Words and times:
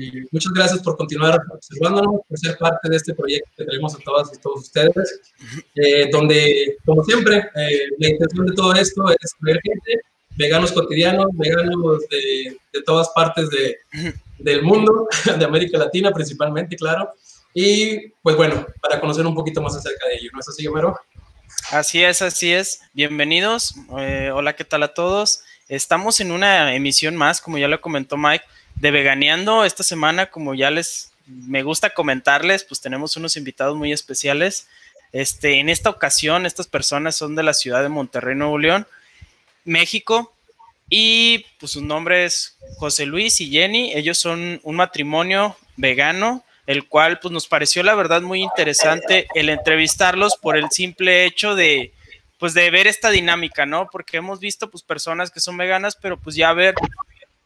Eh, 0.00 0.26
muchas 0.30 0.52
gracias 0.52 0.82
por 0.82 0.96
continuar 0.96 1.40
observándonos, 1.50 2.20
por 2.28 2.38
ser 2.38 2.56
parte 2.58 2.88
de 2.88 2.96
este 2.96 3.14
proyecto 3.14 3.50
que 3.56 3.64
tenemos 3.64 3.94
a 3.94 3.98
todas 3.98 4.30
y 4.34 4.40
todos 4.40 4.60
ustedes, 4.60 5.20
eh, 5.74 6.08
donde, 6.10 6.76
como 6.84 7.04
siempre, 7.04 7.38
eh, 7.54 7.78
la 7.98 8.08
intención 8.08 8.46
de 8.46 8.54
todo 8.54 8.74
esto 8.74 9.04
es 9.08 9.32
ver 9.40 9.60
gente, 9.62 10.00
veganos 10.36 10.72
cotidianos, 10.72 11.26
veganos 11.34 12.00
de, 12.10 12.56
de 12.72 12.82
todas 12.82 13.10
partes 13.10 13.48
de, 13.50 13.78
del 14.38 14.62
mundo, 14.62 15.08
de 15.38 15.44
América 15.44 15.78
Latina 15.78 16.10
principalmente, 16.12 16.76
claro, 16.76 17.10
y 17.52 18.08
pues 18.22 18.36
bueno, 18.36 18.66
para 18.80 19.00
conocer 19.00 19.26
un 19.26 19.34
poquito 19.34 19.62
más 19.62 19.76
acerca 19.76 20.08
de 20.08 20.16
ello, 20.16 20.30
¿no 20.32 20.40
es 20.40 20.48
así, 20.48 20.66
Homero? 20.66 20.98
Así 21.70 22.02
es, 22.02 22.20
así 22.20 22.52
es. 22.52 22.80
Bienvenidos. 22.92 23.74
hola, 23.88 24.56
¿qué 24.56 24.64
tal 24.64 24.82
a 24.82 24.92
todos? 24.92 25.42
Estamos 25.68 26.20
en 26.20 26.32
una 26.32 26.74
emisión 26.74 27.16
más, 27.16 27.40
como 27.40 27.56
ya 27.56 27.68
lo 27.68 27.80
comentó 27.80 28.16
Mike, 28.16 28.44
de 28.76 28.90
Veganeando. 28.90 29.64
Esta 29.64 29.82
semana, 29.82 30.26
como 30.26 30.54
ya 30.54 30.70
les 30.70 31.12
me 31.26 31.62
gusta 31.62 31.90
comentarles, 31.90 32.64
pues 32.64 32.80
tenemos 32.80 33.16
unos 33.16 33.36
invitados 33.36 33.76
muy 33.76 33.92
especiales. 33.92 34.68
Este, 35.12 35.58
en 35.60 35.68
esta 35.68 35.90
ocasión, 35.90 36.44
estas 36.44 36.66
personas 36.66 37.16
son 37.16 37.34
de 37.34 37.42
la 37.42 37.54
ciudad 37.54 37.82
de 37.82 37.88
Monterrey, 37.88 38.34
Nuevo 38.34 38.58
León, 38.58 38.86
México, 39.64 40.34
y 40.90 41.46
pues 41.58 41.72
su 41.72 41.82
nombre 41.82 42.24
es 42.24 42.56
José 42.76 43.06
Luis 43.06 43.40
y 43.40 43.50
Jenny. 43.50 43.92
Ellos 43.94 44.18
son 44.18 44.60
un 44.62 44.76
matrimonio 44.76 45.56
vegano, 45.76 46.44
el 46.66 46.86
cual 46.86 47.20
pues 47.20 47.32
nos 47.32 47.46
pareció 47.46 47.82
la 47.82 47.94
verdad 47.94 48.22
muy 48.22 48.42
interesante 48.42 49.26
el 49.34 49.48
entrevistarlos 49.48 50.36
por 50.36 50.56
el 50.56 50.70
simple 50.70 51.24
hecho 51.24 51.54
de 51.54 51.92
pues 52.38 52.52
de 52.52 52.70
ver 52.70 52.86
esta 52.86 53.10
dinámica, 53.10 53.64
¿no? 53.64 53.88
Porque 53.90 54.18
hemos 54.18 54.40
visto 54.40 54.68
pues 54.68 54.82
personas 54.82 55.30
que 55.30 55.40
son 55.40 55.56
veganas, 55.56 55.96
pero 55.96 56.18
pues 56.18 56.36
ya 56.36 56.52
ver 56.52 56.74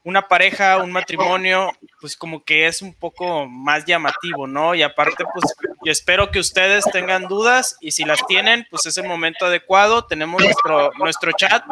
una 0.04 0.28
pareja, 0.28 0.78
un 0.78 0.92
matrimonio, 0.92 1.70
pues 2.00 2.16
como 2.16 2.44
que 2.44 2.66
es 2.66 2.82
un 2.82 2.94
poco 2.94 3.46
más 3.46 3.84
llamativo, 3.84 4.46
¿no? 4.46 4.74
Y 4.74 4.82
aparte, 4.82 5.24
pues 5.32 5.54
yo 5.84 5.92
espero 5.92 6.30
que 6.30 6.38
ustedes 6.38 6.84
tengan 6.92 7.28
dudas 7.28 7.76
y 7.80 7.90
si 7.90 8.04
las 8.04 8.26
tienen, 8.26 8.66
pues 8.70 8.86
es 8.86 8.96
el 8.96 9.06
momento 9.06 9.46
adecuado. 9.46 10.04
Tenemos 10.06 10.42
nuestro, 10.42 10.92
nuestro 10.98 11.32
chat, 11.32 11.64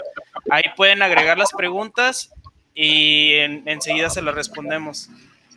ahí 0.50 0.64
pueden 0.76 1.02
agregar 1.02 1.38
las 1.38 1.52
preguntas 1.52 2.30
y 2.74 3.32
enseguida 3.64 4.10
se 4.10 4.22
las 4.22 4.34
respondemos. 4.34 5.08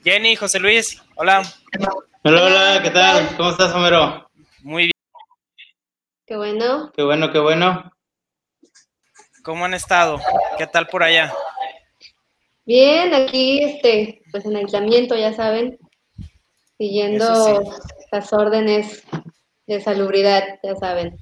Jenny, 0.04 0.36
José 0.36 0.60
Luis, 0.60 1.04
hola. 1.16 1.42
Hola, 2.24 2.44
hola, 2.44 2.80
¿qué 2.82 2.90
tal? 2.92 3.36
¿Cómo 3.36 3.50
estás, 3.50 3.74
Homero? 3.74 4.30
Muy 4.62 4.84
bien. 4.84 4.92
Qué 6.26 6.38
bueno. 6.38 6.92
Qué 6.96 7.04
bueno, 7.04 7.32
qué 7.32 7.40
bueno. 7.40 7.92
¿Cómo 9.44 9.66
han 9.66 9.74
estado? 9.74 10.22
¿Qué 10.58 10.68
tal 10.68 10.88
por 10.88 11.04
allá? 11.04 11.34
Bien, 12.70 13.16
aquí, 13.16 13.64
este, 13.64 14.22
pues 14.32 14.46
en 14.46 14.56
aislamiento, 14.56 15.16
ya 15.16 15.34
saben, 15.34 15.80
siguiendo 16.78 17.64
las 18.12 18.32
órdenes 18.32 19.06
de 19.66 19.82
salubridad, 19.82 20.44
ya 20.62 20.76
saben. 20.76 21.18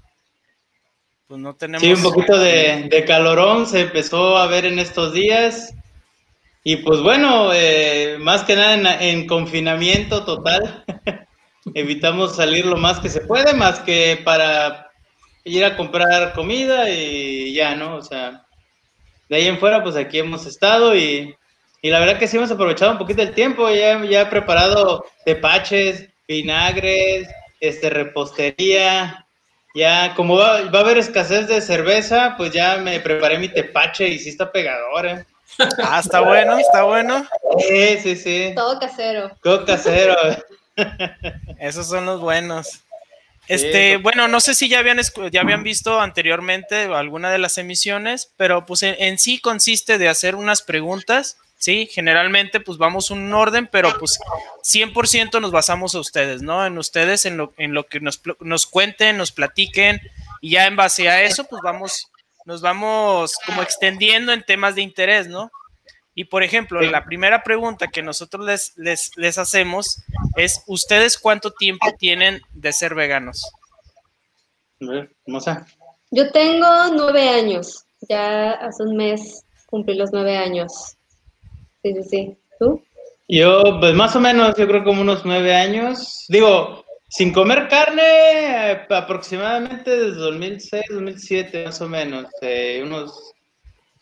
Pues 1.25 1.39
no 1.39 1.55
tenemos... 1.55 1.81
Sí, 1.81 1.93
un 1.93 2.03
poquito 2.03 2.37
de, 2.37 3.05
calorón 3.07 3.65
se 3.65 3.79
empezó 3.79 4.35
a 4.35 4.47
ver 4.47 4.65
en 4.65 4.77
estos 4.77 5.13
días. 5.13 5.73
Y 6.65 6.75
pues 6.75 6.99
bueno, 6.99 7.53
eh, 7.53 8.17
más 8.19 8.43
que 8.43 8.57
nada 8.57 9.01
en, 9.01 9.25
confinamiento 9.25 10.25
total, 10.25 10.83
evitamos 11.73 12.35
salir 12.35 12.65
lo 12.65 12.75
más 12.75 12.99
que 12.99 13.07
se 13.07 13.21
puede, 13.21 13.53
más 13.53 13.79
que 13.79 14.19
para 14.25 14.91
ir 15.45 15.63
a 15.63 15.77
comprar 15.77 16.33
comida 16.33 16.89
y 16.89 17.53
ya, 17.53 17.73
¿no? 17.73 17.95
O 17.95 18.01
sea, 18.01 18.45
de 19.29 19.37
ahí 19.37 19.47
en 19.47 19.59
fuera, 19.59 19.81
pues 19.81 19.95
aquí 19.95 20.19
hemos 20.19 20.45
estado 20.45 20.93
y, 20.93 21.36
la 21.83 21.99
verdad 21.99 22.19
que 22.19 22.27
sí 22.27 22.37
hemos 22.37 22.51
aprovechado 22.51 22.91
un 22.91 22.97
poquito 22.97 23.21
el 23.21 23.33
tiempo. 23.33 23.69
Ya, 23.69 24.03
ya 24.03 24.21
he 24.21 24.25
preparado 24.25 25.05
tepaches, 25.25 26.09
vinagres, 26.27 27.27
este, 27.59 27.89
repostería. 27.89 29.25
Ya, 29.75 30.13
como 30.15 30.37
va, 30.37 30.57
a 30.57 30.79
haber 30.79 30.97
escasez 30.97 31.47
de 31.47 31.61
cerveza, 31.61 32.33
pues 32.35 32.51
ya 32.51 32.77
me 32.77 32.99
preparé 32.99 33.37
mi 33.37 33.49
tepache 33.49 34.07
y 34.07 34.17
sí 34.17 34.29
está 34.29 34.51
pegador, 34.51 35.05
¿eh? 35.05 35.25
Ah, 35.83 35.99
está 36.03 36.21
bueno, 36.21 36.57
está 36.57 36.83
bueno. 36.83 37.25
Sí, 37.59 37.97
sí, 37.99 38.15
sí. 38.15 38.53
Todo 38.55 38.79
casero. 38.79 39.31
Todo 39.41 39.65
casero. 39.65 40.15
Esos 41.59 41.87
son 41.87 42.05
los 42.05 42.21
buenos. 42.21 42.83
Este, 43.47 43.97
bueno, 43.97 44.27
no 44.27 44.41
sé 44.41 44.53
si 44.53 44.67
ya 44.67 44.79
habían, 44.79 44.99
ya 45.31 45.41
habían 45.41 45.63
visto 45.63 46.01
anteriormente 46.01 46.83
alguna 46.83 47.31
de 47.31 47.37
las 47.37 47.57
emisiones, 47.57 48.31
pero 48.35 48.65
pues 48.65 48.83
en, 48.83 49.17
sí 49.17 49.39
consiste 49.39 49.97
de 49.97 50.09
hacer 50.09 50.35
unas 50.35 50.61
preguntas, 50.61 51.37
¿sí? 51.57 51.87
Generalmente 51.91 52.59
pues 52.59 52.77
vamos 52.77 53.11
un 53.11 53.33
orden, 53.33 53.67
pero 53.71 53.93
pues 53.99 54.19
100% 54.63 55.41
nos 55.41 55.51
basamos 55.51 55.95
a 55.95 55.99
ustedes, 55.99 56.41
¿no? 56.41 56.65
En 56.65 56.77
ustedes, 56.77 57.25
en 57.25 57.37
lo, 57.37 57.53
en 57.57 57.73
lo 57.73 57.85
que 57.85 57.99
nos, 57.99 58.21
nos 58.39 58.65
cuenten, 58.65 59.17
nos 59.17 59.31
platiquen, 59.31 60.01
y 60.41 60.51
ya 60.51 60.67
en 60.67 60.75
base 60.75 61.09
a 61.09 61.21
eso 61.23 61.43
pues 61.45 61.61
vamos, 61.63 62.07
nos 62.45 62.61
vamos 62.61 63.35
como 63.45 63.61
extendiendo 63.61 64.31
en 64.31 64.43
temas 64.43 64.75
de 64.75 64.81
interés, 64.81 65.27
¿no? 65.27 65.51
Y 66.15 66.23
por 66.23 66.41
ejemplo, 66.41 66.81
la 66.81 67.05
primera 67.05 67.43
pregunta 67.43 67.89
que 67.89 68.01
nosotros 68.01 68.43
les, 68.43 68.75
les, 68.75 69.11
les 69.17 69.37
hacemos 69.37 70.01
es, 70.35 70.63
¿ustedes 70.65 71.15
cuánto 71.15 71.51
tiempo 71.51 71.93
tienen 71.99 72.41
de 72.53 72.73
ser 72.73 72.95
veganos? 72.95 73.43
Yo 76.09 76.31
tengo 76.31 76.67
nueve 76.93 77.29
años. 77.29 77.85
Ya 78.09 78.51
hace 78.53 78.81
un 78.81 78.95
mes 78.95 79.43
cumplí 79.67 79.95
los 79.95 80.11
nueve 80.11 80.37
años. 80.37 80.96
Yo, 83.27 83.77
pues 83.79 83.93
más 83.93 84.15
o 84.15 84.19
menos, 84.19 84.55
yo 84.57 84.67
creo 84.67 84.83
como 84.83 85.01
unos 85.01 85.25
nueve 85.25 85.53
años. 85.53 86.25
Digo, 86.29 86.85
sin 87.09 87.33
comer 87.33 87.67
carne, 87.67 88.85
aproximadamente 88.89 89.91
desde 89.91 90.19
2006, 90.19 90.83
2007, 90.89 91.65
más 91.65 91.81
o 91.81 91.89
menos. 91.89 92.25
Eh, 92.41 92.81
unos 92.83 93.33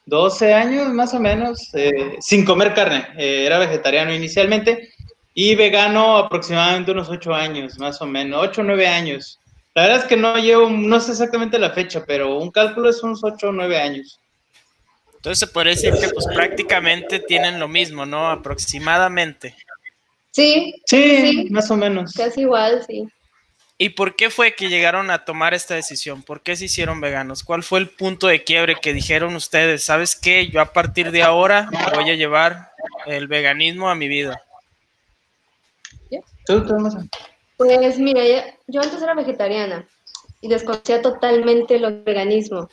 12 0.06 0.54
años 0.54 0.94
más 0.94 1.14
o 1.14 1.20
menos, 1.20 1.70
eh, 1.74 2.18
sin 2.20 2.46
comer 2.46 2.74
carne. 2.74 3.08
Eh, 3.18 3.46
era 3.46 3.58
vegetariano 3.58 4.14
inicialmente 4.14 4.90
y 5.34 5.56
vegano 5.56 6.18
aproximadamente 6.18 6.92
unos 6.92 7.10
8 7.10 7.34
años, 7.34 7.80
más 7.80 8.02
o 8.02 8.06
menos, 8.06 8.42
8 8.42 8.62
o 8.62 8.64
9 8.64 8.88
años. 8.88 9.40
La 9.74 9.84
verdad 9.84 10.00
es 10.00 10.06
que 10.06 10.18
no 10.18 10.38
llevo, 10.38 10.70
no 10.70 11.00
sé 11.00 11.12
exactamente 11.12 11.60
la 11.60 11.72
fecha, 11.72 12.04
pero 12.06 12.38
un 12.38 12.52
cálculo 12.52 12.90
es 12.90 13.04
unos 13.04 13.24
8 13.24 13.50
o 13.50 13.52
9 13.52 13.78
años. 13.78 14.20
Entonces 15.26 15.40
se 15.40 15.52
puede 15.52 15.72
decir 15.72 15.92
que 15.96 16.08
pues 16.10 16.28
prácticamente 16.28 17.18
tienen 17.18 17.60
lo 17.60 17.68
mismo, 17.68 18.06
¿no? 18.06 18.30
Aproximadamente. 18.30 19.56
Sí, 20.30 20.76
sí, 20.86 21.18
sí, 21.18 21.48
más 21.50 21.72
o 21.72 21.76
menos. 21.76 22.14
Casi 22.14 22.42
igual, 22.42 22.86
sí. 22.86 23.08
¿Y 23.80 23.90
por 23.90 24.16
qué 24.16 24.30
fue 24.30 24.54
que 24.54 24.70
llegaron 24.70 25.10
a 25.10 25.26
tomar 25.26 25.56
esta 25.56 25.74
decisión? 25.74 26.22
¿Por 26.22 26.42
qué 26.42 26.56
se 26.56 26.66
hicieron 26.66 27.02
veganos? 27.02 27.44
¿Cuál 27.44 27.64
fue 27.64 27.80
el 27.80 27.90
punto 27.90 28.28
de 28.28 28.44
quiebre 28.44 28.76
que 28.80 28.94
dijeron 28.94 29.36
ustedes? 29.36 29.84
¿Sabes 29.84 30.16
qué? 30.16 30.48
Yo 30.48 30.62
a 30.62 30.72
partir 30.72 31.10
de 31.10 31.24
ahora 31.24 31.72
voy 31.96 32.12
a 32.12 32.16
llevar 32.16 32.70
el 33.08 33.28
veganismo 33.28 33.90
a 33.90 33.96
mi 33.96 34.08
vida. 34.08 34.44
Pues 37.58 37.98
mira, 37.98 38.22
yo 38.68 38.80
antes 38.80 39.02
era 39.02 39.16
vegetariana 39.16 39.88
y 40.42 40.50
desconocía 40.50 41.02
totalmente 41.02 41.80
lo 41.80 42.04
veganismo. 42.04 42.70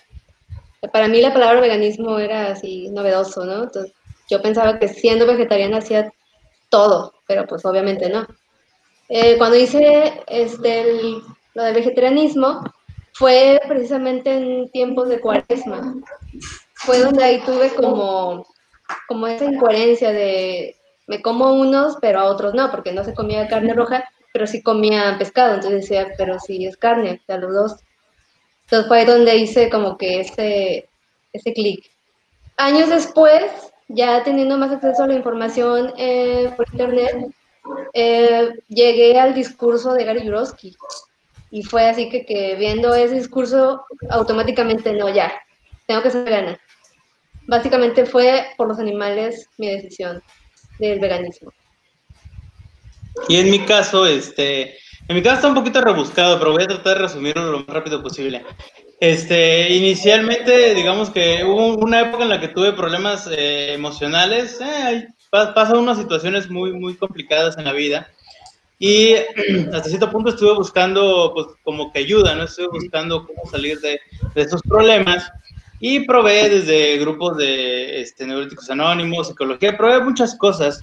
Para 0.90 1.08
mí 1.08 1.20
la 1.20 1.32
palabra 1.32 1.60
veganismo 1.60 2.18
era 2.18 2.52
así 2.52 2.88
novedoso, 2.90 3.44
¿no? 3.44 3.64
Entonces, 3.64 3.92
yo 4.28 4.42
pensaba 4.42 4.78
que 4.78 4.88
siendo 4.88 5.26
vegetariana 5.26 5.78
hacía 5.78 6.12
todo, 6.68 7.14
pero 7.26 7.46
pues 7.46 7.64
obviamente 7.64 8.08
no. 8.08 8.26
Eh, 9.08 9.36
cuando 9.36 9.56
hice 9.56 10.22
este, 10.26 10.84
lo 11.54 11.62
del 11.62 11.74
vegetarianismo, 11.74 12.64
fue 13.14 13.60
precisamente 13.68 14.34
en 14.34 14.70
tiempos 14.70 15.08
de 15.08 15.20
cuaresma. 15.20 15.94
Fue 16.74 16.98
donde 16.98 17.22
ahí 17.22 17.42
tuve 17.44 17.70
como, 17.74 18.46
como 19.06 19.26
esa 19.26 19.44
incoherencia 19.44 20.12
de 20.12 20.76
me 21.06 21.20
como 21.20 21.52
unos, 21.52 21.96
pero 22.00 22.20
a 22.20 22.24
otros 22.24 22.54
no, 22.54 22.70
porque 22.70 22.92
no 22.92 23.04
se 23.04 23.14
comía 23.14 23.48
carne 23.48 23.74
roja, 23.74 24.04
pero 24.32 24.46
sí 24.46 24.62
comía 24.62 25.16
pescado. 25.18 25.54
Entonces 25.54 25.82
decía, 25.82 26.08
pero 26.16 26.38
sí 26.38 26.64
es 26.64 26.76
carne, 26.76 27.20
a 27.28 27.36
los 27.36 27.52
dos. 27.52 27.76
Entonces 28.72 28.88
fue 28.88 29.00
ahí 29.00 29.04
donde 29.04 29.36
hice 29.36 29.68
como 29.68 29.98
que 29.98 30.20
ese, 30.20 30.88
ese 31.34 31.52
clic. 31.52 31.90
Años 32.56 32.88
después, 32.88 33.44
ya 33.88 34.24
teniendo 34.24 34.56
más 34.56 34.72
acceso 34.72 35.02
a 35.02 35.08
la 35.08 35.12
información 35.12 35.92
eh, 35.98 36.50
por 36.56 36.66
internet, 36.72 37.26
eh, 37.92 38.48
llegué 38.68 39.20
al 39.20 39.34
discurso 39.34 39.92
de 39.92 40.04
Gary 40.04 40.22
Jurovsky 40.22 40.74
y 41.50 41.62
fue 41.64 41.86
así 41.86 42.08
que, 42.08 42.24
que, 42.24 42.54
viendo 42.54 42.94
ese 42.94 43.16
discurso 43.16 43.84
automáticamente 44.08 44.94
no, 44.94 45.10
ya, 45.10 45.30
tengo 45.86 46.02
que 46.02 46.10
ser 46.10 46.24
vegana. 46.24 46.58
Básicamente 47.46 48.06
fue 48.06 48.46
por 48.56 48.68
los 48.68 48.78
animales 48.78 49.50
mi 49.58 49.68
decisión 49.68 50.22
del 50.78 50.98
veganismo. 50.98 51.52
Y 53.28 53.36
en 53.36 53.50
mi 53.50 53.66
caso, 53.66 54.06
este, 54.06 54.78
en 55.08 55.16
mi 55.16 55.22
caso 55.22 55.36
está 55.36 55.48
un 55.48 55.54
poquito 55.54 55.80
rebuscado, 55.80 56.38
pero 56.38 56.52
voy 56.52 56.62
a 56.62 56.68
tratar 56.68 56.96
de 56.96 57.02
resumirlo 57.02 57.50
lo 57.50 57.58
más 57.58 57.68
rápido 57.68 58.02
posible. 58.02 58.44
Este, 59.00 59.68
inicialmente, 59.74 60.74
digamos 60.74 61.10
que 61.10 61.42
hubo 61.44 61.74
una 61.76 62.02
época 62.02 62.22
en 62.22 62.28
la 62.28 62.40
que 62.40 62.48
tuve 62.48 62.72
problemas 62.72 63.28
eh, 63.30 63.72
emocionales, 63.74 64.60
eh, 64.60 65.08
pasa 65.30 65.76
unas 65.76 65.98
situaciones 65.98 66.48
muy, 66.48 66.72
muy 66.72 66.94
complicadas 66.94 67.58
en 67.58 67.64
la 67.64 67.72
vida. 67.72 68.08
Y 68.78 69.14
hasta 69.72 69.88
cierto 69.88 70.10
punto 70.10 70.30
estuve 70.30 70.54
buscando, 70.54 71.32
pues, 71.34 71.46
como 71.64 71.92
que 71.92 72.00
ayuda, 72.00 72.34
¿no? 72.34 72.44
Estuve 72.44 72.68
buscando 72.68 73.26
cómo 73.26 73.42
salir 73.50 73.80
de, 73.80 74.00
de 74.34 74.42
estos 74.42 74.62
problemas. 74.62 75.30
Y 75.80 76.06
probé 76.06 76.48
desde 76.48 76.96
grupos 76.98 77.36
de 77.38 78.00
este, 78.02 78.24
neuróticos 78.24 78.70
anónimos, 78.70 79.26
psicología, 79.26 79.76
probé 79.76 80.00
muchas 80.00 80.36
cosas. 80.36 80.80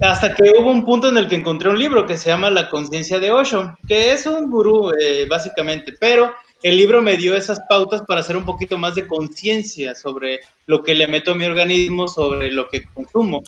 Hasta 0.00 0.34
que 0.34 0.50
hubo 0.58 0.70
un 0.70 0.84
punto 0.84 1.08
en 1.08 1.18
el 1.18 1.28
que 1.28 1.36
encontré 1.36 1.68
un 1.68 1.78
libro 1.78 2.06
que 2.06 2.16
se 2.16 2.30
llama 2.30 2.50
La 2.50 2.70
conciencia 2.70 3.18
de 3.18 3.30
Osho, 3.30 3.76
que 3.86 4.12
es 4.12 4.26
un 4.26 4.50
gurú, 4.50 4.92
eh, 4.98 5.26
básicamente, 5.28 5.92
pero 5.98 6.32
el 6.62 6.76
libro 6.76 7.00
me 7.02 7.16
dio 7.16 7.34
esas 7.36 7.60
pautas 7.68 8.02
para 8.02 8.20
hacer 8.20 8.36
un 8.36 8.44
poquito 8.44 8.78
más 8.78 8.94
de 8.94 9.06
conciencia 9.06 9.94
sobre 9.94 10.40
lo 10.66 10.82
que 10.82 10.94
le 10.94 11.08
meto 11.08 11.32
a 11.32 11.34
mi 11.34 11.44
organismo, 11.44 12.08
sobre 12.08 12.52
lo 12.52 12.68
que 12.68 12.84
consumo. 12.84 13.42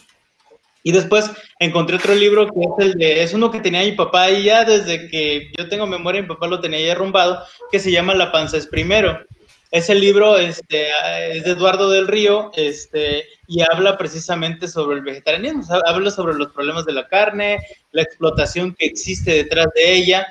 Y 0.83 0.93
después 0.93 1.31
encontré 1.59 1.97
otro 1.97 2.15
libro 2.15 2.49
que 2.49 3.23
es 3.23 3.35
uno 3.35 3.51
que 3.51 3.61
tenía 3.61 3.83
mi 3.83 3.93
papá 3.93 4.31
y 4.31 4.45
ya 4.45 4.65
desde 4.65 5.09
que 5.09 5.53
yo 5.57 5.69
tengo 5.69 5.87
memoria, 5.87 6.23
mi 6.23 6.29
papá 6.29 6.49
lo 6.49 6.61
tenía 6.61 6.81
ya 6.81 6.93
arrumbado, 6.93 7.43
que 7.71 7.79
se 7.79 7.93
llama 7.93 8.15
La 8.15 8.33
panza 8.33 8.57
es 8.57 8.67
primero. 8.67 9.21
Ese 9.73 9.95
libro 9.95 10.37
este, 10.37 10.89
es 11.31 11.45
de 11.45 11.53
Eduardo 11.53 11.89
del 11.91 12.07
Río 12.07 12.51
este, 12.55 13.25
y 13.49 13.63
habla 13.63 13.97
precisamente 13.97 14.69
sobre 14.69 14.99
el 14.99 15.03
vegetarianismo, 15.03 15.65
habla 15.87 16.11
sobre 16.11 16.35
los 16.35 16.53
problemas 16.53 16.85
de 16.85 16.93
la 16.93 17.09
carne, 17.09 17.59
la 17.91 18.03
explotación 18.03 18.75
que 18.75 18.85
existe 18.85 19.33
detrás 19.33 19.69
de 19.75 19.95
ella 19.95 20.27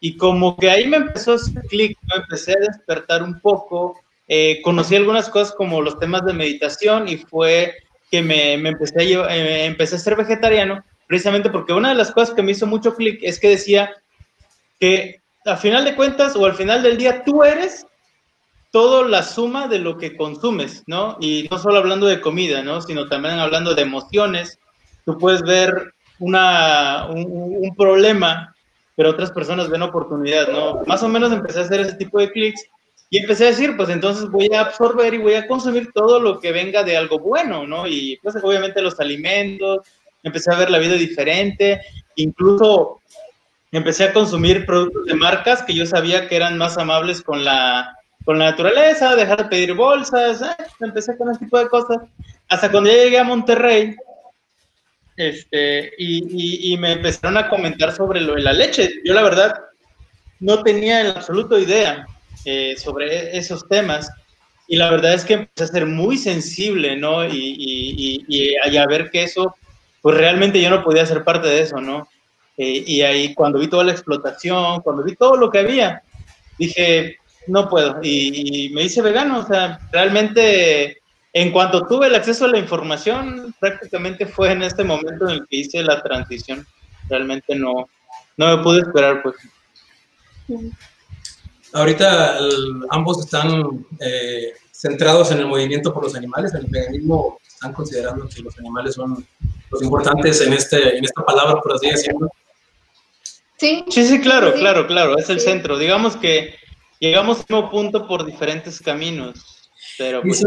y 0.00 0.16
como 0.16 0.56
que 0.56 0.70
ahí 0.70 0.86
me 0.86 0.96
empezó 0.96 1.34
hacer 1.34 1.62
clic, 1.68 1.98
me 2.04 2.22
empecé 2.22 2.52
a 2.52 2.72
despertar 2.72 3.22
un 3.22 3.38
poco, 3.38 4.00
eh, 4.28 4.62
conocí 4.62 4.96
algunas 4.96 5.28
cosas 5.28 5.54
como 5.54 5.82
los 5.82 5.98
temas 5.98 6.24
de 6.24 6.32
meditación 6.32 7.06
y 7.06 7.18
fue 7.18 7.74
que 8.10 8.22
me, 8.22 8.54
empecé, 8.54 8.98
a 8.98 9.36
eh, 9.36 9.66
empecé 9.66 9.96
a 9.96 9.98
ser 9.98 10.16
vegetariano 10.16 10.82
precisamente 11.06 11.50
porque 11.50 11.74
una 11.74 11.90
de 11.90 11.96
las 11.96 12.12
cosas 12.12 12.34
que 12.34 12.42
me 12.42 12.52
hizo 12.52 12.66
mucho 12.66 12.94
clic 12.94 13.20
es 13.22 13.38
que 13.38 13.50
decía 13.50 13.94
que 14.80 15.20
a 15.44 15.58
final 15.58 15.84
de 15.84 15.94
cuentas 15.94 16.34
o 16.34 16.46
al 16.46 16.54
final 16.54 16.82
del 16.82 16.96
día 16.96 17.22
tú 17.24 17.44
eres 17.44 17.86
todo 18.76 19.04
la 19.08 19.22
suma 19.22 19.68
de 19.68 19.78
lo 19.78 19.96
que 19.96 20.18
consumes, 20.18 20.84
¿no? 20.86 21.16
Y 21.18 21.48
no 21.50 21.58
solo 21.58 21.78
hablando 21.78 22.04
de 22.04 22.20
comida, 22.20 22.62
¿no? 22.62 22.82
Sino 22.82 23.08
también 23.08 23.38
hablando 23.38 23.74
de 23.74 23.80
emociones. 23.80 24.58
Tú 25.06 25.16
puedes 25.16 25.40
ver 25.40 25.94
una, 26.18 27.06
un, 27.06 27.74
problema, 27.74 28.54
pero 28.94 29.08
otras 29.08 29.32
personas 29.32 29.70
ven 29.70 29.80
oportunidad, 29.80 30.48
¿no? 30.48 30.82
Más 30.86 31.02
o 31.02 31.08
menos 31.08 31.32
empecé 31.32 31.60
a 31.60 31.62
hacer 31.62 31.80
ese 31.80 31.94
tipo 31.94 32.18
de 32.18 32.30
clics 32.30 32.66
y 33.08 33.16
empecé 33.16 33.44
a 33.44 33.50
decir, 33.52 33.78
pues 33.78 33.88
entonces 33.88 34.28
voy 34.28 34.52
a 34.52 34.60
absorber 34.60 35.14
y 35.14 35.18
voy 35.22 35.36
a 35.36 35.46
consumir 35.46 35.90
todo 35.94 36.20
lo 36.20 36.38
que 36.38 36.52
venga 36.52 36.82
de 36.82 36.98
algo 36.98 37.18
bueno, 37.18 37.66
¿no? 37.66 37.86
Y 37.86 38.18
pues 38.22 38.36
obviamente 38.42 38.82
los 38.82 39.00
alimentos, 39.00 39.88
empecé 40.22 40.52
a 40.52 40.58
ver 40.58 40.70
la 40.70 40.80
vida 40.80 40.96
diferente, 40.96 41.80
incluso 42.16 43.00
empecé 43.72 44.04
a 44.04 44.12
consumir 44.12 44.66
productos 44.66 45.06
de 45.06 45.14
marcas 45.14 45.62
que 45.62 45.72
yo 45.72 45.86
sabía 45.86 46.28
que 46.28 46.36
eran 46.36 46.58
más 46.58 46.76
amables 46.76 47.22
con 47.22 47.42
la, 47.42 47.95
con 48.26 48.40
la 48.40 48.50
naturaleza, 48.50 49.14
dejar 49.14 49.44
de 49.44 49.44
pedir 49.44 49.72
bolsas, 49.72 50.42
eh, 50.42 50.64
empecé 50.80 51.16
con 51.16 51.30
ese 51.30 51.44
tipo 51.44 51.60
de 51.60 51.68
cosas. 51.68 51.98
Hasta 52.48 52.70
cuando 52.72 52.90
ya 52.90 52.96
llegué 52.96 53.18
a 53.20 53.24
Monterrey, 53.24 53.94
este, 55.16 55.92
y, 55.96 56.72
y, 56.72 56.76
me 56.76 56.92
empezaron 56.92 57.38
a 57.38 57.48
comentar 57.48 57.94
sobre 57.94 58.20
lo 58.20 58.34
de 58.34 58.42
la 58.42 58.52
leche. 58.52 59.00
Yo 59.04 59.14
la 59.14 59.22
verdad 59.22 59.54
no 60.40 60.62
tenía 60.64 61.00
en 61.00 61.06
absoluto 61.06 61.56
idea 61.56 62.04
eh, 62.44 62.74
sobre 62.76 63.38
esos 63.38 63.66
temas. 63.68 64.10
Y 64.66 64.74
la 64.74 64.90
verdad 64.90 65.14
es 65.14 65.24
que 65.24 65.34
empecé 65.34 65.64
a 65.64 65.68
ser 65.68 65.86
muy 65.86 66.18
sensible, 66.18 66.96
¿no? 66.96 67.24
Y, 67.24 67.30
y, 67.30 68.24
y, 68.26 68.76
a 68.76 68.86
ver 68.86 69.08
que 69.10 69.22
eso, 69.22 69.54
pues 70.02 70.16
realmente 70.16 70.60
yo 70.60 70.68
no 70.68 70.82
podía 70.82 71.06
ser 71.06 71.22
parte 71.22 71.46
de 71.46 71.60
eso, 71.60 71.80
¿no? 71.80 72.08
Eh, 72.58 72.82
y 72.84 73.02
ahí 73.02 73.34
cuando 73.34 73.60
vi 73.60 73.68
toda 73.68 73.84
la 73.84 73.92
explotación, 73.92 74.80
cuando 74.80 75.04
vi 75.04 75.14
todo 75.14 75.36
lo 75.36 75.48
que 75.48 75.60
había, 75.60 76.02
dije, 76.58 77.18
no 77.46 77.68
puedo. 77.68 77.98
Y, 78.02 78.70
me 78.74 78.84
hice 78.84 79.02
vegano, 79.02 79.40
o 79.40 79.46
sea, 79.46 79.78
realmente 79.92 80.98
en 81.32 81.52
cuanto 81.52 81.86
tuve 81.86 82.06
el 82.06 82.14
acceso 82.14 82.46
a 82.46 82.48
la 82.48 82.58
información, 82.58 83.54
prácticamente 83.60 84.26
fue 84.26 84.52
en 84.52 84.62
este 84.62 84.84
momento 84.84 85.28
en 85.28 85.34
el 85.34 85.46
que 85.48 85.56
hice 85.56 85.82
la 85.82 86.02
transición. 86.02 86.66
Realmente 87.08 87.54
no, 87.54 87.88
no 88.36 88.56
me 88.56 88.62
pude 88.62 88.80
esperar, 88.80 89.22
pues. 89.22 89.36
Ahorita 91.72 92.38
ambos 92.90 93.20
están 93.20 93.84
eh, 94.00 94.52
centrados 94.72 95.30
en 95.30 95.38
el 95.38 95.46
movimiento 95.46 95.92
por 95.92 96.04
los 96.04 96.14
animales, 96.14 96.54
en 96.54 96.60
el 96.60 96.66
veganismo 96.70 97.38
están 97.56 97.72
considerando 97.72 98.28
que 98.28 98.42
los 98.42 98.58
animales 98.58 98.94
son 98.94 99.26
los 99.70 99.82
importantes 99.82 100.40
en, 100.42 100.52
este, 100.52 100.98
en 100.98 101.04
esta 101.04 101.24
palabra, 101.24 101.60
por 101.60 101.74
así 101.74 101.90
decirlo. 101.90 102.30
Sí, 103.58 103.84
sí, 103.88 104.06
sí, 104.06 104.20
claro, 104.20 104.52
claro, 104.52 104.86
claro, 104.86 105.16
es 105.16 105.30
el 105.30 105.40
centro. 105.40 105.78
Digamos 105.78 106.16
que 106.16 106.54
llegamos 107.00 107.38
al 107.38 107.44
mismo 107.48 107.70
punto 107.70 108.06
por 108.06 108.24
diferentes 108.24 108.80
caminos, 108.80 109.70
pero 109.98 110.22
pues 110.22 110.44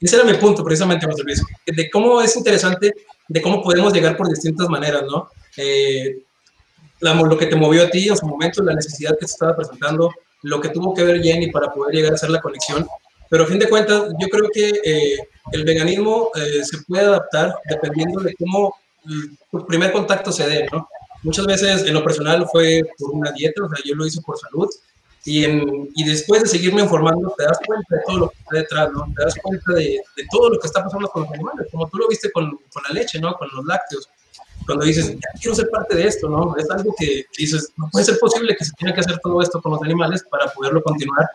ese 0.00 0.16
era 0.16 0.24
mi 0.24 0.34
punto, 0.34 0.64
precisamente, 0.64 1.06
José 1.06 1.22
Luis, 1.22 1.42
de 1.64 1.90
cómo 1.90 2.20
es 2.20 2.36
interesante, 2.36 2.92
de 3.28 3.42
cómo 3.42 3.62
podemos 3.62 3.92
llegar 3.92 4.16
por 4.16 4.28
distintas 4.28 4.68
maneras, 4.68 5.04
¿no? 5.04 5.28
Eh, 5.56 6.24
lo 7.00 7.38
que 7.38 7.46
te 7.46 7.56
movió 7.56 7.84
a 7.84 7.90
ti 7.90 8.08
en 8.08 8.16
su 8.16 8.26
momento, 8.26 8.62
la 8.62 8.74
necesidad 8.74 9.12
que 9.12 9.26
te 9.26 9.32
estaba 9.32 9.56
presentando, 9.56 10.12
lo 10.42 10.60
que 10.60 10.70
tuvo 10.70 10.92
que 10.92 11.04
ver 11.04 11.22
Jenny 11.22 11.50
para 11.50 11.72
poder 11.72 11.94
llegar 11.94 12.12
a 12.12 12.14
hacer 12.16 12.30
la 12.30 12.40
conexión, 12.40 12.86
pero 13.28 13.44
a 13.44 13.46
fin 13.46 13.58
de 13.58 13.68
cuentas, 13.68 14.12
yo 14.18 14.28
creo 14.28 14.48
que 14.52 14.72
eh, 14.84 15.16
el 15.52 15.64
veganismo 15.64 16.30
eh, 16.34 16.64
se 16.64 16.78
puede 16.82 17.04
adaptar 17.04 17.54
dependiendo 17.68 18.20
de 18.20 18.34
cómo 18.34 18.74
tu 19.50 19.66
primer 19.66 19.92
contacto 19.92 20.30
se 20.30 20.46
dé, 20.48 20.68
¿no? 20.70 20.88
Muchas 21.22 21.46
veces 21.46 21.86
en 21.86 21.94
lo 21.94 22.02
personal 22.02 22.46
fue 22.50 22.82
por 22.98 23.12
una 23.12 23.30
dieta, 23.32 23.62
o 23.64 23.68
sea, 23.68 23.78
yo 23.84 23.94
lo 23.94 24.06
hice 24.06 24.20
por 24.20 24.38
salud, 24.38 24.68
y, 25.24 25.44
y, 25.46 26.04
después 26.04 26.42
de 26.42 26.48
seguirme 26.48 26.82
informando, 26.82 27.32
te 27.38 27.44
das 27.44 27.58
cuenta 27.64 27.94
de 27.94 28.02
todo 28.04 28.18
lo 28.18 28.28
que 28.30 28.38
está 28.38 28.56
detrás, 28.56 28.92
¿no? 28.92 29.06
Te 29.16 29.22
das 29.22 29.34
cuenta 29.40 29.72
de, 29.74 30.02
de 30.16 30.26
todo 30.32 30.50
lo 30.50 30.58
que 30.58 30.66
está 30.66 30.82
pasando 30.82 31.08
con 31.08 31.22
los 31.22 31.32
animales, 31.32 31.68
como 31.70 31.88
tú 31.88 31.98
lo 31.98 32.08
viste 32.08 32.32
con, 32.32 32.50
con, 32.50 32.82
la 32.88 32.94
leche, 32.94 33.20
¿no? 33.20 33.32
Con 33.34 33.48
los 33.54 33.64
lácteos. 33.64 34.08
Cuando 34.66 34.84
dices, 34.84 35.12
ya 35.12 35.40
quiero 35.40 35.54
ser 35.54 35.68
parte 35.70 35.96
de 35.96 36.08
esto, 36.08 36.28
¿no? 36.28 36.56
Es 36.56 36.68
algo 36.70 36.92
que 36.98 37.24
dices, 37.38 37.72
no 37.76 37.88
puede 37.92 38.04
ser 38.04 38.18
posible 38.18 38.56
que 38.56 38.64
se 38.64 38.72
tenga 38.72 38.94
que 38.94 39.00
hacer 39.00 39.18
todo 39.22 39.40
esto 39.40 39.62
con 39.62 39.72
los 39.72 39.82
animales 39.82 40.24
para 40.28 40.46
poderlo 40.52 40.82
continuar. 40.82 41.28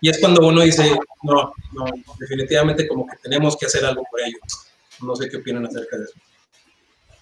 Y 0.00 0.10
es 0.10 0.18
cuando 0.18 0.46
uno 0.46 0.62
dice, 0.62 0.98
no, 1.22 1.52
no, 1.72 1.84
definitivamente 2.18 2.88
como 2.88 3.06
que 3.06 3.16
tenemos 3.22 3.56
que 3.56 3.66
hacer 3.66 3.84
algo 3.84 4.02
por 4.10 4.20
ellos. 4.20 4.40
No 5.00 5.14
sé 5.14 5.28
qué 5.28 5.36
opinan 5.36 5.64
acerca 5.64 5.96
de 5.96 6.04
eso. 6.04 6.14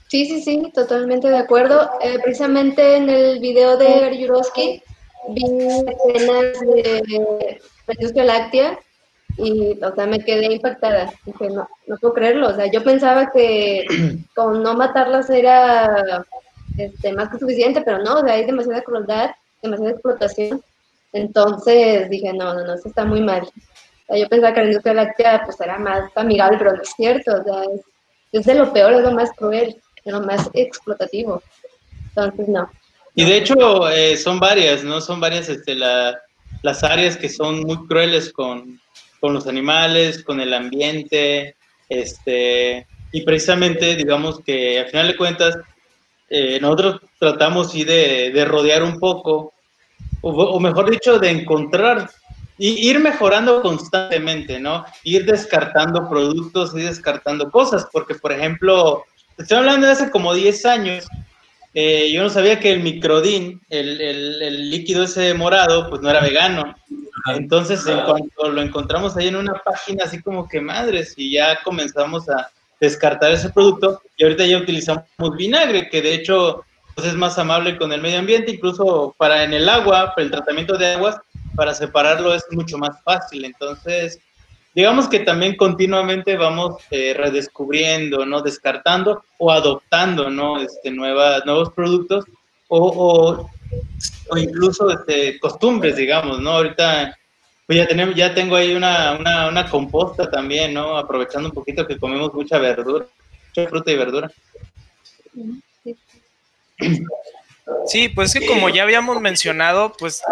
Sí, 0.09 0.25
sí, 0.25 0.43
sí, 0.43 0.73
totalmente 0.75 1.29
de 1.29 1.37
acuerdo. 1.37 1.91
Eh, 2.01 2.19
precisamente 2.23 2.97
en 2.97 3.11
el 3.11 3.39
video 3.41 3.77
de 3.77 4.07
Aryurovsky 4.07 4.83
vi 5.29 5.45
escenas 5.45 6.61
de 6.61 7.61
la 7.87 7.95
industria 7.95 8.25
láctea 8.25 8.79
y, 9.39 9.79
o 9.83 9.95
sea, 9.95 10.07
me 10.07 10.21
quedé 10.21 10.53
impactada. 10.53 11.13
Dije, 11.25 11.51
no, 11.51 11.69
no 11.87 11.97
puedo 11.99 12.15
creerlo. 12.15 12.49
O 12.49 12.55
sea, 12.55 12.71
yo 12.71 12.83
pensaba 12.83 13.31
que 13.31 13.87
con 14.35 14.63
no 14.63 14.75
matarlas 14.75 15.29
era 15.31 16.25
este, 16.79 17.13
más 17.13 17.29
que 17.29 17.39
suficiente, 17.39 17.83
pero 17.83 17.99
no, 17.99 18.21
o 18.21 18.21
sea, 18.23 18.35
hay 18.35 18.45
demasiada 18.45 18.83
crueldad, 18.83 19.31
demasiada 19.63 19.93
explotación. 19.93 20.63
Entonces 21.13 22.09
dije, 22.11 22.33
no, 22.33 22.55
no, 22.55 22.65
no, 22.65 22.75
eso 22.75 22.89
está 22.89 23.05
muy 23.05 23.21
mal. 23.21 23.43
O 23.43 24.07
sea, 24.07 24.19
yo 24.19 24.29
pensaba 24.29 24.55
que 24.55 24.61
la 24.61 24.67
industria 24.67 24.95
láctea 24.95 25.43
pues 25.45 25.61
era 25.61 25.79
más 25.79 26.11
amigable, 26.17 26.59
pero 26.59 26.73
no 26.75 26.83
es 26.83 26.93
cierto. 26.97 27.33
O 27.41 27.45
sea, 27.45 27.63
es, 27.75 27.81
es 28.33 28.47
de 28.47 28.55
lo 28.55 28.73
peor, 28.73 28.93
es 28.95 29.03
lo 29.03 29.13
más 29.13 29.31
cruel, 29.33 29.81
es 30.05 30.13
lo 30.13 30.21
más 30.23 30.49
explotativo. 30.53 31.43
Entonces, 32.09 32.49
no. 32.49 32.71
Y 33.19 33.25
de 33.25 33.39
hecho 33.39 33.89
eh, 33.89 34.15
son 34.19 34.39
varias, 34.39 34.85
¿no? 34.85 35.01
Son 35.01 35.19
varias 35.21 35.49
este, 35.49 35.75
las 35.75 36.85
áreas 36.85 37.17
que 37.17 37.31
son 37.31 37.63
muy 37.63 37.87
crueles 37.87 38.31
con, 38.31 38.79
con, 39.21 39.33
los 39.33 39.47
animales, 39.47 40.23
con 40.23 40.39
el 40.39 40.53
ambiente, 40.53 41.57
este, 41.89 42.87
y 43.13 43.23
precisamente 43.23 43.97
digamos 43.97 44.41
que 44.41 44.81
al 44.81 44.89
final 44.89 45.09
de 45.09 45.17
cuentas 45.17 45.57
eh, 46.29 46.59
nosotros 46.61 47.01
tratamos 47.19 47.73
sí 47.73 47.85
de, 47.85 48.33
de 48.33 48.45
rodear 48.45 48.83
un 48.83 48.99
poco, 48.99 49.55
o, 50.21 50.31
o, 50.31 50.61
mejor 50.61 50.91
dicho, 50.91 51.19
de 51.19 51.31
encontrar 51.31 52.11
y 52.59 52.87
ir 52.87 52.99
mejorando 52.99 53.63
constantemente, 53.63 54.61
¿no? 54.61 54.85
Ir 55.05 55.25
descartando 55.25 56.07
productos 56.11 56.75
y 56.75 56.81
descartando 56.81 57.51
cosas, 57.51 57.87
porque 57.91 58.15
por 58.15 58.33
ejemplo, 58.33 59.05
estoy 59.39 59.57
hablando 59.57 59.87
de 59.87 59.95
hace 59.95 60.11
como 60.11 60.35
10 60.35 60.67
años, 60.67 61.07
eh, 61.79 62.11
yo 62.11 62.23
no 62.23 62.31
sabía 62.31 62.59
que 62.59 62.73
el 62.73 62.83
microdín, 62.83 63.61
el, 63.69 64.01
el, 64.01 64.71
líquido 64.71 65.05
ese 65.05 65.35
morado, 65.35 65.91
pues 65.91 66.01
no 66.01 66.09
era 66.09 66.23
vegano. 66.23 66.75
Entonces, 67.35 67.87
en 67.87 68.01
cuanto 68.01 68.49
lo 68.49 68.63
encontramos 68.63 69.15
ahí 69.15 69.29
en 69.29 69.37
una 69.37 69.61
página, 69.63 70.05
así 70.05 70.23
como 70.23 70.49
que 70.49 70.59
madres, 70.59 71.13
y 71.19 71.33
ya 71.33 71.61
comenzamos 71.63 72.31
a 72.31 72.49
descartar 72.81 73.31
ese 73.33 73.51
producto, 73.51 74.01
y 74.17 74.25
ahorita 74.25 74.47
ya 74.47 74.57
utilizamos 74.57 75.05
vinagre, 75.37 75.91
que 75.91 76.01
de 76.01 76.15
hecho 76.15 76.65
pues 76.95 77.09
es 77.09 77.15
más 77.15 77.39
amable 77.39 77.77
con 77.77 77.93
el 77.93 78.01
medio 78.01 78.21
ambiente, 78.21 78.53
incluso 78.53 79.15
para 79.19 79.45
en 79.45 79.53
el 79.53 79.69
agua, 79.69 80.15
para 80.15 80.25
el 80.25 80.31
tratamiento 80.31 80.79
de 80.79 80.95
aguas, 80.95 81.19
para 81.57 81.75
separarlo 81.75 82.35
es 82.35 82.43
mucho 82.53 82.79
más 82.79 83.03
fácil. 83.03 83.45
Entonces, 83.45 84.19
digamos 84.77 85.09
que 85.09 85.21
también 85.21 85.57
continuamente 85.57 86.37
vamos 86.37 86.83
eh, 86.91 87.15
redescubriendo, 87.17 88.27
¿no? 88.27 88.43
Descartando 88.43 89.25
o 89.39 89.51
adoptando, 89.51 90.29
¿no? 90.29 90.61
Este, 90.61 90.91
nuevas, 90.91 91.47
nuevos 91.47 91.73
productos 91.73 92.27
o, 92.69 93.49
o, 94.29 94.37
incluso 94.37 94.91
este, 94.91 95.41
costumbres, 95.41 95.97
digamos, 95.97 96.41
¿no? 96.41 96.51
Ahorita 96.51 97.17
pues 97.67 97.79
ya, 97.79 97.89
tenemos, 97.89 98.15
ya 98.15 98.35
tengo 98.35 98.55
ahí 98.55 98.75
una, 98.75 99.17
una, 99.19 99.49
una 99.49 99.71
composta 99.71 100.31
también, 100.31 100.75
¿no? 100.75 100.99
Aprovechando 100.99 101.49
un 101.49 101.55
poquito 101.55 101.87
que 101.87 101.99
comemos 101.99 102.35
mucha 102.35 102.59
verdura, 102.59 103.07
mucha 103.49 103.69
fruta 103.71 103.91
y 103.91 103.97
verdura. 103.97 104.31
Sí, 107.87 108.11
pues 108.11 108.35
que 108.35 108.47
como 108.47 108.69
ya 108.69 108.83
habíamos 108.83 109.23
mencionado, 109.23 109.95
pues 109.99 110.23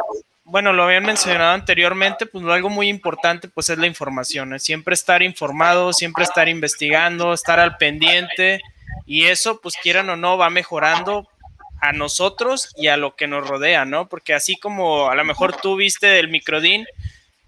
bueno, 0.44 0.72
lo 0.72 0.84
habían 0.84 1.04
mencionado 1.04 1.52
anteriormente, 1.52 2.26
pues 2.26 2.44
algo 2.44 2.68
muy 2.68 2.88
importante 2.88 3.48
pues 3.48 3.70
es 3.70 3.78
la 3.78 3.86
información, 3.86 4.58
siempre 4.60 4.94
estar 4.94 5.22
informado, 5.22 5.92
siempre 5.92 6.24
estar 6.24 6.48
investigando, 6.48 7.32
estar 7.32 7.58
al 7.58 7.76
pendiente 7.78 8.60
y 9.06 9.24
eso 9.24 9.60
pues 9.60 9.74
quieran 9.82 10.10
o 10.10 10.16
no 10.16 10.36
va 10.36 10.50
mejorando 10.50 11.28
a 11.80 11.92
nosotros 11.92 12.74
y 12.76 12.88
a 12.88 12.96
lo 12.96 13.16
que 13.16 13.26
nos 13.26 13.46
rodea, 13.46 13.84
¿no? 13.84 14.08
Porque 14.08 14.34
así 14.34 14.56
como 14.56 15.08
a 15.08 15.14
lo 15.14 15.24
mejor 15.24 15.56
tú 15.56 15.76
viste 15.76 16.18
el 16.18 16.28
microdín, 16.28 16.86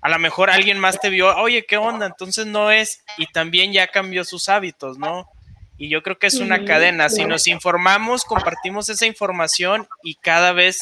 a 0.00 0.08
lo 0.08 0.18
mejor 0.18 0.50
alguien 0.50 0.78
más 0.78 0.98
te 0.98 1.10
vio, 1.10 1.36
oye, 1.36 1.66
¿qué 1.66 1.76
onda? 1.76 2.06
Entonces 2.06 2.46
no 2.46 2.70
es 2.70 3.02
y 3.18 3.26
también 3.26 3.72
ya 3.72 3.86
cambió 3.86 4.24
sus 4.24 4.48
hábitos, 4.48 4.98
¿no? 4.98 5.28
Y 5.78 5.88
yo 5.88 6.02
creo 6.02 6.18
que 6.18 6.26
es 6.26 6.36
una 6.36 6.64
cadena. 6.64 7.08
Si 7.08 7.24
nos 7.24 7.46
informamos, 7.46 8.24
compartimos 8.24 8.88
esa 8.88 9.06
información 9.06 9.86
y 10.02 10.14
cada 10.14 10.52
vez 10.52 10.80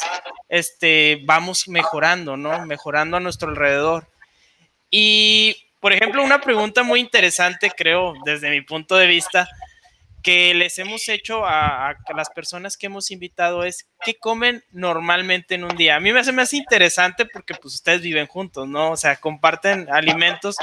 este, 0.48 1.20
vamos 1.24 1.66
mejorando, 1.68 2.36
¿no? 2.36 2.64
Mejorando 2.64 3.16
a 3.16 3.20
nuestro 3.20 3.48
alrededor. 3.48 4.06
Y, 4.90 5.56
por 5.80 5.92
ejemplo, 5.92 6.22
una 6.22 6.40
pregunta 6.40 6.84
muy 6.84 7.00
interesante, 7.00 7.72
creo, 7.76 8.14
desde 8.24 8.50
mi 8.50 8.60
punto 8.60 8.96
de 8.96 9.08
vista, 9.08 9.48
que 10.24 10.54
les 10.54 10.78
hemos 10.78 11.08
hecho 11.08 11.44
a, 11.44 11.96
las 12.16 12.30
personas 12.30 12.78
que 12.78 12.86
hemos 12.86 13.10
invitado 13.10 13.62
es, 13.62 13.86
¿qué 14.04 14.14
comen 14.14 14.64
normalmente 14.70 15.54
en 15.54 15.64
un 15.64 15.76
día? 15.76 15.96
A 15.96 16.00
mí 16.00 16.12
me 16.12 16.20
hace 16.20 16.32
más 16.32 16.54
interesante 16.54 17.26
porque 17.26 17.54
pues 17.54 17.74
ustedes 17.74 18.00
viven 18.00 18.26
juntos, 18.26 18.66
¿no? 18.66 18.92
O 18.92 18.96
sea, 18.96 19.16
comparten 19.16 19.86
alimentos 19.92 20.56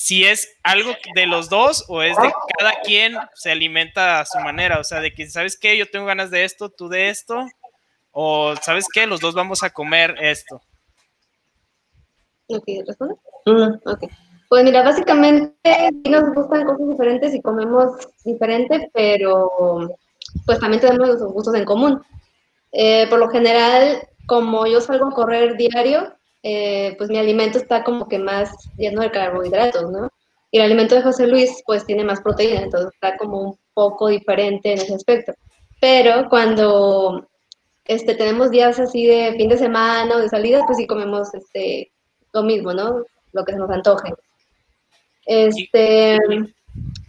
si 0.00 0.24
es 0.24 0.56
algo 0.62 0.92
de 1.14 1.26
los 1.26 1.50
dos 1.50 1.84
o 1.86 2.00
es 2.00 2.16
de 2.16 2.32
cada 2.58 2.80
quien 2.80 3.14
se 3.34 3.50
alimenta 3.50 4.20
a 4.20 4.24
su 4.24 4.38
manera, 4.38 4.78
o 4.78 4.84
sea, 4.84 4.98
de 4.98 5.12
que, 5.12 5.28
¿sabes 5.28 5.58
qué? 5.58 5.76
Yo 5.76 5.90
tengo 5.90 6.06
ganas 6.06 6.30
de 6.30 6.44
esto, 6.44 6.70
tú 6.70 6.88
de 6.88 7.10
esto, 7.10 7.46
o 8.10 8.54
¿sabes 8.62 8.86
qué? 8.90 9.06
Los 9.06 9.20
dos 9.20 9.34
vamos 9.34 9.62
a 9.62 9.68
comer 9.68 10.16
esto. 10.22 10.62
Ok, 12.46 12.64
¿responde? 12.86 13.14
Ok. 13.84 14.04
Pues 14.48 14.64
mira, 14.64 14.82
básicamente 14.82 15.90
nos 16.08 16.34
gustan 16.34 16.64
cosas 16.64 16.88
diferentes 16.88 17.34
y 17.34 17.42
comemos 17.42 18.08
diferente, 18.24 18.90
pero 18.94 19.90
pues 20.46 20.60
también 20.60 20.80
tenemos 20.80 21.08
los 21.10 21.22
gustos 21.30 21.54
en 21.54 21.66
común. 21.66 22.02
Eh, 22.72 23.06
por 23.10 23.18
lo 23.18 23.28
general, 23.28 24.08
como 24.24 24.66
yo 24.66 24.80
salgo 24.80 25.08
a 25.08 25.14
correr 25.14 25.58
diario, 25.58 26.14
eh, 26.42 26.94
pues 26.96 27.10
mi 27.10 27.18
alimento 27.18 27.58
está 27.58 27.84
como 27.84 28.08
que 28.08 28.18
más 28.18 28.50
lleno 28.76 29.02
de 29.02 29.10
carbohidratos, 29.10 29.90
¿no? 29.90 30.10
Y 30.50 30.58
el 30.58 30.64
alimento 30.64 30.94
de 30.94 31.02
José 31.02 31.26
Luis, 31.26 31.62
pues 31.64 31.84
tiene 31.86 32.04
más 32.04 32.20
proteína, 32.20 32.62
entonces 32.62 32.92
está 32.92 33.16
como 33.16 33.40
un 33.40 33.58
poco 33.74 34.08
diferente 34.08 34.72
en 34.72 34.80
ese 34.80 34.94
aspecto. 34.94 35.32
Pero 35.80 36.28
cuando 36.28 37.28
este, 37.84 38.14
tenemos 38.14 38.50
días 38.50 38.78
así 38.80 39.06
de 39.06 39.34
fin 39.36 39.48
de 39.48 39.58
semana 39.58 40.16
o 40.16 40.18
de 40.18 40.28
salida, 40.28 40.64
pues 40.66 40.78
sí 40.78 40.86
comemos 40.86 41.32
este, 41.34 41.90
lo 42.32 42.42
mismo, 42.42 42.72
¿no? 42.72 43.04
Lo 43.32 43.44
que 43.44 43.52
se 43.52 43.58
nos 43.58 43.70
antoje. 43.70 44.12
Este, 45.26 46.18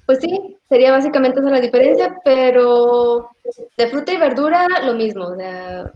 pues 0.06 0.20
sí, 0.20 0.58
sería 0.70 0.92
básicamente 0.92 1.40
esa 1.40 1.50
la 1.50 1.62
diferencia, 1.62 2.16
pero 2.24 3.30
de 3.78 3.88
fruta 3.88 4.14
y 4.14 4.18
verdura 4.18 4.68
lo 4.84 4.94
mismo, 4.94 5.26
o 5.26 5.36
sea, 5.36 5.92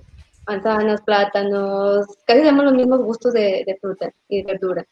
manzanas, 0.47 1.01
plátanos, 1.01 2.05
casi 2.25 2.39
tenemos 2.39 2.65
los 2.65 2.73
mismos 2.73 2.99
gustos 3.01 3.33
de, 3.33 3.77
fruta 3.81 4.11
y 4.29 4.43
de 4.43 4.53
verdura. 4.53 4.85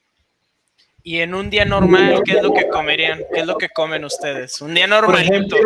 Y 1.06 1.20
en 1.20 1.36
un 1.36 1.50
día 1.50 1.66
normal, 1.66 2.22
¿qué 2.24 2.34
es 2.34 2.44
lo 2.44 2.54
que 2.54 2.70
comerían? 2.70 3.24
¿Qué 3.34 3.42
es 3.42 3.46
lo 3.46 3.58
que 3.58 3.70
comen 3.70 4.06
ustedes? 4.06 4.62
Un 4.62 4.74
día 4.74 4.88
normalito. 4.88 5.58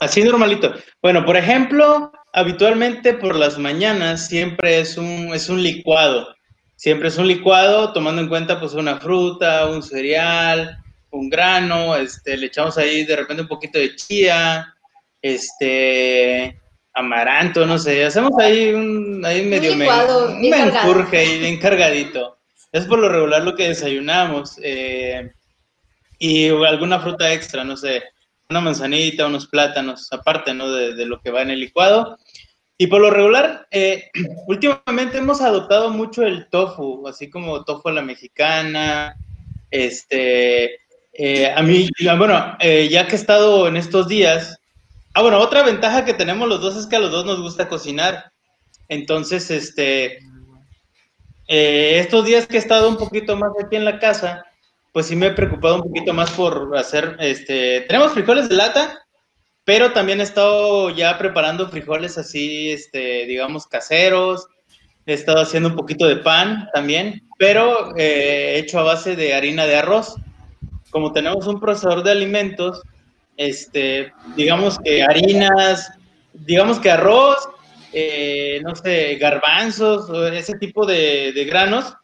así 0.00 0.22
normalito. 0.22 0.74
Bueno, 1.00 1.24
por 1.24 1.36
ejemplo, 1.36 2.12
habitualmente 2.34 3.14
por 3.14 3.36
las 3.36 3.58
mañanas 3.58 4.26
siempre 4.26 4.80
es 4.80 4.98
un, 4.98 5.34
es 5.34 5.48
un 5.48 5.62
licuado. 5.62 6.34
Siempre 6.76 7.08
es 7.08 7.16
un 7.16 7.26
licuado, 7.26 7.92
tomando 7.92 8.20
en 8.20 8.28
cuenta 8.28 8.60
pues 8.60 8.74
una 8.74 8.98
fruta, 8.98 9.66
un 9.66 9.82
cereal, 9.82 10.78
un 11.10 11.28
grano, 11.28 11.96
este, 11.96 12.36
le 12.36 12.46
echamos 12.46 12.78
ahí 12.78 13.04
de 13.04 13.16
repente 13.16 13.42
un 13.42 13.48
poquito 13.48 13.78
de 13.78 13.94
chía, 13.96 14.74
este, 15.20 16.58
amaranto, 17.00 17.66
no 17.66 17.78
sé, 17.78 18.04
hacemos 18.04 18.32
ahí 18.38 18.72
un 18.72 19.24
ahí 19.24 19.44
medio 19.44 19.74
me, 19.74 19.88
un 19.88 20.40
menjurje 20.40 21.18
ahí 21.18 21.38
bien 21.38 21.58
cargadito. 21.58 22.38
Es 22.72 22.86
por 22.86 23.00
lo 23.00 23.08
regular 23.08 23.42
lo 23.42 23.54
que 23.54 23.68
desayunamos. 23.68 24.58
Eh, 24.62 25.32
y 26.18 26.48
alguna 26.48 27.00
fruta 27.00 27.32
extra, 27.32 27.64
no 27.64 27.76
sé, 27.76 28.02
una 28.48 28.60
manzanita, 28.60 29.26
unos 29.26 29.46
plátanos, 29.46 30.12
aparte, 30.12 30.54
¿no? 30.54 30.70
De, 30.70 31.06
lo 31.06 31.20
que 31.20 31.30
va 31.30 31.42
en 31.42 31.50
el 31.50 31.60
licuado. 31.60 32.16
Y 32.78 32.86
por 32.86 33.00
lo 33.00 33.10
regular, 33.10 33.66
eh, 33.70 34.10
últimamente 34.46 35.18
hemos 35.18 35.40
adoptado 35.40 35.90
mucho 35.90 36.22
el 36.22 36.48
tofu, 36.48 37.06
así 37.08 37.28
como 37.28 37.64
tofu 37.64 37.88
a 37.88 37.92
la 37.92 38.02
mexicana. 38.02 39.16
Este, 39.70 40.80
eh, 41.12 41.52
a 41.54 41.62
mí, 41.62 41.88
bueno, 42.16 42.56
ya 42.60 43.06
que 43.06 43.12
he 43.12 43.18
estado 43.18 43.66
en 43.66 43.76
estos 43.76 44.06
días, 44.06 44.59
Ah, 45.12 45.22
bueno, 45.22 45.38
otra 45.40 45.62
ventaja 45.64 46.04
que 46.04 46.14
tenemos 46.14 46.48
los 46.48 46.60
dos 46.60 46.76
es 46.76 46.86
que 46.86 46.96
a 46.96 47.00
los 47.00 47.10
dos 47.10 47.24
nos 47.24 47.40
gusta 47.40 47.68
cocinar. 47.68 48.32
Entonces, 48.88 49.50
este, 49.50 50.18
eh, 51.48 51.98
estos 51.98 52.24
días 52.24 52.46
que 52.46 52.56
he 52.56 52.60
estado 52.60 52.88
un 52.88 52.96
poquito 52.96 53.36
más 53.36 53.50
aquí 53.62 53.74
en 53.74 53.84
la 53.84 53.98
casa, 53.98 54.44
pues 54.92 55.06
sí 55.06 55.16
me 55.16 55.26
he 55.26 55.32
preocupado 55.32 55.76
un 55.76 55.82
poquito 55.82 56.12
más 56.12 56.30
por 56.32 56.76
hacer, 56.76 57.16
este, 57.20 57.82
tenemos 57.82 58.12
frijoles 58.12 58.48
de 58.48 58.56
lata, 58.56 59.00
pero 59.64 59.92
también 59.92 60.20
he 60.20 60.24
estado 60.24 60.90
ya 60.90 61.18
preparando 61.18 61.68
frijoles 61.68 62.18
así, 62.18 62.70
este, 62.70 63.26
digamos, 63.26 63.66
caseros. 63.66 64.46
He 65.06 65.12
estado 65.12 65.42
haciendo 65.42 65.70
un 65.70 65.76
poquito 65.76 66.06
de 66.06 66.16
pan 66.16 66.68
también, 66.72 67.28
pero 67.38 67.96
eh, 67.96 68.58
hecho 68.58 68.78
a 68.78 68.84
base 68.84 69.16
de 69.16 69.34
harina 69.34 69.66
de 69.66 69.76
arroz. 69.76 70.16
Como 70.90 71.12
tenemos 71.12 71.46
un 71.46 71.60
procesador 71.60 72.02
de 72.02 72.10
alimentos, 72.10 72.82
este, 73.40 74.12
digamos 74.36 74.78
que 74.84 75.02
harinas, 75.02 75.90
digamos 76.34 76.78
que 76.78 76.90
arroz, 76.90 77.38
eh, 77.90 78.60
no 78.62 78.76
sé, 78.76 79.14
garbanzos, 79.14 80.10
ese 80.34 80.58
tipo 80.58 80.84
de, 80.84 81.32
granos, 81.48 81.96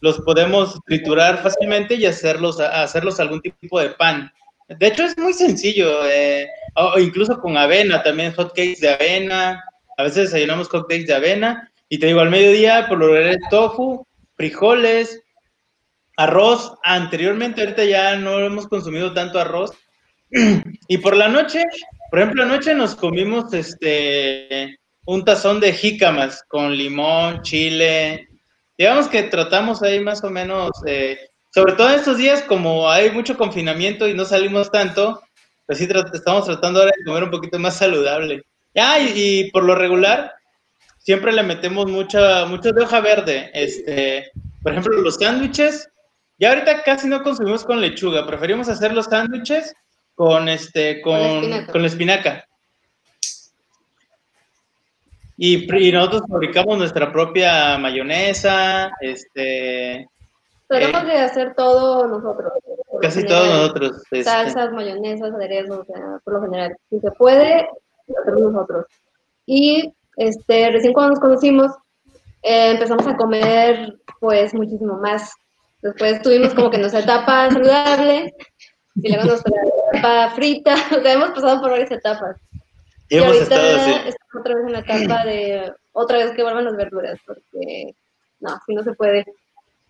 los 0.00 0.18
podemos 0.22 0.80
triturar 0.86 1.44
fácilmente 1.44 1.94
y 1.94 2.06
hacerlos, 2.06 2.58
hacerlos 2.58 3.20
algún 3.20 3.40
tipo 3.40 3.78
de 3.78 3.90
pan. 3.90 4.32
De 4.66 4.88
hecho, 4.88 5.04
es 5.04 5.16
muy 5.16 5.32
sencillo, 5.32 6.04
eh, 6.08 6.48
o 6.74 6.98
incluso 6.98 7.38
con 7.38 7.56
avena, 7.56 8.02
también 8.02 8.34
hot 8.34 8.48
cakes 8.48 8.80
de 8.80 8.90
avena, 8.90 9.62
a 9.96 10.02
veces 10.02 10.32
desayunamos 10.32 10.68
hot 10.70 10.88
cakes 10.88 11.06
de 11.06 11.14
avena, 11.14 11.70
y 11.88 11.98
te 11.98 12.06
digo, 12.06 12.18
al 12.18 12.30
mediodía, 12.30 12.86
por 12.88 12.98
lo 12.98 13.14
general, 13.14 13.38
tofu, 13.48 14.04
frijoles, 14.34 15.22
arroz. 16.16 16.72
Anteriormente, 16.82 17.60
ahorita 17.60 17.84
ya 17.84 18.16
no 18.16 18.40
hemos 18.40 18.66
consumido 18.66 19.12
tanto 19.12 19.38
arroz, 19.38 19.72
y 20.88 20.98
por 20.98 21.16
la 21.16 21.28
noche, 21.28 21.64
por 22.10 22.20
ejemplo, 22.20 22.42
anoche 22.42 22.74
nos 22.74 22.94
comimos 22.94 23.52
este 23.52 24.78
un 25.06 25.24
tazón 25.24 25.60
de 25.60 25.72
jícamas 25.72 26.44
con 26.46 26.76
limón, 26.76 27.42
chile. 27.42 28.28
Digamos 28.78 29.08
que 29.08 29.24
tratamos 29.24 29.82
ahí 29.82 30.00
más 30.00 30.22
o 30.22 30.30
menos, 30.30 30.70
eh, 30.86 31.18
sobre 31.52 31.72
todo 31.72 31.88
en 31.88 31.96
estos 31.96 32.18
días, 32.18 32.42
como 32.42 32.88
hay 32.88 33.10
mucho 33.10 33.36
confinamiento 33.36 34.08
y 34.08 34.14
no 34.14 34.24
salimos 34.24 34.70
tanto, 34.70 35.20
pues 35.66 35.78
sí 35.78 35.88
estamos 36.12 36.44
tratando 36.44 36.80
ahora 36.80 36.92
de 36.96 37.04
comer 37.04 37.24
un 37.24 37.30
poquito 37.30 37.58
más 37.58 37.76
saludable. 37.76 38.42
Ya, 38.74 39.00
y, 39.00 39.50
por 39.50 39.64
lo 39.64 39.74
regular, 39.74 40.32
siempre 40.98 41.32
le 41.32 41.42
metemos 41.42 41.86
mucha, 41.86 42.46
mucho 42.46 42.70
de 42.70 42.82
hoja 42.82 43.00
verde. 43.00 43.50
Este, 43.52 44.30
por 44.62 44.72
ejemplo, 44.72 44.96
los 44.98 45.16
sándwiches, 45.16 45.88
ya 46.38 46.50
ahorita 46.50 46.82
casi 46.84 47.08
no 47.08 47.22
consumimos 47.22 47.64
con 47.64 47.80
lechuga, 47.80 48.26
preferimos 48.26 48.68
hacer 48.68 48.92
los 48.94 49.06
sándwiches 49.06 49.74
con 50.20 50.50
este, 50.50 51.00
con, 51.00 51.64
con, 51.72 51.80
la, 51.80 51.88
espinaca. 51.88 52.44
Y, 55.38 55.66
nosotros 55.90 56.24
fabricamos 56.28 56.76
nuestra 56.76 57.10
propia 57.10 57.78
mayonesa, 57.78 58.92
este... 59.00 60.06
Tratamos 60.68 61.06
de 61.06 61.18
hacer 61.20 61.54
todo 61.54 62.06
nosotros. 62.06 62.52
Casi 63.00 63.24
todos 63.24 63.48
nosotros. 63.48 64.02
Este. 64.02 64.24
Salsas, 64.24 64.70
mayonesas, 64.72 65.32
aderezos, 65.32 65.78
o 65.78 65.84
sea, 65.86 66.20
por 66.22 66.34
lo 66.34 66.42
general. 66.42 66.76
Si 66.90 67.00
se 67.00 67.10
puede, 67.12 67.66
lo 68.06 68.18
hacemos 68.20 68.52
nosotros. 68.52 68.84
Y 69.46 69.90
este, 70.18 70.70
recién 70.70 70.92
cuando 70.92 71.12
nos 71.12 71.20
conocimos, 71.20 71.72
eh, 72.42 72.72
empezamos 72.72 73.06
a 73.06 73.16
comer 73.16 73.94
pues 74.20 74.52
muchísimo 74.52 74.98
más 74.98 75.32
Después 75.82 76.20
tuvimos 76.20 76.54
como 76.54 76.70
que 76.70 76.78
nuestra 76.78 77.00
etapa 77.00 77.50
saludable 77.50 78.34
y 78.96 79.08
luego 79.08 79.24
nuestra 79.24 79.52
etapa 79.92 80.30
frita. 80.34 80.74
O 80.98 81.02
sea, 81.02 81.12
hemos 81.12 81.30
pasado 81.30 81.60
por 81.60 81.70
varias 81.70 81.90
etapas. 81.90 82.36
Y, 83.08 83.16
Y, 83.16 83.18
hemos 83.18 83.28
ahorita 83.28 83.42
estado 83.54 83.76
así. 83.76 83.90
estamos 84.08 84.34
otra 84.40 84.54
vez 84.54 84.66
en 84.66 84.72
la 84.72 84.78
etapa 84.80 85.24
de 85.24 85.72
otra 85.92 86.18
vez 86.18 86.32
que 86.32 86.42
vuelvan 86.42 86.64
las 86.64 86.76
verduras, 86.76 87.18
porque 87.26 87.94
no, 88.40 88.54
así 88.54 88.74
no 88.74 88.82
se 88.82 88.92
puede. 88.92 89.24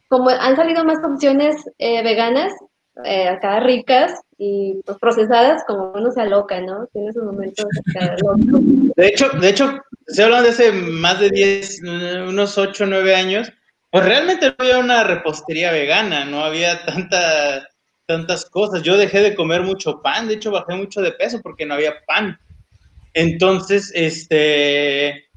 Como 0.09 0.31
han 0.31 0.57
salido 0.57 0.85
más 0.85 0.99
opciones 1.05 1.57
eh, 1.79 2.03
veganas, 2.03 2.53
eh, 3.05 3.29
acá 3.29 3.61
ricas 3.61 4.13
y 4.37 4.81
pues 4.85 4.99
procesadas, 4.99 5.63
como 5.67 5.93
uno 5.93 6.11
se 6.11 6.23
aloca, 6.23 6.61
¿no? 6.61 6.87
Tiene 6.93 7.13
sus 7.13 7.23
momentos 7.23 7.67
acá 7.95 8.17
locos. 8.23 8.61
De 8.97 9.07
hecho, 9.07 9.29
de 9.29 9.49
hecho, 9.49 9.81
estoy 10.07 10.25
hablando 10.25 10.45
de 10.49 10.51
hace 10.51 10.73
más 10.73 11.21
de 11.21 11.31
10, 11.31 11.83
eh, 11.85 12.25
unos 12.29 12.59
8 12.59 12.85
o 12.85 12.87
9 12.87 13.15
años, 13.15 13.53
pues 13.91 14.05
realmente 14.05 14.47
no 14.47 14.55
había 14.59 14.79
una 14.79 15.05
repostería 15.05 15.73
vegana, 15.73 16.25
no 16.25 16.45
había 16.45 16.85
tanta, 16.85 17.69
tantas 18.11 18.45
cosas. 18.45 18.83
Yo 18.83 18.97
dejé 18.97 19.21
de 19.21 19.37
comer 19.37 19.63
mucho 19.63 20.03
pan, 20.03 20.27
de 20.27 20.35
hecho 20.35 20.51
bajé 20.51 20.75
mucho 20.75 21.01
de 21.01 21.13
peso 21.13 21.41
porque 21.41 21.65
no 21.65 21.75
había 21.75 22.05
pan. 22.07 22.39
Entonces, 23.15 23.93
este, 23.95 25.29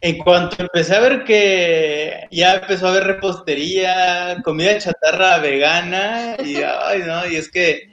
en 0.00 0.18
cuanto 0.18 0.56
empecé 0.58 0.96
a 0.96 1.00
ver 1.00 1.24
que 1.24 2.26
ya 2.30 2.54
empezó 2.54 2.86
a 2.86 2.90
haber 2.90 3.04
repostería, 3.04 4.38
comida 4.42 4.78
chatarra 4.78 5.38
vegana, 5.38 6.36
y 6.42 6.56
ay, 6.62 7.02
no, 7.06 7.26
y 7.26 7.36
es 7.36 7.50
que 7.50 7.92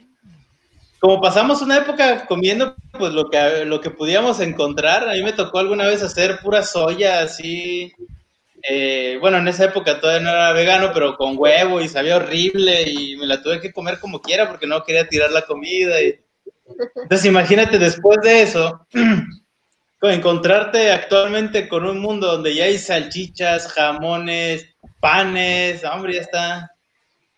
como 0.98 1.20
pasamos 1.20 1.62
una 1.62 1.78
época 1.78 2.26
comiendo 2.26 2.76
pues 2.92 3.12
lo 3.12 3.30
que, 3.30 3.64
lo 3.64 3.80
que 3.80 3.90
podíamos 3.90 4.40
encontrar, 4.40 5.08
a 5.08 5.12
mí 5.12 5.22
me 5.22 5.32
tocó 5.32 5.58
alguna 5.58 5.86
vez 5.86 6.02
hacer 6.02 6.38
pura 6.40 6.62
soya 6.62 7.20
así, 7.20 7.92
eh, 8.62 9.18
bueno, 9.20 9.38
en 9.38 9.48
esa 9.48 9.66
época 9.66 10.00
todavía 10.00 10.22
no 10.22 10.30
era 10.30 10.52
vegano, 10.52 10.90
pero 10.92 11.16
con 11.16 11.34
huevo 11.36 11.80
y 11.80 11.88
sabía 11.88 12.16
horrible 12.16 12.82
y 12.82 13.16
me 13.16 13.26
la 13.26 13.42
tuve 13.42 13.60
que 13.60 13.72
comer 13.72 13.98
como 13.98 14.20
quiera 14.20 14.48
porque 14.48 14.66
no 14.66 14.84
quería 14.84 15.08
tirar 15.08 15.30
la 15.30 15.42
comida. 15.42 16.00
Y... 16.00 16.18
Entonces 17.02 17.26
imagínate 17.26 17.78
después 17.78 18.18
de 18.22 18.42
eso, 18.42 18.86
encontrarte 20.02 20.90
actualmente 20.90 21.68
con 21.68 21.84
un 21.84 21.98
mundo 21.98 22.26
donde 22.26 22.54
ya 22.54 22.64
hay 22.64 22.78
salchichas, 22.78 23.68
jamones, 23.72 24.66
panes, 25.00 25.84
hombre, 25.84 26.14
ya 26.14 26.20
está. 26.22 26.70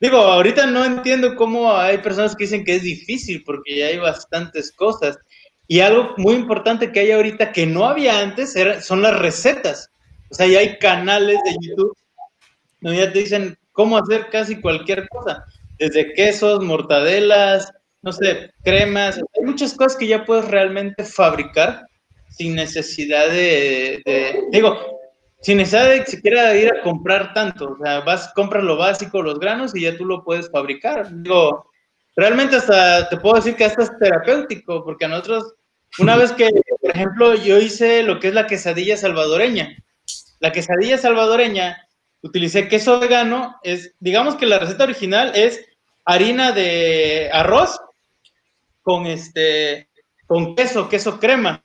Digo, 0.00 0.18
ahorita 0.18 0.66
no 0.66 0.84
entiendo 0.84 1.36
cómo 1.36 1.76
hay 1.76 1.98
personas 1.98 2.34
que 2.34 2.44
dicen 2.44 2.64
que 2.64 2.76
es 2.76 2.82
difícil 2.82 3.44
porque 3.44 3.78
ya 3.78 3.86
hay 3.86 3.98
bastantes 3.98 4.72
cosas. 4.72 5.18
Y 5.68 5.80
algo 5.80 6.14
muy 6.16 6.34
importante 6.34 6.90
que 6.90 7.00
hay 7.00 7.12
ahorita 7.12 7.52
que 7.52 7.66
no 7.66 7.86
había 7.86 8.18
antes 8.18 8.56
era, 8.56 8.80
son 8.82 9.00
las 9.00 9.18
recetas. 9.18 9.91
O 10.32 10.34
sea, 10.34 10.46
ya 10.46 10.60
hay 10.60 10.78
canales 10.78 11.38
de 11.44 11.56
YouTube 11.60 11.94
donde 12.80 13.00
ya 13.00 13.12
te 13.12 13.18
dicen 13.18 13.56
cómo 13.72 13.98
hacer 13.98 14.28
casi 14.30 14.58
cualquier 14.58 15.06
cosa. 15.08 15.44
Desde 15.78 16.14
quesos, 16.14 16.64
mortadelas, 16.64 17.70
no 18.00 18.12
sé, 18.12 18.50
cremas. 18.64 19.18
Hay 19.18 19.44
muchas 19.44 19.74
cosas 19.74 19.96
que 19.96 20.06
ya 20.06 20.24
puedes 20.24 20.46
realmente 20.48 21.04
fabricar 21.04 21.84
sin 22.30 22.54
necesidad 22.54 23.28
de, 23.28 24.02
digo, 24.50 25.00
sin 25.42 25.58
necesidad 25.58 25.90
de 25.90 26.06
siquiera 26.06 26.56
ir 26.56 26.72
a 26.72 26.80
comprar 26.80 27.34
tanto. 27.34 27.72
O 27.72 27.84
sea, 27.84 28.00
vas, 28.00 28.32
compras 28.34 28.64
lo 28.64 28.78
básico, 28.78 29.20
los 29.20 29.38
granos 29.38 29.76
y 29.76 29.82
ya 29.82 29.98
tú 29.98 30.06
lo 30.06 30.24
puedes 30.24 30.50
fabricar. 30.50 31.08
Digo, 31.12 31.70
realmente 32.16 32.56
hasta 32.56 33.06
te 33.10 33.18
puedo 33.18 33.36
decir 33.36 33.54
que 33.54 33.66
hasta 33.66 33.82
es 33.82 33.98
terapéutico, 33.98 34.82
porque 34.82 35.04
a 35.04 35.08
nosotros, 35.08 35.56
una 35.98 36.16
vez 36.16 36.32
que, 36.32 36.48
por 36.80 36.90
ejemplo, 36.90 37.34
yo 37.34 37.58
hice 37.58 38.02
lo 38.02 38.18
que 38.18 38.28
es 38.28 38.34
la 38.34 38.46
quesadilla 38.46 38.96
salvadoreña. 38.96 39.76
La 40.42 40.50
quesadilla 40.50 40.99
salvadoreña, 40.99 41.87
utilicé 42.20 42.66
queso 42.66 42.99
vegano, 42.99 43.61
es, 43.62 43.94
digamos 44.00 44.34
que 44.34 44.46
la 44.46 44.58
receta 44.58 44.82
original 44.82 45.30
es 45.37 45.64
harina 46.04 46.50
de 46.50 47.30
arroz 47.32 47.78
con 48.82 49.06
este, 49.06 49.88
con 50.26 50.56
queso, 50.56 50.88
queso 50.88 51.20
crema. 51.20 51.62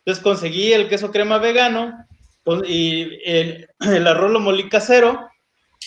Entonces 0.00 0.22
conseguí 0.22 0.74
el 0.74 0.90
queso 0.90 1.10
crema 1.10 1.38
vegano 1.38 2.04
y 2.66 3.18
el, 3.24 3.66
el, 3.80 4.06
arroz 4.06 4.30
lo 4.30 4.40
molí 4.40 4.68
casero 4.68 5.26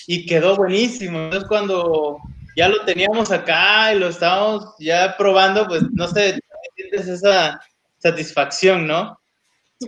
y 0.08 0.26
quedó 0.26 0.56
buenísimo. 0.56 1.20
Entonces 1.20 1.48
cuando 1.48 2.18
ya 2.58 2.70
lo 2.70 2.84
teníamos 2.86 3.30
acá 3.30 3.94
y 3.94 4.00
lo 4.00 4.08
estábamos 4.08 4.74
ya 4.80 5.16
probando, 5.16 5.68
pues 5.68 5.84
no 5.92 6.08
sé, 6.08 6.40
tienes 6.74 7.08
esa 7.08 7.62
satisfacción, 8.00 8.88
¿no? 8.88 9.21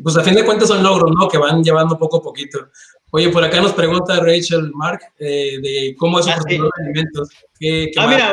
Pues 0.01 0.17
a 0.17 0.23
fin 0.23 0.35
de 0.35 0.45
cuentas 0.45 0.69
son 0.69 0.81
logros, 0.81 1.11
¿no? 1.19 1.27
Que 1.27 1.37
van 1.37 1.63
llevando 1.63 1.97
poco 1.97 2.17
a 2.17 2.21
poquito. 2.21 2.69
Oye, 3.11 3.29
por 3.29 3.43
acá 3.43 3.61
nos 3.61 3.73
pregunta 3.73 4.19
Rachel 4.19 4.71
Mark 4.73 5.01
eh, 5.19 5.59
de 5.61 5.95
cómo 5.99 6.19
es 6.19 6.25
su 6.25 6.31
Ah, 6.31 6.39
sí. 6.47 6.57
de 6.57 6.69
alimentos. 6.81 7.29
¿Qué, 7.59 7.91
qué 7.93 7.99
Ah, 7.99 8.07
mira. 8.07 8.31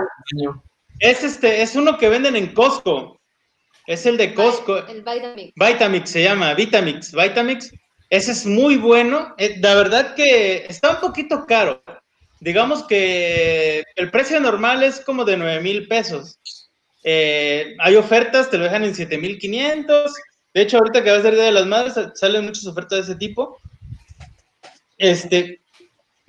Es, 1.01 1.23
este, 1.25 1.62
es 1.62 1.75
uno 1.77 1.99
que 1.99 2.09
venden 2.09 2.37
en 2.37 2.55
Costco. 2.55 3.20
Es 3.87 4.07
el 4.07 4.16
de 4.16 4.35
Costco. 4.35 4.79
El 4.87 5.03
Vitamix. 5.03 5.53
Vitamix 5.57 6.11
se 6.11 6.23
llama, 6.23 6.55
Vitamix, 6.55 7.12
Vitamix. 7.12 7.73
Ese 8.09 8.33
es 8.33 8.46
muy 8.46 8.77
bueno. 8.77 9.35
Eh, 9.38 9.57
la 9.61 9.75
verdad 9.75 10.14
que 10.14 10.66
está 10.68 10.90
un 10.90 11.01
poquito 11.01 11.44
caro. 11.46 11.83
Digamos 12.40 12.83
que 12.85 13.85
el 13.96 14.11
precio 14.11 14.40
normal 14.40 14.83
es 14.83 15.01
como 15.01 15.25
de 15.25 15.37
9 15.37 15.61
mil 15.61 15.88
pesos. 15.88 16.38
Eh, 17.05 17.77
hay 17.79 17.96
ofertas, 17.96 18.51
te 18.51 18.59
lo 18.59 18.64
dejan 18.64 18.85
en 18.85 18.94
7 18.94 19.18
mil 19.18 19.38
500. 19.38 20.12
De 20.54 20.62
hecho, 20.62 20.78
ahorita 20.78 21.02
que 21.04 21.10
va 21.10 21.18
a 21.18 21.22
ser 21.22 21.34
Día 21.34 21.44
de 21.44 21.52
las 21.52 21.66
Madres, 21.66 21.94
salen 22.14 22.44
muchas 22.44 22.66
ofertas 22.66 22.98
de 22.98 23.12
ese 23.12 23.14
tipo. 23.16 23.58
Este, 24.98 25.60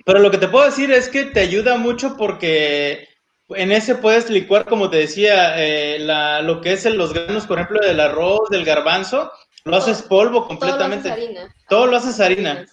pero 0.04 0.18
lo 0.20 0.30
que 0.30 0.38
te 0.38 0.48
puedo 0.48 0.64
decir 0.64 0.90
es 0.90 1.08
que 1.08 1.24
te 1.24 1.40
ayuda 1.40 1.76
mucho 1.76 2.16
porque 2.16 3.08
en 3.50 3.72
ese 3.72 3.96
puedes 3.96 4.30
licuar, 4.30 4.64
como 4.64 4.88
te 4.88 4.98
decía, 4.98 5.54
eh, 5.62 5.98
la, 5.98 6.40
lo 6.42 6.60
que 6.60 6.72
es 6.72 6.86
el- 6.86 6.96
los 6.96 7.12
granos, 7.12 7.46
por 7.46 7.58
ejemplo, 7.58 7.80
del 7.86 8.00
arroz, 8.00 8.48
del 8.50 8.64
garbanzo, 8.64 9.30
lo 9.64 9.76
haces 9.76 10.02
polvo 10.02 10.46
completamente. 10.46 11.10
Todo 11.10 11.16
lo 11.16 11.22
haces 11.22 11.22
harina. 11.22 11.52
Todo 11.68 11.86
lo 11.86 11.96
haces 11.96 12.20
harina. 12.20 12.66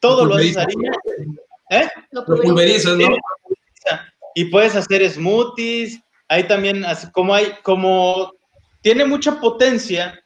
Todo 0.00 0.24
lo 0.24 0.34
haces 0.36 0.54
Pulverizas. 0.56 0.64
harina. 0.64 0.96
¿Eh? 1.70 1.88
Lo 2.12 2.24
pulverizas, 2.24 2.96
¿no? 2.96 3.16
Y 4.34 4.44
puedes 4.46 4.74
hacer 4.76 5.08
smoothies. 5.10 6.00
Hay 6.28 6.44
también, 6.44 6.84
así 6.84 7.10
como 7.12 7.34
hay, 7.34 7.52
como 7.62 8.32
tiene 8.82 9.04
mucha 9.04 9.38
potencia, 9.40 10.20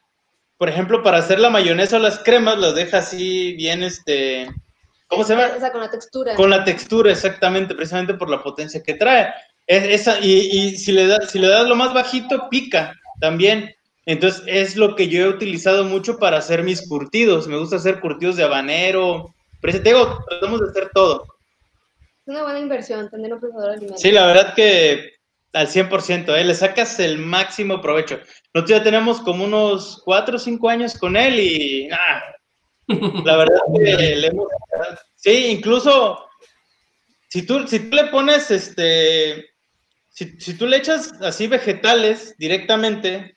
por 0.61 0.69
ejemplo, 0.69 1.01
para 1.01 1.17
hacer 1.17 1.39
la 1.39 1.49
mayonesa 1.49 1.97
o 1.97 1.99
las 1.99 2.19
cremas, 2.19 2.59
las 2.59 2.75
deja 2.75 2.99
así 2.99 3.53
bien, 3.53 3.81
este, 3.81 4.47
¿cómo 5.07 5.23
se 5.23 5.33
llama? 5.33 5.55
O 5.57 5.59
sea, 5.59 5.71
con 5.71 5.81
la 5.81 5.89
textura. 5.89 6.35
Con 6.35 6.51
la 6.51 6.63
textura, 6.63 7.11
exactamente, 7.11 7.73
precisamente 7.73 8.13
por 8.13 8.29
la 8.29 8.43
potencia 8.43 8.83
que 8.83 8.93
trae. 8.93 9.33
Es, 9.65 10.01
esa, 10.01 10.19
y, 10.19 10.31
y 10.31 10.77
si, 10.77 10.91
le 10.91 11.07
das, 11.07 11.31
si 11.31 11.39
le 11.39 11.47
das 11.47 11.67
lo 11.67 11.75
más 11.75 11.95
bajito, 11.95 12.47
pica 12.51 12.93
también. 13.19 13.73
Entonces, 14.05 14.43
es 14.45 14.75
lo 14.75 14.95
que 14.95 15.07
yo 15.07 15.23
he 15.23 15.29
utilizado 15.29 15.83
mucho 15.83 16.19
para 16.19 16.37
hacer 16.37 16.61
mis 16.61 16.87
curtidos. 16.87 17.47
Me 17.47 17.57
gusta 17.57 17.77
hacer 17.77 17.99
curtidos 17.99 18.35
de 18.35 18.43
habanero. 18.43 19.33
Pero 19.61 19.81
te 19.81 19.89
digo, 19.89 20.23
tratamos 20.29 20.59
de 20.59 20.69
hacer 20.69 20.91
todo. 20.93 21.25
Es 21.99 22.27
una 22.27 22.43
buena 22.43 22.59
inversión 22.59 23.09
tener 23.09 23.33
un 23.33 23.39
procesador 23.39 23.69
de 23.69 23.77
alimentos. 23.77 24.01
Sí, 24.01 24.11
la 24.11 24.27
verdad 24.27 24.53
que 24.53 25.13
al 25.53 25.67
100%, 25.67 26.37
¿eh? 26.37 26.43
le 26.43 26.53
sacas 26.53 26.99
el 26.99 27.17
máximo 27.17 27.81
provecho. 27.81 28.19
Nosotros 28.53 28.77
ya 28.77 28.83
tenemos 28.83 29.21
como 29.21 29.45
unos 29.45 30.01
4 30.03 30.35
o 30.35 30.39
5 30.39 30.69
años 30.69 30.97
con 30.97 31.15
él 31.15 31.39
y 31.39 31.89
ah, 31.91 32.21
la 33.23 33.37
verdad 33.37 33.59
que 33.73 34.15
le 34.15 34.27
hemos... 34.27 34.47
Sí, 35.15 35.47
incluso 35.47 36.27
si 37.29 37.43
tú, 37.43 37.65
si 37.67 37.79
tú 37.79 37.95
le 37.95 38.05
pones, 38.05 38.51
este, 38.51 39.51
si, 40.09 40.37
si 40.39 40.55
tú 40.55 40.67
le 40.67 40.77
echas 40.77 41.13
así 41.21 41.47
vegetales 41.47 42.35
directamente 42.37 43.35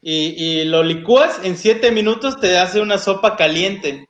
y, 0.00 0.34
y 0.36 0.64
lo 0.66 0.84
licúas, 0.84 1.40
en 1.42 1.56
7 1.56 1.90
minutos 1.90 2.38
te 2.40 2.56
hace 2.58 2.80
una 2.80 2.98
sopa 2.98 3.36
caliente. 3.36 4.08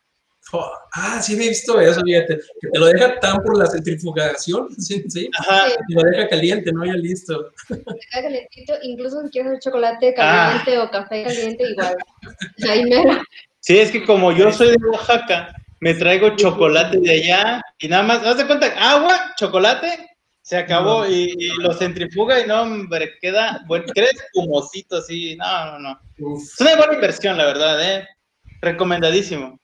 Oh, 0.56 0.70
ah, 0.92 1.20
sí, 1.20 1.34
he 1.34 1.36
visto 1.48 1.80
eso, 1.80 2.00
fíjate. 2.02 2.38
Que 2.60 2.68
te 2.72 2.78
lo 2.78 2.86
deja 2.86 3.18
tan 3.18 3.42
por 3.42 3.58
la 3.58 3.66
centrifugación, 3.66 4.68
sí, 4.78 5.02
sí. 5.08 5.28
Ajá. 5.38 5.68
Sí. 5.68 5.74
Te 5.88 5.94
lo 5.94 6.02
deja 6.02 6.28
caliente, 6.28 6.72
¿no? 6.72 6.84
Ya 6.86 6.92
listo. 6.92 7.50
Te 7.68 7.74
queda 7.82 8.22
calentito, 8.22 8.74
incluso 8.82 9.22
si 9.22 9.30
quieres 9.30 9.50
hacer 9.52 9.60
chocolate 9.62 10.14
Ah. 10.16 10.62
caliente 10.64 10.78
o 10.78 10.90
café 10.90 11.24
caliente, 11.24 11.64
igual. 11.70 11.96
Ahí 12.68 12.84
mero. 12.84 13.20
Sí, 13.58 13.78
es 13.78 13.90
que 13.90 14.04
como 14.04 14.30
yo 14.30 14.52
soy 14.52 14.68
de 14.68 14.76
Oaxaca, 14.92 15.54
me 15.80 15.94
traigo 15.94 16.36
chocolate 16.36 16.98
de 17.00 17.10
allá 17.10 17.60
y 17.78 17.88
nada 17.88 18.02
más, 18.04 18.24
haz 18.24 18.36
de 18.36 18.46
cuenta, 18.46 18.66
agua, 18.78 19.34
chocolate, 19.36 20.10
se 20.42 20.56
acabó 20.56 21.06
y, 21.06 21.34
y 21.36 21.48
lo 21.62 21.72
centrifuga 21.72 22.38
y 22.40 22.46
no, 22.46 22.62
hombre, 22.62 23.14
queda, 23.20 23.62
bueno, 23.66 23.86
queda 23.94 24.06
espumosito 24.06 24.98
así, 24.98 25.34
no, 25.36 25.72
no, 25.72 25.78
no. 25.80 26.00
Uf, 26.18 26.42
Es 26.42 26.60
una 26.60 26.76
buena 26.76 26.94
inversión, 26.94 27.36
la 27.38 27.46
verdad, 27.46 27.82
¿eh? 27.96 28.06
Recomendadísimo. 28.60 29.58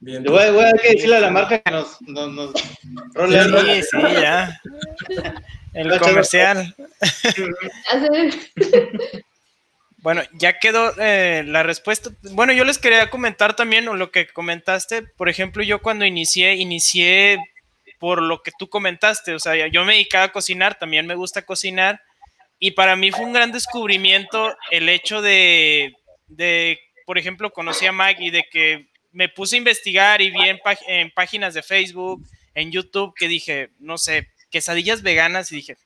Bien. 0.00 0.24
Voy, 0.24 0.50
voy 0.50 0.64
a 0.64 0.72
decirle 0.72 1.16
a 1.16 1.20
la 1.20 1.30
marca 1.30 1.60
que 1.60 1.70
nos, 1.70 2.00
nos, 2.02 2.32
nos 2.32 2.52
role 3.14 3.38
algo. 3.38 3.60
Sí, 3.60 3.82
sí, 3.82 3.98
ya. 4.20 4.60
El 5.74 5.98
comercial. 5.98 6.74
Bueno, 10.02 10.22
ya 10.32 10.58
quedó 10.58 10.94
eh, 10.98 11.42
la 11.46 11.62
respuesta. 11.62 12.08
Bueno, 12.32 12.54
yo 12.54 12.64
les 12.64 12.78
quería 12.78 13.10
comentar 13.10 13.54
también 13.54 13.86
o 13.86 13.96
lo 13.96 14.10
que 14.10 14.28
comentaste. 14.28 15.02
Por 15.02 15.28
ejemplo, 15.28 15.62
yo 15.62 15.82
cuando 15.82 16.06
inicié, 16.06 16.54
inicié 16.54 17.36
por 17.98 18.22
lo 18.22 18.42
que 18.42 18.50
tú 18.58 18.70
comentaste, 18.70 19.34
o 19.34 19.38
sea, 19.38 19.68
yo 19.68 19.84
me 19.84 19.92
dedicaba 19.92 20.24
a 20.24 20.32
cocinar, 20.32 20.78
también 20.78 21.06
me 21.06 21.16
gusta 21.16 21.42
cocinar, 21.42 22.00
y 22.58 22.70
para 22.70 22.96
mí 22.96 23.10
fue 23.10 23.26
un 23.26 23.34
gran 23.34 23.52
descubrimiento 23.52 24.56
el 24.70 24.88
hecho 24.88 25.20
de, 25.20 25.92
de 26.28 26.78
por 27.04 27.18
ejemplo, 27.18 27.50
conocí 27.50 27.84
a 27.84 27.92
Mike 27.92 28.24
y 28.24 28.30
de 28.30 28.44
que 28.50 28.86
me 29.12 29.28
puse 29.28 29.56
a 29.56 29.58
investigar 29.58 30.20
y 30.20 30.30
vi 30.30 30.48
en, 30.86 31.10
páginas 31.10 31.54
de 31.54 31.62
Facebook, 31.62 32.26
en 32.54 32.70
YouTube, 32.70 33.14
que 33.16 33.28
dije, 33.28 33.70
no 33.78 33.98
sé, 33.98 34.28
quesadillas 34.50 35.02
veganas 35.02 35.50
y 35.52 35.56
dije, 35.56 35.76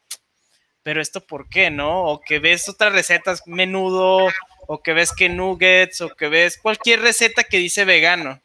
pero 0.83 1.01
esto 1.01 1.27
por 1.27 1.49
qué, 1.49 1.71
¿no? 1.71 2.05
O 2.05 2.21
que 2.21 2.39
ves 2.39 2.69
otras 2.69 2.93
recetas, 2.93 3.43
menudo, 3.47 4.29
o 4.67 4.83
que 4.83 4.93
ves 4.93 5.13
que 5.13 5.29
nuggets, 5.29 6.01
o 6.01 6.11
que 6.11 6.29
ves 6.29 6.59
cualquier 6.59 7.01
receta 7.01 7.45
que 7.45 7.59
dice 7.59 7.85
vegano. 7.85 8.41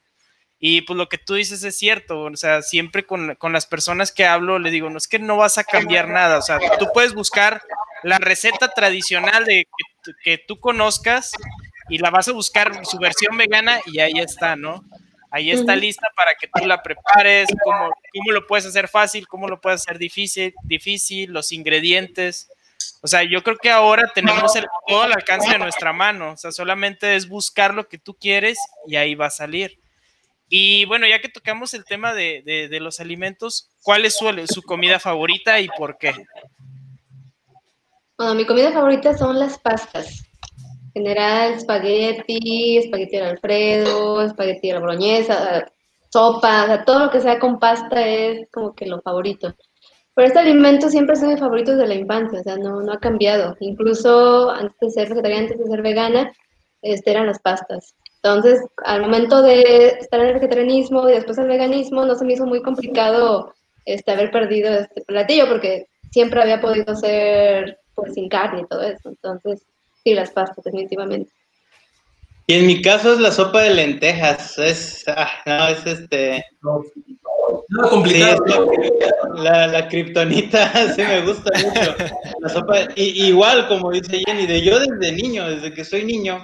Y 0.59 0.81
pues 0.81 0.97
lo 0.97 1.07
que 1.07 1.17
tú 1.17 1.35
dices 1.35 1.63
es 1.63 1.77
cierto, 1.77 2.21
o 2.21 2.35
sea, 2.35 2.61
siempre 2.61 3.05
con, 3.05 3.35
con, 3.35 3.53
las 3.53 3.65
personas 3.65 4.11
que 4.11 4.25
hablo 4.25 4.59
le 4.59 4.71
digo, 4.71 4.89
no 4.89 4.97
es 4.97 5.07
que 5.07 5.19
no 5.19 5.37
vas 5.37 5.57
a 5.57 5.63
cambiar 5.63 6.09
nada, 6.09 6.37
o 6.37 6.41
sea, 6.41 6.59
tú 6.77 6.87
puedes 6.93 7.13
buscar 7.13 7.61
la 8.03 8.17
receta 8.17 8.69
tradicional 8.73 9.45
de 9.45 9.67
que 10.23 10.37
tú 10.37 10.59
conozcas 10.59 11.31
y 11.89 11.97
la 11.97 12.09
vas 12.09 12.27
a 12.27 12.33
buscar 12.33 12.85
su 12.85 12.97
versión 12.97 13.37
vegana 13.37 13.79
y 13.85 13.99
ahí 13.99 14.19
está, 14.19 14.55
¿no? 14.55 14.83
Ahí 15.31 15.51
está 15.51 15.75
lista 15.75 16.07
para 16.15 16.31
que 16.39 16.47
tú 16.47 16.65
la 16.65 16.81
prepares, 16.81 17.49
cómo, 17.63 17.91
cómo 18.13 18.31
lo 18.31 18.47
puedes 18.47 18.65
hacer 18.65 18.87
fácil, 18.87 19.27
cómo 19.27 19.47
lo 19.47 19.61
puedes 19.61 19.81
hacer 19.81 19.99
difícil, 19.99 20.53
difícil, 20.63 21.31
los 21.31 21.51
ingredientes. 21.51 22.49
O 23.01 23.07
sea, 23.07 23.23
yo 23.23 23.43
creo 23.43 23.57
que 23.57 23.69
ahora 23.69 24.11
tenemos 24.13 24.55
el, 24.55 24.65
todo 24.87 25.03
al 25.03 25.13
alcance 25.13 25.51
de 25.51 25.59
nuestra 25.59 25.93
mano. 25.93 26.31
O 26.31 26.37
sea, 26.37 26.51
solamente 26.51 27.15
es 27.15 27.29
buscar 27.29 27.75
lo 27.75 27.87
que 27.87 27.99
tú 27.99 28.15
quieres 28.15 28.57
y 28.87 28.95
ahí 28.95 29.13
va 29.13 29.27
a 29.27 29.31
salir. 29.31 29.79
Y 30.49 30.85
bueno, 30.85 31.05
ya 31.07 31.21
que 31.21 31.29
tocamos 31.29 31.75
el 31.75 31.85
tema 31.85 32.13
de, 32.13 32.41
de, 32.43 32.67
de 32.67 32.79
los 32.79 32.99
alimentos, 32.99 33.69
¿cuál 33.83 34.05
es 34.05 34.17
su, 34.17 34.25
su, 34.47 34.63
comida 34.63 34.99
favorita 34.99 35.59
y 35.59 35.67
por 35.77 35.99
qué? 35.99 36.15
Bueno, 38.17 38.33
mi 38.33 38.47
comida 38.47 38.71
favorita 38.71 39.15
son 39.15 39.39
las 39.39 39.59
pastas. 39.59 40.28
En 40.93 41.03
general, 41.03 41.53
espagueti, 41.53 42.77
espagueti 42.77 43.17
al 43.17 43.29
alfredo, 43.31 44.21
espagueti 44.21 44.71
a 44.71 44.75
la 44.75 44.79
boloñesa, 44.79 45.71
sopa, 46.09 46.63
o 46.63 46.67
sea, 46.67 46.85
todo 46.85 46.99
lo 47.05 47.11
que 47.11 47.21
sea 47.21 47.39
con 47.39 47.59
pasta 47.59 48.07
es 48.07 48.47
como 48.51 48.73
que 48.73 48.87
lo 48.87 49.01
favorito. 49.01 49.53
Pero 50.15 50.27
este 50.27 50.39
alimento 50.39 50.89
siempre 50.89 51.13
ha 51.13 51.15
sido 51.15 51.31
mi 51.31 51.37
favorito 51.37 51.71
desde 51.71 51.87
la 51.87 51.95
infancia, 51.95 52.39
o 52.39 52.43
sea, 52.43 52.57
no, 52.57 52.81
no 52.81 52.93
ha 52.93 52.99
cambiado. 52.99 53.55
Incluso 53.59 54.49
antes 54.49 54.75
de 54.79 54.89
ser 54.89 55.09
vegetariana, 55.09 55.43
antes 55.43 55.59
de 55.59 55.65
ser 55.65 55.81
vegana, 55.81 56.33
este, 56.81 57.11
eran 57.11 57.27
las 57.27 57.39
pastas. 57.39 57.95
Entonces, 58.21 58.59
al 58.83 59.01
momento 59.01 59.41
de 59.41 59.97
estar 59.99 60.19
en 60.19 60.27
el 60.27 60.33
vegetarianismo 60.33 61.07
y 61.09 61.13
después 61.13 61.37
el 61.37 61.47
veganismo, 61.47 62.05
no 62.05 62.15
se 62.15 62.25
me 62.25 62.33
hizo 62.33 62.45
muy 62.45 62.61
complicado 62.61 63.53
este, 63.85 64.11
haber 64.11 64.31
perdido 64.31 64.71
este 64.71 65.01
platillo, 65.01 65.47
porque 65.47 65.87
siempre 66.11 66.41
había 66.41 66.59
podido 66.59 66.95
ser 66.95 67.79
pues, 67.95 68.13
sin 68.13 68.27
carne 68.27 68.61
y 68.61 68.67
todo 68.67 68.81
eso. 68.81 69.09
Entonces, 69.09 69.65
sí, 70.03 70.13
las 70.13 70.31
pastas, 70.31 70.63
definitivamente. 70.63 71.31
Y 72.49 72.55
en 72.55 72.65
mi 72.65 72.81
caso 72.81 73.13
es 73.13 73.19
la 73.19 73.31
sopa 73.31 73.61
de 73.61 73.75
lentejas. 73.75 74.57
Es, 74.57 75.03
ah, 75.07 75.29
no, 75.45 75.67
es 75.67 75.85
este. 75.85 76.43
No, 76.63 76.83
no 77.69 77.89
complicado. 77.89 78.43
Sí, 78.47 78.89
la, 79.35 79.67
la 79.67 79.87
kriptonita 79.87 80.93
sí 80.95 81.03
me 81.03 81.21
gusta 81.21 81.51
mucho. 81.59 81.95
La 82.39 82.49
sopa, 82.49 82.75
y, 82.95 83.27
igual, 83.27 83.67
como 83.67 83.91
dice 83.91 84.23
Jenny, 84.25 84.47
de 84.47 84.63
yo 84.63 84.79
desde 84.79 85.11
niño, 85.11 85.47
desde 85.47 85.71
que 85.71 85.85
soy 85.85 86.03
niño, 86.03 86.43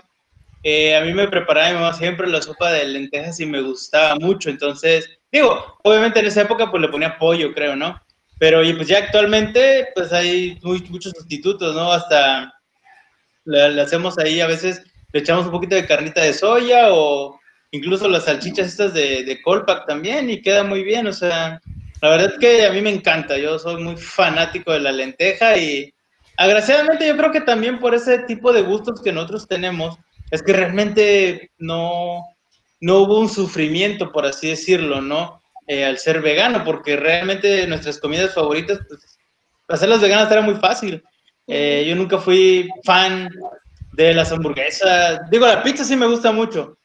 eh, 0.62 0.96
a 0.96 1.02
mí 1.02 1.12
me 1.12 1.28
preparaba 1.28 1.70
mi 1.70 1.74
mamá 1.76 1.94
siempre 1.94 2.28
la 2.28 2.42
sopa 2.42 2.72
de 2.72 2.86
lentejas 2.86 3.40
y 3.40 3.48
me 3.48 3.62
gustaba 3.62 4.16
mucho. 4.16 4.52
Entonces, 4.52 5.10
digo, 5.32 5.78
obviamente 5.84 6.20
en 6.20 6.28
esa 6.28 6.42
época 6.42 6.70
pues 6.70 6.82
le 6.82 6.90
ponía 6.90 7.18
pollo, 7.18 7.52
creo, 7.54 7.76
¿no? 7.76 8.00
Pero 8.38 8.64
y 8.64 8.74
pues 8.74 8.88
ya 8.88 9.00
actualmente 9.00 9.88
pues 9.96 10.14
hay 10.14 10.60
muy, 10.62 10.84
muchos 10.90 11.14
sustitutos, 11.14 11.76
¿no? 11.76 11.92
Hasta 11.92 12.55
le, 13.46 13.70
le 13.70 13.82
hacemos 13.82 14.18
ahí 14.18 14.42
a 14.42 14.48
veces 14.48 14.84
le 15.14 15.20
echamos 15.20 15.46
un 15.46 15.52
poquito 15.52 15.76
de 15.76 15.86
carnita 15.86 16.22
de 16.22 16.34
soya 16.34 16.94
o 16.94 17.40
incluso 17.72 18.08
las 18.08 18.26
salchichas 18.26 18.68
estas 18.68 18.94
de, 18.94 19.24
de 19.24 19.42
Colpack 19.42 19.86
también 19.86 20.30
y 20.30 20.42
queda 20.42 20.64
muy 20.64 20.84
bien, 20.84 21.08
o 21.08 21.14
sea, 21.14 21.62
la 22.02 22.10
verdad 22.10 22.34
es 22.34 22.40
que 22.40 22.66
a 22.66 22.72
mí 22.72 22.82
me 22.82 22.90
encanta, 22.90 23.38
yo 23.38 23.58
soy 23.60 23.82
muy 23.82 23.98
fanático 23.98 24.72
de 24.72 24.80
la 24.80 24.92
lenteja 24.92 25.58
y 25.58 25.94
agraciadamente 26.38 27.08
yo 27.08 27.16
creo 27.18 27.32
que 27.32 27.42
también 27.42 27.80
por 27.80 27.96
ese 27.96 28.20
tipo 28.20 28.52
de 28.52 28.62
gustos 28.62 29.02
que 29.02 29.12
nosotros 29.12 29.48
tenemos, 29.48 29.98
es 30.32 30.42
que 30.44 30.54
realmente 30.54 31.52
no, 31.58 32.24
no 32.82 33.00
hubo 33.00 33.20
un 33.20 33.30
sufrimiento, 33.30 34.12
por 34.12 34.26
así 34.26 34.50
decirlo, 34.50 35.02
¿no? 35.02 35.42
Eh, 35.68 35.86
al 35.86 35.98
ser 35.98 36.22
vegano, 36.22 36.64
porque 36.64 36.96
realmente 36.96 37.66
nuestras 37.68 38.00
comidas 38.00 38.34
favoritas, 38.34 38.80
pues, 38.88 39.18
hacerlas 39.68 40.02
veganas 40.02 40.32
era 40.32 40.42
muy 40.42 40.56
fácil. 40.56 41.04
Eh, 41.48 41.86
yo 41.88 41.96
nunca 41.96 42.18
fui 42.18 42.68
fan 42.84 43.30
de 43.94 44.14
las 44.14 44.32
hamburguesas. 44.32 45.22
Digo, 45.30 45.48
la 45.48 45.64
pizza 45.64 45.84
sí 45.84 45.96
me 45.96 46.08
gusta 46.08 46.32
mucho. 46.32 46.78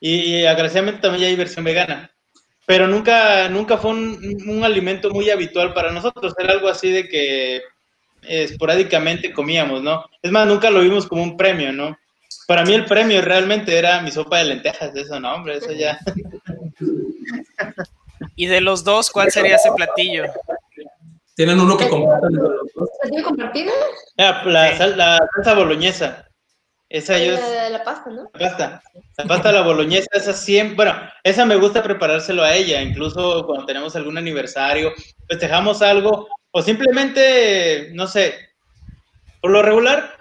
Y, 0.00 0.14
y 0.14 0.46
agraciadamente 0.46 1.00
también 1.00 1.24
hay 1.24 1.36
versión 1.36 1.64
vegana. 1.64 2.10
Pero 2.66 2.86
nunca, 2.86 3.48
nunca 3.48 3.78
fue 3.78 3.92
un, 3.92 4.42
un, 4.46 4.64
alimento 4.64 5.10
muy 5.10 5.30
habitual 5.30 5.72
para 5.72 5.90
nosotros. 5.90 6.34
Era 6.38 6.52
algo 6.52 6.68
así 6.68 6.90
de 6.90 7.08
que 7.08 7.62
esporádicamente 8.22 9.32
comíamos, 9.32 9.82
¿no? 9.82 10.04
Es 10.22 10.30
más, 10.30 10.46
nunca 10.46 10.70
lo 10.70 10.80
vimos 10.80 11.06
como 11.06 11.22
un 11.22 11.36
premio, 11.36 11.72
¿no? 11.72 11.96
Para 12.46 12.64
mí 12.64 12.74
el 12.74 12.84
premio 12.84 13.22
realmente 13.22 13.76
era 13.76 14.00
mi 14.02 14.10
sopa 14.10 14.38
de 14.38 14.44
lentejas, 14.44 14.94
eso 14.94 15.18
no, 15.18 15.34
hombre, 15.34 15.56
eso 15.56 15.72
ya. 15.72 15.98
Y 18.34 18.46
de 18.46 18.60
los 18.60 18.84
dos, 18.84 19.10
¿cuál 19.10 19.30
sería 19.30 19.56
ese 19.56 19.70
platillo? 19.72 20.24
¿Tienen 21.38 21.60
uno 21.60 21.76
que 21.76 21.88
compartan 21.88 22.34
entre 22.34 22.48
los 22.48 22.72
dos? 22.74 22.90
¿Platillo 23.00 23.22
compartido? 23.22 23.72
La, 24.16 24.42
la, 24.42 24.72
sí. 24.72 24.96
la 24.96 25.18
salsa 25.36 25.54
boloñesa. 25.54 26.28
Esa 26.88 27.16
yo 27.16 27.34
la, 27.34 27.70
la 27.70 27.84
pasta, 27.84 28.10
¿no? 28.10 28.28
La 28.34 28.48
pasta. 28.48 28.82
La 29.18 29.24
pasta 29.24 29.52
la 29.52 29.62
boloñesa, 29.62 30.08
esa 30.14 30.32
siempre, 30.32 30.74
bueno, 30.74 31.00
esa 31.22 31.46
me 31.46 31.54
gusta 31.54 31.80
preparárselo 31.84 32.42
a 32.42 32.56
ella, 32.56 32.82
incluso 32.82 33.46
cuando 33.46 33.66
tenemos 33.66 33.94
algún 33.94 34.18
aniversario, 34.18 34.92
festejamos 35.28 35.80
algo, 35.80 36.26
o 36.50 36.60
simplemente, 36.60 37.90
no 37.92 38.08
sé, 38.08 38.34
por 39.40 39.52
lo 39.52 39.62
regular, 39.62 40.16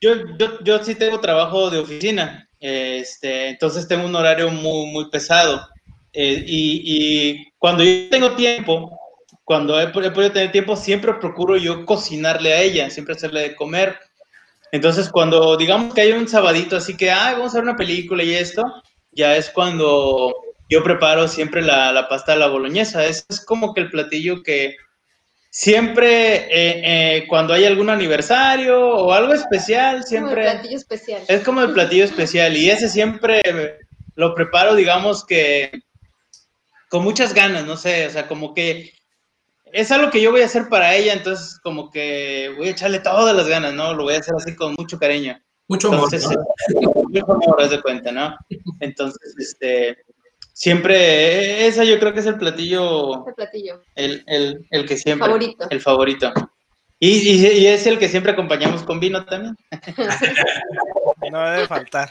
yo, 0.00 0.36
yo, 0.38 0.60
yo 0.62 0.84
sí 0.84 0.94
tengo 0.94 1.18
trabajo 1.18 1.68
de 1.68 1.80
oficina, 1.80 2.48
este, 2.60 3.48
entonces 3.48 3.88
tengo 3.88 4.06
un 4.06 4.14
horario 4.14 4.50
muy, 4.50 4.86
muy 4.92 5.10
pesado. 5.10 5.68
Eh, 6.12 6.44
y, 6.46 6.82
y, 6.84 7.52
cuando 7.58 7.82
yo 7.82 8.08
tengo 8.08 8.32
tiempo, 8.32 8.97
cuando 9.48 9.80
he, 9.80 9.84
he, 9.84 10.10
podido 10.10 10.30
tener 10.30 10.52
tiempo, 10.52 10.76
siempre 10.76 11.14
procuro 11.14 11.56
yo 11.56 11.86
cocinarle 11.86 12.52
a 12.52 12.60
ella, 12.60 12.90
siempre 12.90 13.14
hacerle 13.14 13.40
de 13.40 13.56
comer. 13.56 13.98
Entonces, 14.72 15.08
cuando 15.08 15.56
digamos 15.56 15.94
que 15.94 16.02
hay 16.02 16.12
un 16.12 16.28
sabadito 16.28 16.76
así 16.76 16.94
que, 16.94 17.10
ah, 17.10 17.32
vamos 17.32 17.54
a 17.54 17.56
ver 17.56 17.64
una 17.64 17.76
película 17.76 18.22
y 18.22 18.34
esto, 18.34 18.62
ya 19.10 19.36
es 19.36 19.48
cuando 19.48 20.34
yo 20.68 20.84
preparo 20.84 21.26
siempre 21.28 21.62
la, 21.62 21.90
la 21.92 22.10
pasta 22.10 22.32
de 22.32 22.40
la 22.40 22.48
boloñesa. 22.48 23.06
Es, 23.06 23.24
es 23.30 23.42
como 23.42 23.72
que 23.72 23.80
el 23.80 23.90
platillo 23.90 24.42
que, 24.42 24.76
siempre 25.48 26.36
eh, 26.36 26.82
eh, 26.84 27.26
cuando 27.26 27.54
hay 27.54 27.64
algún 27.64 27.88
aniversario 27.88 28.78
o 28.78 29.12
algo 29.12 29.32
especial, 29.32 30.04
siempre... 30.04 30.42
Como 30.42 30.50
el 30.50 30.52
platillo 30.52 30.76
especial. 30.76 31.22
Es 31.26 31.42
como 31.42 31.62
el 31.62 31.72
platillo 31.72 32.04
especial 32.04 32.54
y 32.54 32.68
ese 32.68 32.90
siempre 32.90 33.40
lo 34.14 34.34
preparo, 34.34 34.74
digamos 34.74 35.24
que 35.24 35.72
con 36.90 37.02
muchas 37.02 37.32
ganas, 37.32 37.64
no 37.64 37.78
sé, 37.78 38.06
o 38.06 38.10
sea, 38.10 38.28
como 38.28 38.52
que 38.52 38.92
es 39.72 39.90
algo 39.90 40.10
que 40.10 40.20
yo 40.20 40.30
voy 40.30 40.42
a 40.42 40.46
hacer 40.46 40.68
para 40.68 40.94
ella, 40.94 41.12
entonces 41.12 41.58
como 41.62 41.90
que 41.90 42.52
voy 42.56 42.68
a 42.68 42.72
echarle 42.72 43.00
todas 43.00 43.34
las 43.34 43.48
ganas, 43.48 43.74
¿no? 43.74 43.94
Lo 43.94 44.04
voy 44.04 44.14
a 44.14 44.18
hacer 44.18 44.34
así 44.36 44.54
con 44.54 44.74
mucho 44.78 44.98
cariño. 44.98 45.38
Mucho 45.68 45.88
amor. 45.88 46.08
Entonces, 46.12 46.28
¿no? 46.30 46.92
Mucho 46.94 47.32
amor, 47.32 47.68
de 47.68 47.82
cuenta, 47.82 48.10
¿no? 48.10 48.36
Entonces, 48.80 49.34
este, 49.38 49.98
siempre, 50.52 51.66
esa 51.66 51.84
yo 51.84 51.98
creo 51.98 52.14
que 52.14 52.20
es 52.20 52.26
el 52.26 52.38
platillo, 52.38 53.26
el, 53.26 53.34
platillo. 53.34 53.82
el, 53.94 54.24
el, 54.26 54.66
el 54.70 54.86
que 54.86 54.96
siempre, 54.96 55.26
favorito. 55.26 55.66
el 55.68 55.80
favorito. 55.80 56.32
Y, 57.00 57.10
y, 57.10 57.46
y, 57.46 57.66
es 57.66 57.86
el 57.86 57.98
que 57.98 58.08
siempre 58.08 58.32
acompañamos 58.32 58.82
con 58.82 58.98
vino 58.98 59.24
también. 59.24 59.56
No 61.32 61.50
debe 61.50 61.66
faltar. 61.66 62.10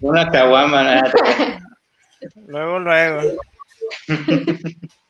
Una 0.00 0.30
caguama. 0.30 1.04
luego, 2.46 2.78
luego. 2.80 3.20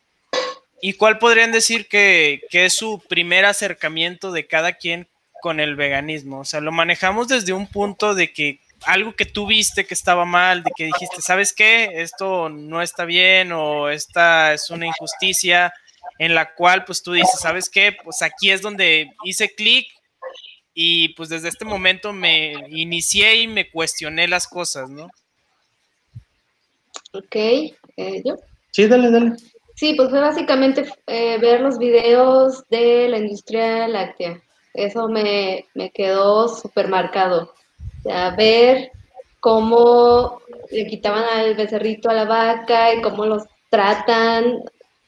¿Y 0.87 0.92
cuál 0.92 1.18
podrían 1.18 1.51
decir 1.51 1.88
que, 1.88 2.42
que, 2.51 2.66
es 2.66 2.77
su 2.77 3.03
primer 3.09 3.47
acercamiento 3.47 4.33
de 4.33 4.47
cada 4.47 4.75
quien 4.75 5.09
con 5.40 5.59
el 5.59 5.77
veganismo? 5.77 6.40
O 6.40 6.44
sea, 6.44 6.61
lo 6.61 6.73
manejamos 6.73 7.27
desde 7.27 7.55
un 7.55 7.66
punto 7.66 8.14
de 8.14 8.35
que 8.35 8.61
algo 8.85 9.16
que 9.16 9.25
tú 9.25 9.47
viste 9.47 9.87
que 9.87 9.94
estaba 9.94 10.27
mal, 10.27 10.62
de 10.62 10.70
que 10.77 10.85
dijiste, 10.85 11.23
¿sabes 11.23 11.55
qué? 11.55 12.03
Esto 12.03 12.51
no 12.51 12.83
está 12.83 13.07
bien 13.07 13.51
o 13.53 13.88
esta 13.88 14.53
es 14.53 14.68
una 14.68 14.85
injusticia 14.85 15.73
en 16.18 16.35
la 16.35 16.55
cual 16.55 16.85
pues 16.85 17.03
tú 17.03 17.12
dices, 17.12 17.40
¿sabes 17.40 17.70
qué? 17.70 17.97
Pues 18.05 18.20
aquí 18.20 18.51
es 18.51 18.61
donde 18.61 19.11
hice 19.25 19.55
clic 19.55 19.88
y 20.75 21.14
pues 21.14 21.31
desde 21.31 21.49
este 21.49 21.64
momento 21.64 22.12
me 22.12 22.53
inicié 22.68 23.37
y 23.37 23.49
me 23.49 23.70
cuestioné 23.70 24.29
las 24.29 24.47
cosas, 24.47 24.90
¿no? 24.90 25.09
Ok, 27.14 27.37
eh, 27.37 28.23
¿yo? 28.23 28.37
Sí, 28.70 28.87
dale, 28.87 29.11
dale. 29.11 29.33
Sí, 29.75 29.95
pues 29.95 30.11
fue 30.11 30.21
básicamente 30.21 30.85
eh, 31.07 31.39
ver 31.39 31.61
los 31.61 31.79
videos 31.79 32.65
de 32.69 33.09
la 33.09 33.19
industria 33.19 33.89
láctea. 33.89 34.41
Eso 34.73 35.09
me, 35.09 35.67
me 35.75 35.91
quedó 35.91 36.49
súper 36.49 36.89
marcado. 36.89 37.55
O 37.99 38.03
sea, 38.03 38.31
ver 38.37 38.91
cómo 39.41 40.41
le 40.71 40.87
quitaban 40.87 41.25
al 41.25 41.55
becerrito 41.55 42.09
a 42.09 42.15
la 42.15 42.25
vaca 42.25 42.95
y 42.95 43.03
cómo 43.03 43.27
los 43.27 43.45
tratan, 43.69 44.63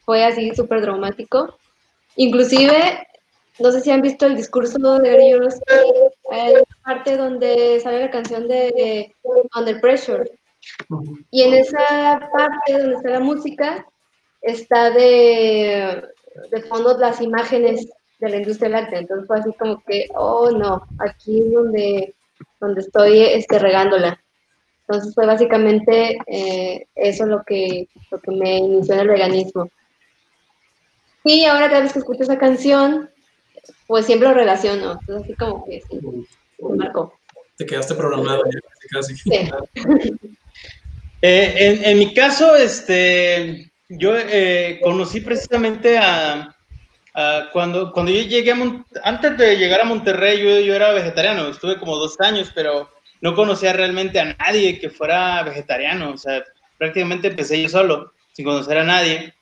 fue 0.05 0.25
así 0.25 0.55
súper 0.55 0.83
dramático. 0.83 1.57
Inclusive, 2.17 3.07
no 3.59 3.73
sé 3.73 3.81
si 3.81 3.91
han 3.91 4.03
visto 4.03 4.27
el 4.27 4.37
discurso 4.37 4.99
de 4.99 5.11
Gary 5.11 5.33
hay 6.31 6.53
una 6.53 6.65
parte 6.85 7.17
donde 7.17 7.81
sale 7.81 8.01
la 8.01 8.11
canción 8.11 8.49
de 8.49 9.15
Under 9.57 9.81
Pressure. 9.81 10.31
Y 11.31 11.43
en 11.43 11.55
esa 11.55 12.29
parte 12.33 12.73
donde 12.73 12.97
está 12.97 13.11
la 13.11 13.21
música, 13.21 13.87
está 14.47 14.91
de, 14.91 16.03
de 16.51 16.63
fondo 16.63 16.97
las 16.99 17.21
imágenes 17.21 17.89
de 18.19 18.29
la 18.31 18.37
industria 18.37 18.69
láctea. 18.71 19.01
Entonces 19.01 19.27
fue 19.27 19.39
así 19.39 19.51
como 19.59 19.83
que, 19.85 20.07
oh 20.15 20.51
no, 20.51 20.87
aquí 20.99 21.41
es 21.41 21.53
donde, 21.53 22.15
donde 22.61 22.81
estoy 22.81 23.21
este, 23.21 23.59
regándola. 23.59 24.23
Entonces 24.89 25.15
fue 25.15 25.27
básicamente 25.27 26.17
eh, 26.27 26.87
eso 26.95 27.27
lo 27.27 27.43
que, 27.43 27.89
lo 28.11 28.21
que 28.21 28.31
me 28.31 28.59
inició 28.59 28.95
en 28.95 29.01
el 29.01 29.09
veganismo. 29.09 29.69
Y 31.25 31.45
ahora 31.45 31.69
cada 31.69 31.81
vez 31.81 31.93
que 31.93 31.99
escucho 31.99 32.23
esa 32.23 32.39
canción, 32.39 33.11
pues 33.89 34.07
siempre 34.07 34.29
lo 34.29 34.35
relaciono. 34.35 34.93
Entonces 35.01 35.25
así 35.25 35.35
como 35.35 35.65
que 35.67 35.83
sí, 35.91 36.01
me 36.61 36.77
marcó. 36.77 37.13
Te 37.57 37.67
quedaste 37.67 37.97
programado 37.97 38.45
ya, 38.45 38.61
casi. 38.93 39.17
Sí. 39.17 39.31
eh, 41.23 41.55
en, 41.59 41.85
en, 41.85 41.99
mi 41.99 42.15
caso, 42.15 42.55
este, 42.55 43.73
yo 43.89 44.17
eh, 44.17 44.81
conocí 44.83 45.21
precisamente 45.21 45.99
a, 45.99 46.55
a, 47.15 47.49
cuando, 47.53 47.93
cuando 47.93 48.13
yo 48.13 48.23
llegué 48.23 48.53
a 48.53 48.85
antes 49.05 49.39
de 49.39 49.57
llegar 49.57 49.81
a 49.81 49.85
Monterrey, 49.85 50.43
yo, 50.43 50.61
yo 50.61 50.75
era 50.75 50.93
vegetariano, 50.93 51.49
estuve 51.49 51.79
como 51.79 51.97
dos 51.97 52.21
años, 52.21 52.51
pero 52.55 52.91
no 53.21 53.35
conocía 53.35 53.73
realmente 53.73 54.21
a 54.21 54.37
nadie 54.39 54.79
que 54.79 54.91
fuera 54.91 55.43
vegetariano, 55.43 56.11
o 56.11 56.19
sea, 56.19 56.45
prácticamente 56.79 57.29
empecé 57.29 57.63
yo 57.63 57.69
solo, 57.69 58.13
sin 58.33 58.45
conocer 58.45 58.79
a 58.79 58.85
nadie. 58.85 59.35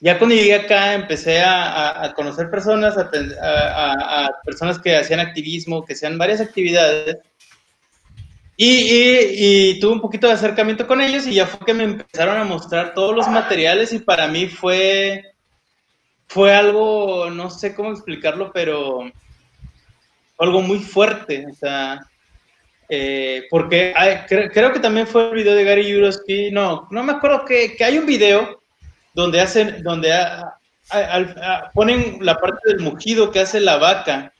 Ya 0.00 0.18
cuando 0.18 0.36
llegué 0.36 0.54
acá 0.54 0.92
empecé 0.92 1.40
a, 1.40 2.04
a 2.04 2.12
conocer 2.12 2.50
personas, 2.50 2.98
a, 2.98 4.26
a, 4.26 4.30
personas 4.44 4.78
que 4.78 4.94
hacían 4.94 5.20
activismo, 5.20 5.86
que 5.86 5.94
hacían 5.94 6.18
varias 6.18 6.40
actividades, 6.40 7.16
y, 8.56 9.70
y, 9.70 9.80
tuve 9.80 9.92
un 9.92 10.00
poquito 10.00 10.26
de 10.26 10.32
acercamiento 10.32 10.86
con 10.86 11.02
ellos 11.02 11.26
y 11.26 11.34
ya 11.34 11.46
fue 11.46 11.66
que 11.66 11.74
me 11.74 11.84
empezaron 11.84 12.38
a 12.38 12.44
mostrar 12.44 12.94
todos 12.94 13.14
los 13.14 13.28
materiales 13.28 13.92
y 13.92 13.98
para 13.98 14.28
mí 14.28 14.46
fue, 14.46 15.22
fue 16.26 16.54
algo, 16.54 17.28
no 17.30 17.50
sé 17.50 17.74
cómo 17.74 17.92
explicarlo, 17.92 18.50
pero 18.52 19.10
algo 20.38 20.62
muy 20.62 20.78
fuerte, 20.78 21.46
o 21.50 21.54
sea, 21.54 22.00
eh, 22.88 23.44
porque 23.50 23.92
hay, 23.94 24.24
cre 24.26 24.50
creo 24.50 24.72
que 24.72 24.80
también 24.80 25.06
fue 25.06 25.28
el 25.28 25.34
video 25.34 25.54
de 25.54 25.64
Gary 25.64 25.86
Yurovsky, 25.86 26.50
no, 26.50 26.88
no 26.90 27.02
me 27.02 27.12
acuerdo 27.12 27.44
que, 27.44 27.76
que 27.76 27.84
hay 27.84 27.98
un 27.98 28.06
video 28.06 28.62
donde 29.12 29.40
hacen, 29.40 29.82
donde 29.82 30.14
a, 30.14 30.58
a, 30.90 31.70
ponen 31.74 32.18
la 32.20 32.36
parte 32.36 32.60
del 32.64 32.80
mugido 32.80 33.30
que 33.30 33.40
hace 33.40 33.60
la 33.60 33.76
vaca 33.76 34.32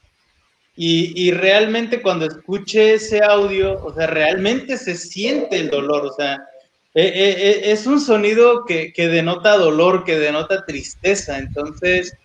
y, 0.76 1.28
y, 1.28 1.30
realmente 1.30 2.02
cuando 2.02 2.26
escuché 2.26 2.94
ese 2.94 3.22
audio, 3.24 3.82
o 3.82 3.94
sea, 3.94 4.06
realmente 4.06 4.76
se 4.76 4.94
siente 4.94 5.56
el 5.56 5.70
dolor, 5.70 6.04
o 6.04 6.12
sea, 6.12 6.46
eh, 6.94 7.12
eh, 7.14 7.72
es 7.72 7.86
un 7.86 8.00
sonido 8.00 8.64
que, 8.64 8.92
que, 8.92 9.08
denota 9.08 9.56
dolor, 9.56 10.04
que 10.04 10.18
denota 10.18 10.64
tristeza. 10.64 11.38
Entonces, 11.38 12.16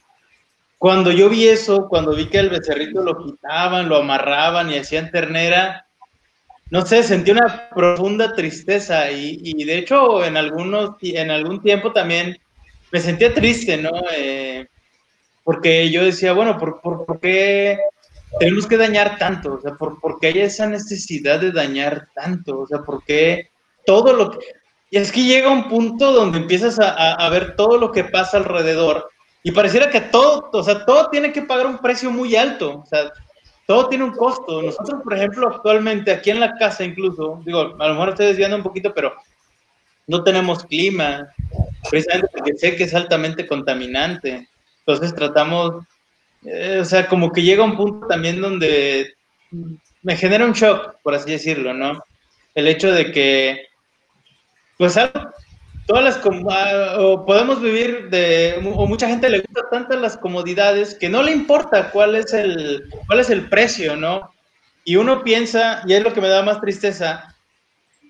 cuando 0.78 1.12
yo 1.12 1.30
vi 1.30 1.48
eso, 1.48 1.88
cuando 1.90 2.16
vi 2.16 2.28
que 2.28 2.40
el 2.40 2.50
becerrito 2.50 3.02
lo 3.02 3.18
quitaban, 3.26 3.90
lo 3.90 3.98
amarraban 3.98 4.72
y 4.72 4.78
hacían 4.78 5.12
ternera, 5.12 5.86
no 6.70 6.86
sé, 6.86 7.04
sentí 7.04 7.32
una 7.32 7.70
profunda 7.76 8.34
tristeza 8.34 9.12
y, 9.12 9.42
y 9.44 9.66
de 9.66 9.78
hecho 9.78 10.24
en, 10.24 10.38
algunos, 10.38 10.96
en 11.02 11.30
algún 11.30 11.62
tiempo 11.62 11.92
también 11.92 12.38
me 12.92 13.00
sentía 13.02 13.34
triste, 13.34 13.76
¿no? 13.76 13.92
Eh, 14.16 14.68
porque 15.44 15.90
yo 15.90 16.06
decía, 16.06 16.32
bueno, 16.32 16.58
¿por, 16.58 16.80
por, 16.80 17.06
por 17.06 17.20
qué? 17.20 17.78
Tenemos 18.40 18.68
que 18.68 18.78
dañar 18.78 19.18
tanto? 19.18 19.54
O 19.54 19.62
sea, 19.62 19.74
¿por, 19.76 20.00
¿por, 20.00 20.20
qué 20.20 20.28
hay 20.28 20.40
esa 20.42 20.68
necesidad 20.68 21.40
de 21.40 21.52
dañar 21.52 22.08
tanto? 22.14 22.60
O 22.60 22.68
sea, 22.68 22.80
¿por 22.80 23.04
qué 23.04 23.50
todo 23.86 24.14
lo 24.14 24.32
que... 24.32 24.40
Y 24.90 24.98
es 24.98 25.12
que 25.12 25.24
llega 25.24 25.50
un 25.50 25.70
punto 25.70 26.12
donde 26.12 26.40
empiezas 26.40 26.80
a, 26.80 26.90
a, 26.90 27.14
a, 27.14 27.30
ver 27.30 27.56
todo 27.56 27.78
lo 27.78 27.92
que 27.92 28.04
pasa 28.04 28.38
alrededor 28.38 29.10
y 29.44 29.52
pareciera 29.52 29.90
que 29.90 30.02
todo, 30.02 30.50
o 30.52 30.64
sea, 30.64 30.86
todo 30.86 31.10
tiene 31.10 31.32
que 31.32 31.42
pagar 31.42 31.66
un 31.66 31.80
precio 31.80 32.12
muy 32.12 32.36
alto, 32.36 32.82
o 32.84 32.86
sea, 32.86 33.12
todo 33.66 33.88
tiene 33.88 34.04
un 34.04 34.12
costo. 34.12 34.62
Nosotros, 34.62 35.02
por 35.04 35.14
ejemplo, 35.14 35.48
actualmente 35.48 36.12
aquí 36.12 36.30
en 36.30 36.40
la 36.40 36.56
casa 36.58 36.84
incluso, 36.84 37.42
digo, 37.46 37.76
a 37.80 37.88
lo 37.88 37.94
mejor 37.94 38.10
estoy 38.10 38.28
desviando 38.28 38.58
un 38.58 38.64
poquito, 38.64 38.94
pero 38.94 39.14
no 40.08 40.24
tenemos 40.24 40.66
clima, 40.66 41.28
precisamente 41.90 42.28
porque 42.36 42.54
sé 42.58 42.76
que 42.76 42.84
es 42.84 42.94
altamente 42.94 43.48
contaminante. 43.48 44.48
Entonces 44.80 45.16
tratamos 45.16 45.86
eh, 46.46 46.80
o 46.82 46.86
sea, 46.86 47.08
como 47.08 47.32
que 47.32 47.44
llega 47.44 47.64
un 47.64 47.78
punto 47.78 48.08
también 48.08 48.42
donde 48.42 49.14
me 50.02 50.16
genera 50.16 50.46
un 50.46 50.54
shock, 50.54 50.96
por 51.04 51.14
así 51.14 51.32
decirlo, 51.32 51.74
¿no? 51.74 52.04
El 52.56 52.68
hecho 52.68 52.92
de 52.92 53.12
que, 53.12 53.68
pues, 54.78 54.98
todas 55.86 56.04
las, 56.04 56.20
ah, 56.50 56.96
o 57.00 57.26
podemos 57.26 57.62
vivir 57.62 58.10
de, 58.10 58.60
o 58.76 58.88
mucha 58.88 59.08
gente 59.08 59.30
le 59.30 59.40
gusta 59.40 59.70
tantas 59.70 60.00
las 60.00 60.18
comodidades 60.18 60.96
que 60.96 61.10
no 61.10 61.22
le 61.22 61.32
importa 61.32 61.92
cuál 61.92 62.16
es 62.16 62.34
el, 62.34 62.90
cuál 63.08 63.20
es 63.20 63.30
el 63.30 63.48
precio, 63.48 63.96
¿no? 63.96 64.34
Y 64.84 64.96
uno 64.96 65.24
piensa, 65.24 65.84
y 65.86 65.94
es 65.94 66.04
lo 66.04 66.14
que 66.14 66.22
me 66.22 66.28
da 66.28 66.42
más 66.42 66.60
tristeza, 66.60 67.36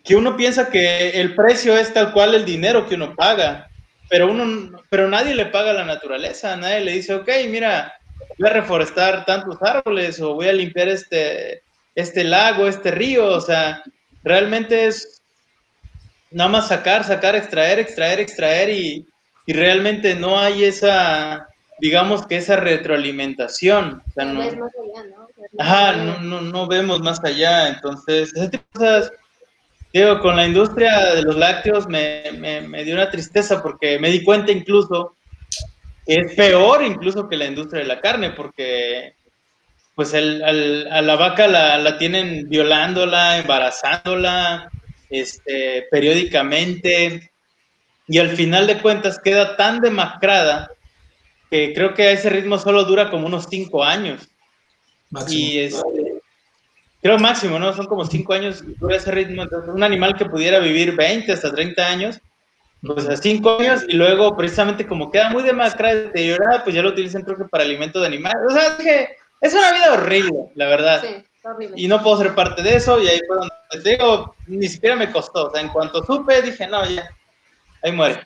que 0.04 0.16
uno 0.16 0.38
piensa 0.38 0.70
que 0.70 1.22
el 1.22 1.36
precio 1.36 1.78
es 1.78 1.94
tal 1.94 2.14
cual 2.14 2.34
el 2.34 2.46
dinero 2.46 2.88
que 2.88 2.96
uno 2.96 3.16
paga, 3.16 3.68
pero 4.10 4.32
uno, 4.32 4.82
pero 4.90 5.10
nadie 5.10 5.36
le 5.36 5.48
paga 5.48 5.72
a 5.72 5.76
la 5.76 5.86
naturaleza, 5.86 6.56
nadie 6.56 6.82
le 6.82 6.94
dice, 6.94 7.14
ok, 7.16 7.30
mira, 7.50 7.94
voy 8.38 8.50
a 8.50 8.54
reforestar 8.54 9.26
tantos 9.26 9.62
árboles 9.62 10.20
o 10.22 10.36
voy 10.36 10.48
a 10.48 10.54
limpiar 10.54 10.88
este, 10.88 11.64
este 11.96 12.24
lago, 12.24 12.68
este 12.68 12.92
río, 12.92 13.28
o 13.28 13.42
sea, 13.42 13.84
realmente 14.24 14.88
es 14.88 15.22
nada 16.32 16.50
más 16.50 16.68
sacar, 16.68 17.04
sacar, 17.04 17.36
extraer, 17.36 17.80
extraer, 17.80 18.20
extraer 18.20 18.70
y, 18.70 19.06
y 19.46 19.54
realmente 19.54 20.16
no 20.16 20.40
hay 20.40 20.64
esa, 20.64 21.48
digamos 21.80 22.26
que 22.26 22.38
esa 22.38 22.56
retroalimentación. 22.56 24.02
O 24.08 24.12
sea, 24.12 24.26
no, 24.26 24.34
no, 24.34 24.40
más 24.44 24.72
allá, 24.76 25.04
¿no? 25.10 25.28
Ajá, 25.60 25.94
no, 25.94 26.20
no, 26.20 26.42
no, 26.42 26.68
vemos 26.68 27.02
más 27.02 27.22
allá, 27.24 27.68
entonces, 27.68 28.32
de 28.34 28.62
cosas, 28.72 29.12
digo, 29.92 30.20
con 30.20 30.38
la 30.38 30.48
industria 30.48 31.16
de 31.16 31.24
los 31.24 31.36
lácteos 31.36 31.88
me, 31.88 32.24
me, 32.38 32.62
me 32.62 32.84
dio 32.84 32.96
una 32.96 33.10
tristeza 33.10 33.62
porque 33.62 34.00
me 34.00 34.10
di 34.10 34.24
cuenta 34.24 34.52
incluso 34.52 35.16
es 36.06 36.36
peor 36.36 36.84
incluso 36.84 37.28
que 37.28 37.38
la 37.38 37.46
industria 37.46 37.82
de 37.82 37.88
la 37.88 38.02
carne, 38.02 38.32
porque 38.32 39.16
pues 39.96 40.14
el, 40.14 40.42
el, 40.42 40.88
a 40.92 41.02
la 41.02 41.16
vaca 41.16 41.48
la, 41.48 41.78
la, 41.78 41.98
tienen 41.98 42.50
violándola, 42.50 43.38
embarazándola, 43.38 44.72
este, 45.10 45.88
periódicamente, 45.92 47.32
y 48.08 48.18
al 48.18 48.30
final 48.30 48.68
de 48.68 48.80
cuentas 48.80 49.20
queda 49.20 49.56
tan 49.56 49.80
demacrada 49.80 50.72
que 51.50 51.74
creo 51.74 51.94
que 51.94 52.04
a 52.04 52.12
ese 52.12 52.30
ritmo 52.30 52.58
solo 52.58 52.86
dura 52.86 53.10
como 53.10 53.28
unos 53.28 53.48
cinco 53.50 53.84
años. 53.84 54.30
Máximo. 55.10 55.42
Y 55.42 55.70
creo 57.02 57.20
máximo, 57.20 57.60
¿no? 57.60 57.74
Son 57.74 57.86
como 57.86 58.06
cinco 58.06 58.34
años 58.34 58.64
dura 58.80 58.96
ese 58.96 59.12
ritmo. 59.12 59.44
Entonces, 59.44 59.70
un 59.74 59.84
animal 59.84 60.16
que 60.16 60.26
pudiera 60.26 60.60
vivir 60.60 60.96
20 60.96 61.32
hasta 61.32 61.52
30 61.52 61.88
años, 61.88 62.22
pues 62.82 63.08
a 63.08 63.16
cinco 63.16 63.60
años 63.60 63.84
y 63.88 63.94
luego 63.94 64.36
precisamente 64.36 64.88
como 64.88 65.12
queda 65.12 65.30
muy 65.30 65.44
demacrada, 65.44 65.96
deteriorada, 65.96 66.64
pues 66.64 66.76
ya 66.76 66.82
lo 66.82 66.90
utilizan 66.90 67.22
creo 67.22 67.38
que 67.38 67.46
para 67.46 67.64
alimento 67.64 68.00
de 68.00 68.08
animales. 68.08 68.42
O 68.48 68.52
sea, 68.52 68.68
es 68.68 68.74
que 68.76 69.10
es 69.42 69.54
una 69.54 69.72
vida 69.72 69.94
horrible, 69.94 70.52
la 70.56 70.68
verdad. 70.68 71.02
Sí, 71.02 71.24
horrible. 71.44 71.76
Y 71.80 71.88
no 71.88 72.02
puedo 72.02 72.18
ser 72.18 72.34
parte 72.34 72.64
de 72.64 72.76
eso 72.76 73.02
y 73.02 73.08
ahí 73.08 73.20
fue 73.28 73.38
donde 73.38 73.84
te 73.84 73.90
digo, 73.92 74.36
ni 74.48 74.68
siquiera 74.68 74.96
me 74.96 75.12
costó. 75.12 75.48
O 75.48 75.52
sea, 75.52 75.62
en 75.62 75.70
cuanto 75.70 76.04
supe, 76.04 76.42
dije, 76.42 76.68
no, 76.68 76.84
ya, 76.90 77.08
ahí 77.84 77.92
muere. 77.92 78.24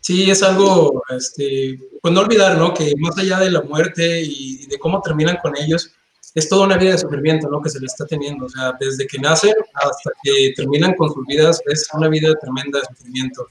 Sí, 0.00 0.30
es 0.30 0.42
algo, 0.42 1.02
este, 1.10 1.78
pues 2.00 2.14
no 2.14 2.20
olvidar, 2.20 2.56
¿no? 2.56 2.72
Que 2.72 2.94
más 2.98 3.18
allá 3.18 3.40
de 3.40 3.50
la 3.50 3.62
muerte 3.62 4.22
y 4.22 4.66
de 4.66 4.78
cómo 4.78 5.02
terminan 5.02 5.36
con 5.36 5.54
ellos, 5.56 5.92
es 6.38 6.48
toda 6.48 6.66
una 6.66 6.76
vida 6.76 6.92
de 6.92 6.98
sufrimiento, 6.98 7.48
¿no? 7.48 7.60
Que 7.60 7.70
se 7.70 7.80
le 7.80 7.86
está 7.86 8.06
teniendo, 8.06 8.46
o 8.46 8.48
sea, 8.48 8.72
desde 8.78 9.06
que 9.06 9.18
nacen 9.18 9.54
hasta 9.74 10.10
que 10.22 10.52
terminan 10.56 10.94
con 10.94 11.12
sus 11.12 11.26
vidas, 11.26 11.60
es 11.66 11.86
una 11.92 12.08
vida 12.08 12.34
tremenda 12.40 12.78
de 12.78 12.86
sufrimiento. 12.86 13.46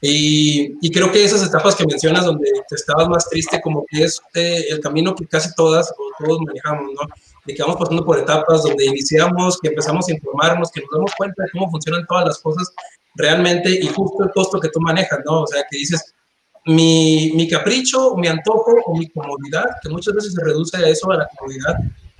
Y, 0.00 0.74
y 0.80 0.90
creo 0.90 1.12
que 1.12 1.24
esas 1.24 1.46
etapas 1.46 1.76
que 1.76 1.86
mencionas, 1.86 2.24
donde 2.24 2.50
te 2.68 2.74
estabas 2.74 3.08
más 3.08 3.28
triste, 3.28 3.60
como 3.60 3.84
que 3.88 4.02
es 4.02 4.20
eh, 4.34 4.64
el 4.70 4.80
camino 4.80 5.14
que 5.14 5.26
casi 5.26 5.54
todas 5.54 5.92
o 5.92 6.24
todos 6.24 6.40
manejamos, 6.44 6.90
¿no? 6.94 7.08
De 7.44 7.54
que 7.54 7.62
vamos 7.62 7.76
pasando 7.76 8.04
por 8.04 8.18
etapas 8.18 8.64
donde 8.64 8.84
iniciamos, 8.84 9.58
que 9.60 9.68
empezamos 9.68 10.08
a 10.08 10.12
informarnos, 10.12 10.72
que 10.72 10.80
nos 10.80 10.90
damos 10.92 11.12
cuenta 11.16 11.44
de 11.44 11.50
cómo 11.52 11.70
funcionan 11.70 12.04
todas 12.08 12.26
las 12.26 12.38
cosas, 12.38 12.72
realmente, 13.14 13.70
y 13.70 13.86
justo 13.88 14.24
el 14.24 14.30
costo 14.30 14.58
que 14.58 14.70
tú 14.70 14.80
manejas, 14.80 15.20
¿no? 15.24 15.42
O 15.42 15.46
sea, 15.46 15.62
que 15.70 15.78
dices, 15.78 16.12
mi, 16.66 17.32
mi 17.34 17.48
capricho, 17.48 18.16
mi 18.16 18.28
antojo 18.28 18.76
o 18.86 18.96
mi 18.96 19.08
comodidad, 19.08 19.66
que 19.82 19.88
muchas 19.88 20.14
veces 20.14 20.34
se 20.34 20.44
reduce 20.44 20.76
a 20.76 20.88
eso, 20.88 21.10
a 21.10 21.16
la 21.16 21.28
comodidad, 21.36 21.76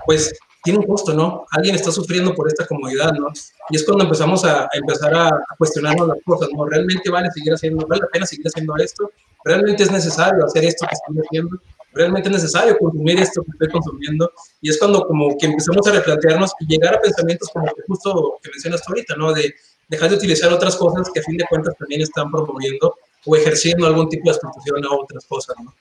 pues 0.07 0.35
tiene 0.63 0.79
un 0.79 0.87
costo, 0.87 1.13
¿no? 1.13 1.45
Alguien 1.51 1.75
está 1.75 1.91
sufriendo 1.91 2.35
por 2.35 2.47
esta 2.47 2.67
comodidad, 2.67 3.13
¿no? 3.13 3.29
Y 3.71 3.77
es 3.77 3.85
cuando 3.85 4.05
empezamos 4.05 4.45
a, 4.45 4.69
empezar 4.73 5.13
a, 5.15 5.31
cuestionarnos 5.59 6.09
las 6.09 6.19
cosas, 6.25 6.49
¿no? 6.53 6.67
¿Realmente 6.67 7.11
vale 7.11 7.31
seguir 7.33 7.53
haciendo, 7.53 7.87
vale 7.87 8.03
la 8.03 8.09
pena 8.09 8.27
seguir 8.27 8.47
haciendo 8.47 8.77
esto? 8.77 9.11
¿Realmente 9.45 9.83
es 9.83 9.91
necesario 9.91 10.45
hacer 10.45 10.65
esto 10.65 10.87
que 10.87 10.95
estoy 10.95 11.27
haciendo? 11.27 11.59
¿Realmente 11.95 12.29
es 12.29 12.35
necesario 12.35 12.79
consumir 12.79 13.19
esto 13.19 13.43
que 13.43 13.51
estoy 13.53 13.69
consumiendo? 13.71 14.31
Y 14.61 14.71
es 14.71 14.79
cuando 14.79 15.05
como 15.05 15.37
que 15.37 15.47
empezamos 15.47 15.85
a 15.89 15.93
replantearnos 15.93 16.53
y 16.61 16.67
llegar 16.67 16.95
a 16.95 17.01
pensamientos 17.01 17.49
como 17.53 17.67
que 17.67 17.83
justo 17.89 18.39
que 18.41 18.51
mencionas 18.51 18.83
ahorita, 18.87 19.17
¿no? 19.17 19.33
De 19.33 19.53
dejar 19.89 20.11
de 20.11 20.17
utilizar 20.17 20.53
otras 20.53 20.77
cosas 20.77 21.11
que 21.13 21.21
a 21.21 21.23
fin 21.25 21.37
de 21.37 21.45
cuentas 21.51 21.75
también 21.77 22.03
están 22.03 22.31
promoviendo 22.31 22.95
o 23.27 23.37
ejerciendo 23.37 23.87
algún 23.87 24.09
tipo 24.09 24.31
de 24.31 24.37
explotación 24.37 24.85
a 24.85 24.95
otras 24.95 25.27
cosas, 25.27 25.57
¿no? 25.63 25.75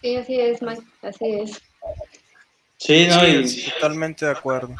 Sí, 0.00 0.16
así 0.16 0.40
es, 0.40 0.62
Mike, 0.62 0.82
así 1.02 1.26
es. 1.26 1.62
Sí, 2.78 3.06
no, 3.08 3.20
totalmente 3.74 4.24
de 4.24 4.32
acuerdo. 4.32 4.74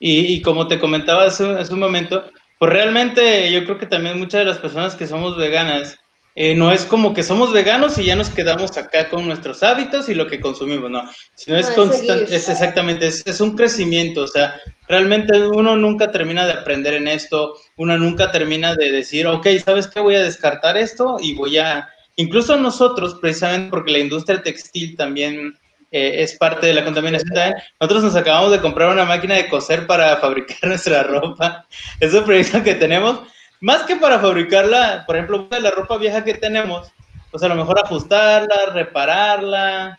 Y, 0.00 0.42
como 0.42 0.66
te 0.66 0.78
comentaba 0.78 1.24
hace, 1.24 1.44
un 1.44 1.78
momento, 1.78 2.30
pues 2.58 2.72
realmente 2.72 3.50
yo 3.50 3.64
creo 3.64 3.78
que 3.78 3.86
también 3.86 4.18
muchas 4.18 4.40
de 4.40 4.44
las 4.46 4.58
personas 4.58 4.96
que 4.96 5.06
somos 5.06 5.36
veganas, 5.36 5.98
eh, 6.34 6.54
no 6.54 6.72
es 6.72 6.84
como 6.84 7.14
que 7.14 7.22
somos 7.22 7.52
veganos 7.52 7.96
y 7.96 8.04
ya 8.04 8.16
nos 8.16 8.28
quedamos 8.28 8.76
acá 8.76 9.08
con 9.08 9.26
nuestros 9.26 9.62
hábitos 9.62 10.08
y 10.08 10.14
lo 10.14 10.26
que 10.26 10.40
consumimos, 10.40 10.90
no, 10.90 11.08
sino 11.36 11.56
es, 11.56 11.70
constante, 11.70 12.34
es 12.34 12.48
exactamente, 12.48 13.06
es, 13.06 13.24
es, 13.24 13.40
un 13.40 13.56
crecimiento, 13.56 14.24
o 14.24 14.26
sea, 14.26 14.60
realmente 14.88 15.46
uno 15.46 15.76
nunca 15.76 16.10
termina 16.10 16.44
de 16.44 16.54
aprender 16.54 16.94
en 16.94 17.06
esto, 17.06 17.54
uno 17.76 17.96
nunca 17.96 18.32
termina 18.32 18.74
de 18.74 18.90
decir, 18.90 19.28
ok, 19.28 19.46
¿sabes 19.64 19.86
qué? 19.86 20.00
Voy 20.00 20.16
a 20.16 20.22
descartar 20.24 20.76
esto 20.76 21.16
y 21.20 21.34
voy 21.34 21.58
a, 21.58 21.88
incluso 22.16 22.56
nosotros, 22.56 23.16
precisamente 23.20 23.70
porque 23.70 23.92
la 23.92 23.98
industria 23.98 24.42
textil 24.42 24.96
también 24.96 25.58
eh, 25.90 26.24
es 26.24 26.34
parte 26.36 26.66
de 26.66 26.74
la 26.74 26.84
contaminación 26.84 27.32
Nosotros 27.80 28.02
nos 28.02 28.16
acabamos 28.16 28.50
de 28.50 28.60
comprar 28.60 28.90
una 28.90 29.04
máquina 29.04 29.36
de 29.36 29.48
coser 29.48 29.86
para 29.86 30.16
fabricar 30.16 30.58
nuestra 30.64 31.04
ropa. 31.04 31.66
Es 32.00 32.12
el 32.12 32.24
proyecto 32.24 32.64
que 32.64 32.74
tenemos. 32.74 33.20
Más 33.60 33.84
que 33.84 33.94
para 33.94 34.18
fabricarla, 34.18 35.04
por 35.06 35.14
ejemplo, 35.14 35.48
la 35.50 35.70
ropa 35.70 35.96
vieja 35.96 36.24
que 36.24 36.34
tenemos, 36.34 36.92
pues 37.30 37.44
a 37.44 37.48
lo 37.48 37.54
mejor 37.54 37.78
ajustarla, 37.78 38.72
repararla 38.72 39.98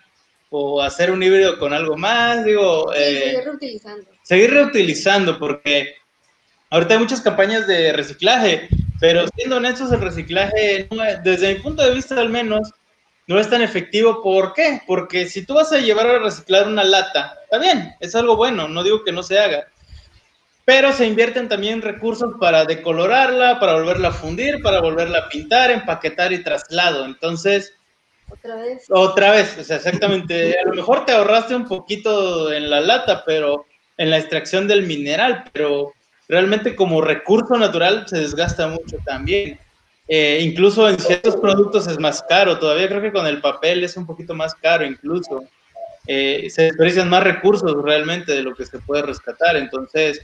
o 0.49 0.81
hacer 0.81 1.11
un 1.11 1.23
híbrido 1.23 1.57
con 1.57 1.73
algo 1.73 1.95
más, 1.95 2.43
digo. 2.43 2.93
Eh, 2.93 3.31
seguir 3.31 3.45
reutilizando. 3.45 4.11
Seguir 4.21 4.51
reutilizando, 4.51 5.39
porque 5.39 5.95
ahorita 6.71 6.93
hay 6.95 6.99
muchas 6.99 7.21
campañas 7.21 7.67
de 7.67 7.93
reciclaje, 7.93 8.67
pero 8.99 9.27
siendo 9.35 9.57
honestos, 9.57 9.91
el 9.91 10.01
reciclaje, 10.01 10.87
desde 11.23 11.53
mi 11.53 11.59
punto 11.59 11.83
de 11.83 11.93
vista 11.93 12.19
al 12.19 12.29
menos, 12.29 12.71
no 13.27 13.39
es 13.39 13.49
tan 13.49 13.61
efectivo. 13.61 14.21
¿Por 14.21 14.53
qué? 14.53 14.81
Porque 14.85 15.27
si 15.27 15.45
tú 15.45 15.55
vas 15.55 15.71
a 15.71 15.79
llevar 15.79 16.07
a 16.07 16.19
reciclar 16.19 16.67
una 16.67 16.83
lata, 16.83 17.37
está 17.43 17.57
bien, 17.57 17.95
es 17.99 18.15
algo 18.15 18.35
bueno, 18.35 18.67
no 18.67 18.83
digo 18.83 19.03
que 19.03 19.11
no 19.11 19.23
se 19.23 19.39
haga. 19.39 19.67
Pero 20.63 20.93
se 20.93 21.05
invierten 21.05 21.47
también 21.47 21.81
recursos 21.81 22.33
para 22.39 22.65
decolorarla, 22.65 23.59
para 23.59 23.73
volverla 23.73 24.07
a 24.07 24.13
fundir, 24.13 24.61
para 24.63 24.81
volverla 24.81 25.19
a 25.19 25.29
pintar, 25.29 25.69
empaquetar 25.69 26.33
y 26.33 26.43
traslado. 26.43 27.05
Entonces, 27.05 27.73
otra 28.29 28.55
vez. 28.55 28.85
Otra 28.89 29.31
vez, 29.31 29.57
o 29.59 29.63
sea, 29.63 29.77
exactamente. 29.77 30.55
A 30.59 30.65
lo 30.67 30.73
mejor 30.73 31.05
te 31.05 31.11
ahorraste 31.11 31.55
un 31.55 31.67
poquito 31.67 32.51
en 32.51 32.69
la 32.71 32.79
lata, 32.79 33.23
pero 33.25 33.65
en 33.97 34.09
la 34.09 34.17
extracción 34.17 34.67
del 34.67 34.87
mineral, 34.87 35.45
pero 35.53 35.93
realmente 36.27 36.75
como 36.75 37.01
recurso 37.01 37.57
natural 37.57 38.05
se 38.07 38.19
desgasta 38.19 38.67
mucho 38.67 38.97
también. 39.05 39.59
Eh, 40.07 40.39
incluso 40.43 40.87
en 40.87 40.99
ciertos 40.99 41.35
productos 41.37 41.87
es 41.87 41.99
más 41.99 42.23
caro, 42.29 42.59
todavía 42.59 42.87
creo 42.87 43.01
que 43.01 43.11
con 43.11 43.25
el 43.25 43.41
papel 43.41 43.83
es 43.83 43.97
un 43.97 44.05
poquito 44.05 44.35
más 44.35 44.53
caro 44.55 44.85
incluso. 44.85 45.43
Eh, 46.07 46.47
se 46.49 46.63
desperdician 46.63 47.09
más 47.09 47.23
recursos 47.23 47.73
realmente 47.81 48.31
de 48.31 48.43
lo 48.43 48.53
que 48.53 48.65
se 48.65 48.79
puede 48.79 49.01
rescatar. 49.01 49.55
Entonces, 49.55 50.21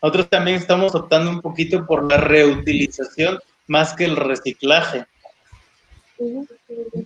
nosotros 0.00 0.28
también 0.30 0.56
estamos 0.58 0.94
optando 0.94 1.30
un 1.30 1.40
poquito 1.40 1.84
por 1.84 2.08
la 2.08 2.18
reutilización 2.18 3.38
más 3.66 3.94
que 3.94 4.04
el 4.04 4.16
reciclaje. 4.16 5.06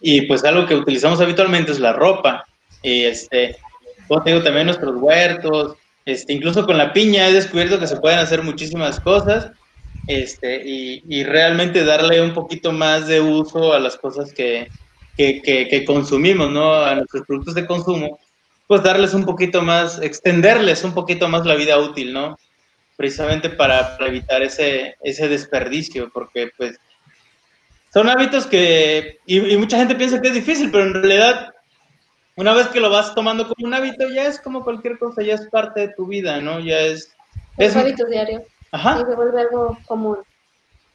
Y 0.00 0.22
pues 0.22 0.44
algo 0.44 0.66
que 0.66 0.74
utilizamos 0.74 1.20
habitualmente 1.20 1.72
es 1.72 1.80
la 1.80 1.92
ropa. 1.92 2.44
Y 2.82 3.04
este, 3.04 3.56
como 4.06 4.22
te 4.22 4.30
digo, 4.30 4.42
también 4.42 4.66
nuestros 4.66 4.96
huertos, 4.96 5.76
este, 6.10 6.32
incluso 6.32 6.66
con 6.66 6.76
la 6.76 6.92
piña 6.92 7.28
he 7.28 7.32
descubierto 7.32 7.78
que 7.78 7.86
se 7.86 7.96
pueden 7.96 8.18
hacer 8.18 8.42
muchísimas 8.42 9.00
cosas 9.00 9.50
este, 10.06 10.62
y, 10.64 11.22
realmente 11.24 11.84
darle 11.84 12.20
un 12.20 12.34
poquito 12.34 12.72
más 12.72 13.06
de 13.06 13.20
uso 13.20 13.72
a 13.72 13.78
las 13.78 13.96
cosas 13.96 14.32
que, 14.32 14.68
consumimos. 15.86 16.48
A 16.48 16.94
nuestros 16.94 17.26
productos 17.26 17.54
de 17.54 17.66
consumo, 17.66 18.18
pues 18.66 18.82
darles 18.82 19.14
un 19.14 19.24
poquito 19.24 19.62
más, 19.62 20.00
extenderles 20.00 20.82
un 20.84 20.94
poquito 20.94 21.28
más 21.28 21.46
la 21.46 21.54
vida 21.54 21.78
útil. 21.78 22.16
Precisamente 22.96 23.50
para, 23.50 23.96
evitar 24.00 24.42
ese, 24.42 24.96
ese 25.02 25.28
desperdicio, 25.28 26.10
porque 26.12 26.50
pues 26.56 26.76
son 27.92 28.08
hábitos 28.08 28.46
que, 28.46 29.18
y, 29.26 29.56
mucha 29.56 29.78
gente 29.78 29.94
piensa 29.94 30.20
que 30.20 30.28
es 30.28 30.34
difícil, 30.34 30.70
pero 30.70 30.84
en 30.84 30.94
realidad, 30.94 31.54
una 32.40 32.54
vez 32.54 32.68
que 32.68 32.80
lo 32.80 32.88
vas 32.88 33.14
tomando 33.14 33.46
como 33.46 33.66
un 33.66 33.74
hábito, 33.74 34.08
ya 34.08 34.26
es 34.26 34.40
como 34.40 34.64
cualquier 34.64 34.98
cosa, 34.98 35.22
ya 35.22 35.34
es 35.34 35.46
parte 35.48 35.80
de 35.80 35.88
tu 35.88 36.06
vida, 36.06 36.40
¿no? 36.40 36.58
Ya 36.58 36.78
es... 36.80 37.12
Es, 37.58 37.76
hábito 37.76 38.06
diario. 38.06 38.42
Ajá. 38.72 39.02
Y 39.02 39.10
se 39.10 39.14
vuelve 39.14 39.42
algo 39.42 39.78
común. 39.86 40.16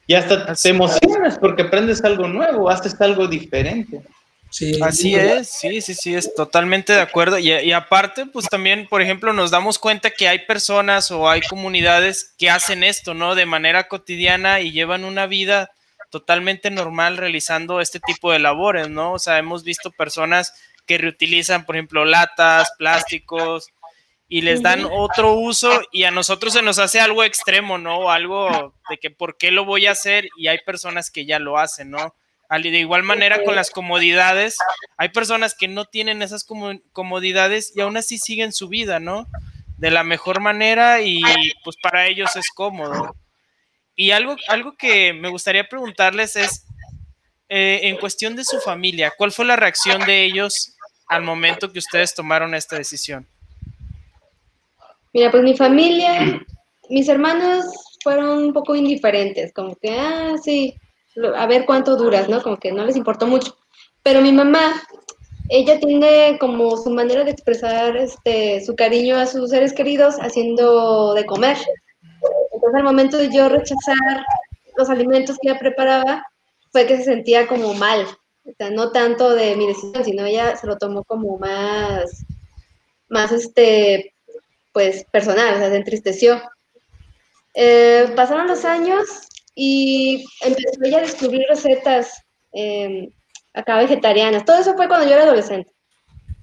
Y 0.08 0.14
hasta 0.14 0.54
te 0.54 0.68
emocionas 0.70 1.38
porque 1.38 1.62
aprendes 1.62 2.02
algo 2.04 2.26
nuevo, 2.26 2.68
haces 2.68 3.00
algo 3.00 3.28
diferente. 3.28 4.02
Sí, 4.50 4.80
Así 4.82 5.14
es, 5.14 5.48
sí, 5.50 5.80
sí, 5.80 5.94
sí, 5.94 6.14
es 6.16 6.34
totalmente 6.34 6.92
de 6.92 7.00
acuerdo. 7.00 7.38
Y, 7.38 7.52
y, 7.52 7.72
aparte, 7.72 8.26
pues 8.26 8.46
también, 8.48 8.88
por 8.88 9.00
ejemplo, 9.00 9.32
nos 9.32 9.52
damos 9.52 9.78
cuenta 9.78 10.10
que 10.10 10.26
hay 10.26 10.46
personas 10.46 11.12
o 11.12 11.30
hay 11.30 11.42
comunidades 11.42 12.34
que 12.38 12.50
hacen 12.50 12.82
esto, 12.82 13.14
¿no? 13.14 13.36
De 13.36 13.46
manera 13.46 13.86
cotidiana 13.86 14.60
y 14.60 14.72
llevan 14.72 15.04
una 15.04 15.26
vida 15.26 15.70
totalmente 16.10 16.70
normal 16.70 17.18
realizando 17.18 17.80
este 17.80 18.00
tipo 18.00 18.32
de 18.32 18.40
labores, 18.40 18.88
¿no? 18.88 19.12
O 19.12 19.18
sea, 19.18 19.38
hemos 19.38 19.62
visto 19.62 19.92
personas 19.92 20.52
que 20.86 20.98
reutilizan, 20.98 21.66
por 21.66 21.76
ejemplo, 21.76 22.04
latas, 22.04 22.72
plásticos, 22.78 23.68
y 24.28 24.40
les 24.40 24.60
dan 24.62 24.84
otro 24.90 25.34
uso 25.34 25.82
y 25.92 26.04
a 26.04 26.10
nosotros 26.10 26.52
se 26.52 26.62
nos 26.62 26.78
hace 26.78 26.98
algo 26.98 27.22
extremo, 27.22 27.78
¿no? 27.78 28.10
Algo 28.10 28.74
de 28.90 28.98
que 28.98 29.10
por 29.10 29.36
qué 29.36 29.52
lo 29.52 29.64
voy 29.64 29.86
a 29.86 29.92
hacer 29.92 30.28
y 30.36 30.48
hay 30.48 30.58
personas 30.64 31.10
que 31.10 31.26
ya 31.26 31.38
lo 31.38 31.58
hacen, 31.58 31.90
¿no? 31.90 32.14
De 32.50 32.68
igual 32.78 33.02
manera 33.02 33.42
con 33.44 33.56
las 33.56 33.70
comodidades, 33.70 34.56
hay 34.96 35.08
personas 35.10 35.54
que 35.54 35.68
no 35.68 35.84
tienen 35.84 36.22
esas 36.22 36.44
comodidades 36.92 37.72
y 37.74 37.80
aún 37.80 37.96
así 37.96 38.18
siguen 38.18 38.52
su 38.52 38.68
vida, 38.68 38.98
¿no? 38.98 39.26
De 39.78 39.90
la 39.90 40.04
mejor 40.04 40.40
manera 40.40 41.02
y 41.02 41.20
pues 41.62 41.76
para 41.80 42.06
ellos 42.06 42.34
es 42.34 42.50
cómodo. 42.50 43.14
Y 43.94 44.10
algo, 44.10 44.36
algo 44.48 44.76
que 44.76 45.12
me 45.12 45.28
gustaría 45.28 45.68
preguntarles 45.68 46.36
es, 46.36 46.66
eh, 47.48 47.80
en 47.84 47.96
cuestión 47.96 48.34
de 48.34 48.44
su 48.44 48.60
familia, 48.60 49.12
¿cuál 49.16 49.30
fue 49.30 49.44
la 49.44 49.56
reacción 49.56 50.04
de 50.04 50.24
ellos 50.24 50.75
al 51.08 51.22
momento 51.22 51.72
que 51.72 51.78
ustedes 51.78 52.14
tomaron 52.14 52.54
esta 52.54 52.76
decisión? 52.76 53.26
Mira, 55.12 55.30
pues 55.30 55.42
mi 55.42 55.56
familia, 55.56 56.42
mis 56.90 57.08
hermanos 57.08 57.64
fueron 58.02 58.38
un 58.38 58.52
poco 58.52 58.76
indiferentes, 58.76 59.52
como 59.52 59.74
que, 59.76 59.90
ah, 59.98 60.34
sí, 60.42 60.78
a 61.36 61.46
ver 61.46 61.64
cuánto 61.64 61.96
duras, 61.96 62.28
¿no? 62.28 62.42
Como 62.42 62.58
que 62.58 62.72
no 62.72 62.84
les 62.84 62.96
importó 62.96 63.26
mucho. 63.26 63.56
Pero 64.02 64.20
mi 64.20 64.32
mamá, 64.32 64.82
ella 65.48 65.80
tiene 65.80 66.36
como 66.38 66.76
su 66.76 66.90
manera 66.90 67.24
de 67.24 67.30
expresar 67.30 67.96
este, 67.96 68.64
su 68.64 68.76
cariño 68.76 69.16
a 69.16 69.26
sus 69.26 69.50
seres 69.50 69.72
queridos 69.72 70.16
haciendo 70.20 71.14
de 71.14 71.24
comer. 71.24 71.56
Entonces, 72.52 72.74
al 72.74 72.84
momento 72.84 73.16
de 73.16 73.34
yo 73.34 73.48
rechazar 73.48 74.24
los 74.76 74.90
alimentos 74.90 75.38
que 75.40 75.50
ella 75.50 75.58
preparaba, 75.58 76.22
fue 76.70 76.86
que 76.86 76.98
se 76.98 77.04
sentía 77.04 77.46
como 77.46 77.74
mal. 77.74 78.06
No 78.72 78.92
tanto 78.92 79.34
de 79.34 79.56
mi 79.56 79.66
decisión, 79.66 80.04
sino 80.04 80.24
ella 80.24 80.56
se 80.56 80.66
lo 80.66 80.78
tomó 80.78 81.04
como 81.04 81.38
más, 81.38 82.24
más 83.08 83.32
este, 83.32 84.14
pues 84.72 85.04
personal, 85.10 85.54
o 85.54 85.58
sea, 85.58 85.70
se 85.70 85.76
entristeció. 85.76 86.40
Eh, 87.54 88.12
pasaron 88.14 88.46
los 88.46 88.64
años 88.64 89.06
y 89.54 90.24
empezó 90.42 90.84
ella 90.84 90.98
a 90.98 91.02
descubrir 91.02 91.46
recetas 91.48 92.22
eh, 92.52 93.08
acá 93.54 93.78
vegetarianas. 93.78 94.44
Todo 94.44 94.58
eso 94.58 94.74
fue 94.74 94.88
cuando 94.88 95.06
yo 95.06 95.14
era 95.14 95.24
adolescente. 95.24 95.72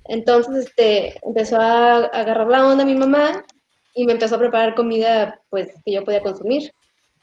Entonces, 0.05 0.65
este, 0.65 1.19
empezó 1.25 1.57
a, 1.57 2.05
agarrar 2.05 2.47
la 2.47 2.67
onda 2.67 2.83
mi 2.83 2.95
mamá 2.95 3.45
y 3.93 4.05
me 4.05 4.13
empezó 4.13 4.35
a 4.35 4.39
preparar 4.39 4.75
comida, 4.75 5.39
pues, 5.49 5.69
que 5.85 5.93
yo 5.93 6.03
podía 6.03 6.21
consumir. 6.21 6.73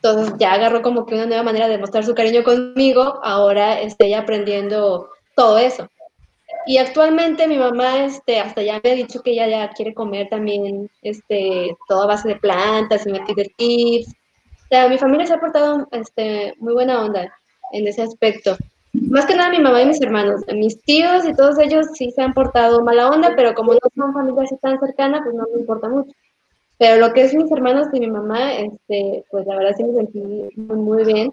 Entonces, 0.02 0.34
ya 0.38 0.52
agarró 0.52 0.80
como 0.80 1.04
que 1.04 1.14
una 1.14 1.26
nueva 1.26 1.42
manera 1.42 1.68
de 1.68 1.78
mostrar 1.78 2.04
su 2.04 2.14
cariño 2.14 2.42
conmigo. 2.42 3.20
Ahora, 3.22 3.80
estoy 3.80 4.14
aprendiendo 4.14 5.10
todo 5.36 5.58
eso. 5.58 5.88
Y 6.66 6.78
actualmente 6.78 7.46
mi 7.46 7.58
mamá, 7.58 8.04
este, 8.04 8.38
hasta 8.38 8.62
ya 8.62 8.80
me 8.82 8.90
ha 8.90 8.94
dicho 8.94 9.22
que 9.22 9.32
ella 9.32 9.48
ya 9.48 9.70
quiere 9.70 9.94
comer 9.94 10.28
también, 10.28 10.90
este, 11.02 11.76
toda 11.88 12.06
base 12.06 12.28
de 12.28 12.36
plantas 12.36 13.06
y 13.06 13.12
me 13.12 13.20
pide 13.20 13.50
tips. 13.56 14.08
O 14.08 14.68
sea, 14.68 14.88
mi 14.88 14.98
familia 14.98 15.26
se 15.26 15.34
ha 15.34 15.40
portado, 15.40 15.86
este, 15.92 16.54
muy 16.58 16.74
buena 16.74 17.02
onda 17.02 17.32
en 17.72 17.86
ese 17.86 18.02
aspecto. 18.02 18.56
Más 18.92 19.26
que 19.26 19.36
nada 19.36 19.50
mi 19.50 19.60
mamá 19.60 19.82
y 19.82 19.86
mis 19.86 20.00
hermanos, 20.00 20.42
mis 20.54 20.80
tíos 20.82 21.24
y 21.24 21.34
todos 21.34 21.58
ellos 21.58 21.86
sí 21.94 22.10
se 22.10 22.22
han 22.22 22.34
portado 22.34 22.82
mala 22.82 23.08
onda, 23.08 23.34
pero 23.36 23.54
como 23.54 23.72
no 23.72 23.80
son 23.94 24.12
familias 24.12 24.46
así 24.46 24.56
tan 24.60 24.80
cercanas, 24.80 25.22
pues 25.22 25.34
no 25.34 25.44
me 25.52 25.60
importa 25.60 25.88
mucho. 25.88 26.10
Pero 26.80 26.96
lo 26.96 27.12
que 27.12 27.20
es 27.20 27.34
mis 27.34 27.52
hermanos 27.52 27.88
y 27.92 28.00
mi 28.00 28.10
mamá, 28.10 28.54
este, 28.54 29.22
pues 29.30 29.46
la 29.46 29.54
verdad 29.54 29.74
sí 29.76 29.84
me 29.84 29.92
sentí 29.92 30.18
muy, 30.18 30.76
muy 30.76 31.04
bien 31.04 31.30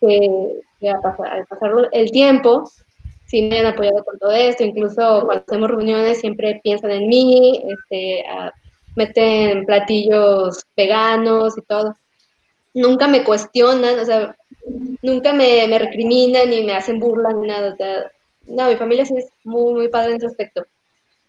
que, 0.00 0.88
al, 0.88 1.00
pasar, 1.00 1.88
el 1.90 2.10
tiempo, 2.12 2.70
sí 3.26 3.42
me 3.42 3.58
han 3.58 3.66
apoyado 3.66 4.04
con 4.04 4.20
todo 4.20 4.30
esto, 4.30 4.62
incluso 4.62 5.24
cuando 5.26 5.44
hacemos 5.44 5.68
reuniones 5.68 6.20
siempre 6.20 6.60
piensan 6.62 6.92
en 6.92 7.08
mí, 7.08 7.60
este, 7.66 8.24
meten 8.94 9.66
platillos 9.66 10.64
veganos 10.76 11.58
y 11.58 11.62
todo. 11.62 11.96
Nunca 12.72 13.08
me 13.08 13.24
cuestionan, 13.24 13.98
o 13.98 14.04
sea, 14.04 14.36
nunca 15.02 15.32
me, 15.32 15.66
me 15.66 15.80
recriminan 15.80 16.50
ni 16.50 16.62
me 16.62 16.74
hacen 16.74 17.00
burla 17.00 17.32
ni 17.32 17.48
nada. 17.48 17.72
O 17.72 17.76
sea, 17.76 18.12
no, 18.46 18.68
mi 18.68 18.76
familia 18.76 19.04
sí 19.04 19.16
es 19.16 19.26
muy, 19.42 19.74
muy 19.74 19.88
padre 19.88 20.12
en 20.12 20.18
ese 20.18 20.26
aspecto. 20.26 20.64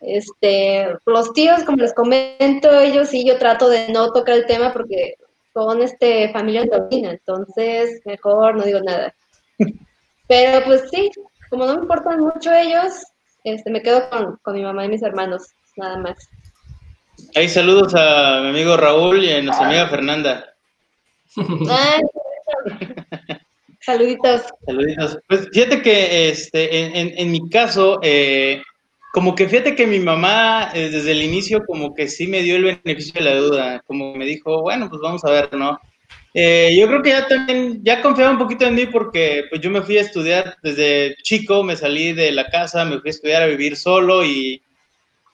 Este, 0.02 0.88
los 1.06 1.34
tíos, 1.34 1.64
como 1.64 1.78
les 1.78 1.94
comento, 1.94 2.80
ellos 2.80 3.10
sí, 3.10 3.26
yo 3.26 3.38
trato 3.38 3.70
de 3.70 3.90
no 3.90 4.12
tocar 4.12 4.36
el 4.36 4.46
tema 4.46 4.74
porque 4.74 5.16
son 5.54 5.82
este, 5.82 6.32
familia 6.32 6.68
taurina, 6.68 7.12
entonces 7.12 8.02
mejor 8.06 8.56
no 8.56 8.64
digo 8.64 8.80
nada. 8.82 9.14
Pero 10.28 10.66
pues 10.66 10.90
sí, 10.92 11.10
como 11.50 11.66
no 11.66 11.76
me 11.76 11.82
importan 11.82 12.20
mucho 12.20 12.54
ellos, 12.54 12.94
este, 13.44 13.72
me 13.72 13.82
quedo 13.82 14.10
con, 14.10 14.38
con 14.42 14.56
mi 14.56 14.64
mamá 14.64 14.86
y 14.86 14.90
mis 14.90 15.04
hermanos, 15.04 15.44
nada 15.78 15.98
más. 15.98 16.18
Ahí 17.36 17.48
saludos 17.48 17.94
a 17.96 18.42
mi 18.42 18.50
amigo 18.50 18.76
Raúl 18.76 19.24
y 19.24 19.32
a 19.32 19.42
nuestra 19.42 19.68
amiga 19.68 19.88
Fernanda. 19.88 20.54
Ay, 21.70 22.02
Saluditos. 23.86 24.42
Saluditos. 24.66 25.20
Pues 25.28 25.48
fíjate 25.54 25.82
que 25.84 26.30
este, 26.30 26.80
en, 26.80 26.96
en, 26.96 27.20
en 27.20 27.32
mi 27.32 27.48
caso, 27.50 28.00
eh, 28.02 28.64
como 29.16 29.34
que 29.34 29.48
fíjate 29.48 29.76
que 29.76 29.88
mi 29.88 30.02
mamá 30.02 30.72
eh, 30.74 30.90
desde 30.90 31.14
el 31.14 31.22
inicio 31.24 31.64
como 31.66 31.96
que 31.96 32.10
sí 32.10 32.28
me 32.28 32.42
dio 32.42 32.58
el 32.58 32.66
beneficio 32.84 33.14
de 33.14 33.22
la 33.22 33.38
duda, 33.38 33.82
como 33.88 34.14
me 34.14 34.26
dijo, 34.26 34.62
bueno, 34.62 34.90
pues 34.90 35.02
vamos 35.02 35.24
a 35.24 35.32
ver, 35.32 35.54
¿no? 35.54 35.80
Eh, 36.34 36.76
yo 36.78 36.86
creo 36.86 37.02
que 37.02 37.12
ya 37.12 37.26
también, 37.26 37.82
ya 37.82 38.02
confiaba 38.02 38.32
un 38.32 38.38
poquito 38.38 38.66
en 38.66 38.76
mí 38.76 38.88
porque 38.88 39.46
pues 39.50 39.62
yo 39.62 39.70
me 39.70 39.82
fui 39.84 39.98
a 39.98 40.02
estudiar 40.02 40.58
desde 40.62 41.16
chico, 41.24 41.64
me 41.64 41.78
salí 41.78 42.12
de 42.12 42.34
la 42.34 42.50
casa, 42.50 42.84
me 42.84 43.00
fui 43.00 43.08
a 43.08 43.12
estudiar 43.12 43.42
a 43.44 43.48
vivir 43.48 43.78
solo 43.78 44.26
y 44.26 44.62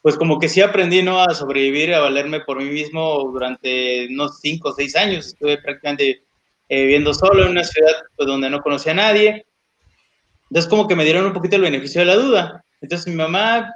pues 0.04 0.16
como 0.16 0.38
que 0.38 0.48
sí 0.48 0.62
aprendí, 0.62 1.02
¿no? 1.02 1.20
A 1.20 1.34
sobrevivir, 1.34 1.96
a 1.96 2.02
valerme 2.02 2.42
por 2.42 2.62
mí 2.62 2.70
mismo 2.70 3.32
durante 3.34 4.10
unos 4.12 4.40
cinco 4.42 4.70
o 4.70 4.74
seis 4.74 4.96
años, 4.96 5.26
estuve 5.26 5.58
prácticamente 5.58 6.22
eh, 6.70 6.82
viviendo 6.84 7.16
solo 7.16 7.46
en 7.46 7.50
una 7.50 7.64
ciudad 7.64 7.94
pues, 8.16 8.28
donde 8.28 8.48
no 8.48 8.62
conocía 8.62 8.92
a 8.92 8.96
nadie. 8.96 9.48
Entonces 10.52 10.70
como 10.70 10.88
que 10.88 10.96
me 10.96 11.04
dieron 11.04 11.26
un 11.26 11.34
poquito 11.34 11.56
el 11.56 11.64
beneficio 11.64 12.02
de 12.02 12.06
la 12.06 12.16
duda. 12.16 12.64
Entonces 12.82 13.08
mi 13.08 13.16
mamá, 13.16 13.76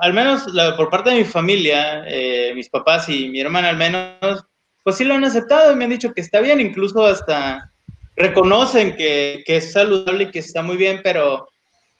al 0.00 0.14
menos 0.14 0.46
por 0.76 0.88
parte 0.88 1.10
de 1.10 1.16
mi 1.16 1.24
familia, 1.24 2.04
eh, 2.06 2.52
mis 2.54 2.68
papás 2.68 3.08
y 3.08 3.28
mi 3.28 3.40
hermana 3.40 3.70
al 3.70 3.76
menos, 3.76 4.44
pues 4.84 4.96
sí 4.96 5.04
lo 5.04 5.14
han 5.14 5.24
aceptado 5.24 5.72
y 5.72 5.76
me 5.76 5.84
han 5.84 5.90
dicho 5.90 6.12
que 6.12 6.20
está 6.20 6.40
bien, 6.40 6.60
incluso 6.60 7.04
hasta 7.04 7.72
reconocen 8.16 8.96
que, 8.96 9.42
que 9.44 9.56
es 9.56 9.72
saludable 9.72 10.24
y 10.24 10.30
que 10.30 10.38
está 10.38 10.62
muy 10.62 10.76
bien, 10.76 11.00
pero 11.02 11.48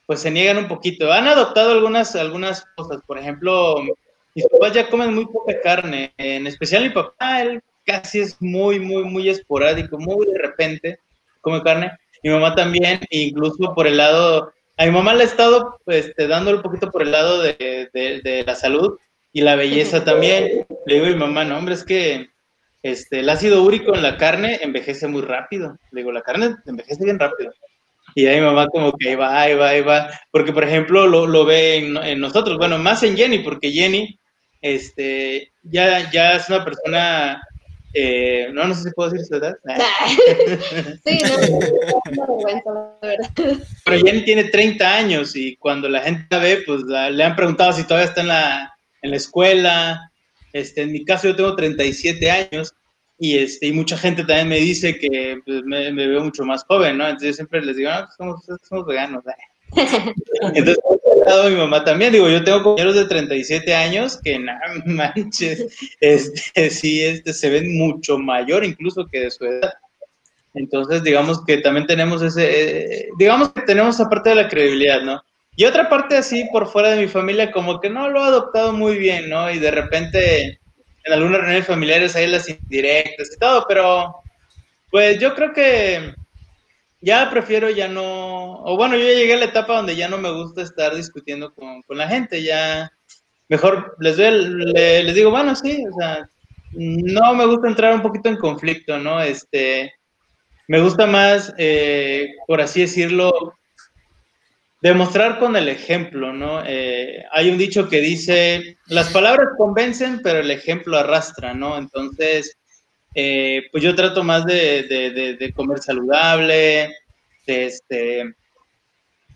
pues 0.07 0.21
se 0.21 0.31
niegan 0.31 0.59
un 0.59 0.69
poquito. 0.69 1.13
Han 1.13 1.27
adoptado 1.27 1.73
algunas, 1.73 2.15
algunas 2.15 2.65
cosas, 2.77 3.01
por 3.07 3.19
ejemplo, 3.19 3.83
mis 4.35 4.47
papás 4.49 4.75
ya 4.75 4.89
comen 4.89 5.15
muy 5.15 5.27
poca 5.27 5.61
carne, 5.61 6.13
en 6.19 6.47
especial 6.47 6.85
mi 6.85 6.91
papá, 6.91 7.43
él 7.43 7.61
casi 7.85 8.21
es 8.21 8.41
muy, 8.41 8.81
muy, 8.81 9.05
muy 9.05 9.29
esporádico, 9.29 9.99
muy 9.99 10.27
de 10.27 10.39
repente 10.39 10.99
come 11.41 11.63
carne. 11.63 11.93
Mi 12.23 12.31
mamá 12.31 12.55
también, 12.55 13.01
incluso 13.11 13.75
por 13.75 13.87
el 13.87 13.99
lado, 13.99 14.54
a 14.77 14.85
mi 14.85 14.91
mamá 14.91 15.15
le 15.15 15.23
ha 15.23 15.27
estado 15.27 15.79
pues, 15.85 16.13
dando 16.17 16.57
un 16.57 16.63
poquito 16.63 16.91
por 16.91 17.03
el 17.03 17.13
lado 17.13 17.43
de, 17.43 17.91
de, 17.93 18.21
de, 18.23 18.45
la 18.45 18.55
salud 18.55 18.99
y 19.33 19.43
la 19.43 19.57
belleza 19.57 20.05
también. 20.05 20.67
Le 20.87 20.95
digo 20.95 21.07
a 21.07 21.11
mi 21.11 21.17
mamá, 21.17 21.45
no, 21.45 21.59
hombre, 21.59 21.75
es 21.75 21.85
que 21.85 22.31
este, 22.83 23.21
el 23.21 23.29
ácido 23.29 23.63
úrico 23.63 23.95
en 23.95 24.03
la 24.03 24.17
carne 24.17 24.59
envejece 24.63 25.07
muy 25.07 25.23
rápido. 25.23 25.79
Le 25.91 26.01
digo, 26.01 26.13
la 26.13 26.23
carne 26.23 26.57
envejece 26.67 27.05
bien 27.05 27.19
rápido. 27.19 27.53
Y 28.15 28.27
ahí 28.27 28.41
mi 28.41 28.47
mamá 28.47 28.69
como 28.69 28.93
que 28.93 29.11
ahí 29.11 29.15
va, 29.15 29.41
ahí 29.41 29.55
va, 29.55 29.69
ahí 29.71 29.81
va. 29.81 30.11
Porque, 30.31 30.53
por 30.53 30.65
ejemplo, 30.65 31.07
lo, 31.07 31.27
lo 31.27 31.45
ve 31.45 31.77
en, 31.77 31.97
en, 31.97 32.21
nosotros, 32.21 32.59
bueno, 32.59 32.79
más 32.79 33.03
en 33.03 33.17
Jenny, 33.17 33.39
porque 33.39 33.73
Jenny 33.73 34.19
este, 34.65 35.53
ya, 35.63 36.11
ya 36.11 36.37
es 36.37 36.49
una 36.49 36.65
persona 36.65 37.43
eh, 37.95 38.49
no, 38.53 38.67
no 38.67 38.75
sé 38.75 38.83
si 38.83 38.91
puedo 38.91 39.11
decir 39.11 39.25
su 39.25 39.37
edad. 39.37 39.57
sí, 41.05 41.21
no, 42.17 42.27
no, 42.27 42.99
verdad. 43.01 43.31
Pero 43.85 44.05
Jenny 44.05 44.25
tiene 44.25 44.45
30 44.45 44.97
años 44.97 45.37
y 45.37 45.57
cuando 45.57 45.89
la 45.89 46.01
gente 46.01 46.27
la 46.31 46.39
ve, 46.39 46.63
pues 46.67 46.83
la, 46.83 47.09
le 47.11 47.23
han 47.23 47.37
preguntado 47.37 47.73
si 47.73 47.85
todavía 47.85 48.09
está 48.09 48.23
en 48.23 48.29
la, 48.29 48.75
en 49.03 49.11
la 49.11 49.17
escuela. 49.17 50.11
Este, 50.53 50.83
en 50.83 50.93
mi 50.93 51.05
caso 51.05 51.29
yo 51.29 51.37
tengo 51.37 51.55
37 51.55 52.31
años 52.31 52.75
y, 53.17 53.39
este, 53.39 53.69
y 53.69 53.73
mucha 53.73 53.97
gente 53.97 54.25
también 54.25 54.49
me 54.49 54.59
dice 54.59 54.99
que 54.99 55.41
pues, 55.45 55.63
me, 55.65 55.93
me, 55.93 56.09
veo 56.09 56.25
mucho 56.25 56.45
más 56.45 56.65
joven, 56.65 56.99
¿no? 56.99 57.05
Entonces 57.05 57.29
yo 57.29 57.35
siempre 57.35 57.65
les 57.65 57.77
digo, 57.77 57.91
no, 57.91 58.05
pues 58.05 58.17
somos, 58.17 58.45
somos 58.69 58.87
veganos. 58.87 59.23
Entonces, 60.55 60.79
mi 61.51 61.57
mamá 61.57 61.85
también, 61.85 62.13
digo, 62.13 62.29
yo 62.29 62.45
tengo 62.45 62.63
compañeros 62.63 62.97
de 62.97 63.07
37 63.07 63.75
años 63.75 64.19
que, 64.23 64.39
no 64.39 64.53
manches, 64.87 65.67
este, 66.01 66.71
sí, 66.71 67.03
este, 67.05 67.33
se 67.33 67.51
ven 67.51 67.77
mucho 67.77 68.19
mayor 68.19 68.65
incluso 68.65 69.07
que 69.07 69.21
de 69.21 69.31
su 69.31 69.45
edad. 69.45 69.75
Entonces, 70.55 71.03
digamos 71.03 71.45
que 71.45 71.59
también 71.59 71.87
tenemos 71.87 72.23
ese, 72.23 72.45
eh, 72.45 73.09
digamos 73.19 73.53
que 73.53 73.63
tenemos 73.63 73.97
esa 73.97 74.09
parte 74.09 74.31
de 74.31 74.37
la 74.37 74.49
credibilidad, 74.49 75.03
¿no? 75.03 75.23
Y 75.57 75.65
otra 75.65 75.89
parte 75.89 76.17
así 76.17 76.49
por 76.53 76.69
fuera 76.69 76.91
de 76.91 77.03
mi 77.03 77.09
familia, 77.09 77.51
como 77.51 77.81
que 77.81 77.91
no 77.91 78.09
lo 78.09 78.23
ha 78.23 78.27
adoptado 78.27 78.73
muy 78.73 78.97
bien, 78.97 79.29
¿no? 79.29 79.51
Y 79.51 79.59
de 79.59 79.71
repente 79.71 80.61
en 81.05 81.13
algunas 81.13 81.41
reuniones 81.41 81.67
familiares 81.67 82.17
hay 82.17 82.29
las 82.29 82.49
indirectas 82.49 83.31
y 83.35 83.39
todo, 83.39 83.65
pero 83.69 84.17
pues 84.91 85.19
yo 85.19 85.35
creo 85.35 85.53
que 85.53 86.15
ya 87.05 87.29
prefiero 87.31 87.69
ya 87.71 87.87
no, 87.87 88.63
o 88.65 88.77
bueno, 88.77 88.97
yo 88.97 89.05
ya 89.05 89.15
llegué 89.15 89.35
a 89.35 89.39
la 89.39 89.45
etapa 89.45 89.77
donde 89.77 89.95
ya 89.95 90.09
no 90.09 90.19
me 90.19 90.33
gusta 90.33 90.63
estar 90.63 90.95
discutiendo 90.95 91.53
con, 91.53 91.83
con 91.83 91.99
la 91.99 92.09
gente, 92.09 92.43
ya 92.43 92.91
mejor 93.49 93.95
les, 94.01 94.17
doy 94.17 94.31
le, 94.73 95.05
les 95.05 95.15
digo, 95.15 95.31
bueno, 95.31 95.55
sí, 95.55 95.85
o 95.87 95.99
sea, 95.99 96.29
no 96.73 97.35
me 97.35 97.47
gusta 97.47 97.69
entrar 97.69 97.95
un 97.95 98.03
poquito 98.03 98.29
en 98.29 98.37
conflicto, 98.37 98.99
¿no? 98.99 99.21
Este, 99.21 99.93
me 100.67 100.81
gusta 100.81 101.07
más, 101.07 101.53
eh, 101.59 102.29
por 102.47 102.61
así 102.61 102.81
decirlo, 102.81 103.55
demostrar 104.81 105.39
con 105.39 105.57
el 105.57 105.69
ejemplo, 105.69 106.33
¿no? 106.33 106.63
Eh, 106.67 107.25
hay 107.33 107.51
un 107.51 107.59
dicho 107.59 107.89
que 107.89 108.01
dice, 108.01 108.79
las 108.87 109.11
palabras 109.11 109.49
convencen, 109.59 110.21
pero 110.23 110.41
el 110.41 110.51
ejemplo 110.51 110.97
arrastra, 110.97 111.53
¿no? 111.55 111.77
Entonces, 111.77 112.59
eh, 113.15 113.63
pues 113.71 113.83
yo 113.83 113.95
trato 113.95 114.25
más 114.25 114.45
de, 114.45 114.83
de, 114.85 115.11
de, 115.11 115.35
de 115.37 115.53
comer 115.53 115.79
saludable, 115.79 116.95
de, 117.47 117.67
este, 117.67 118.35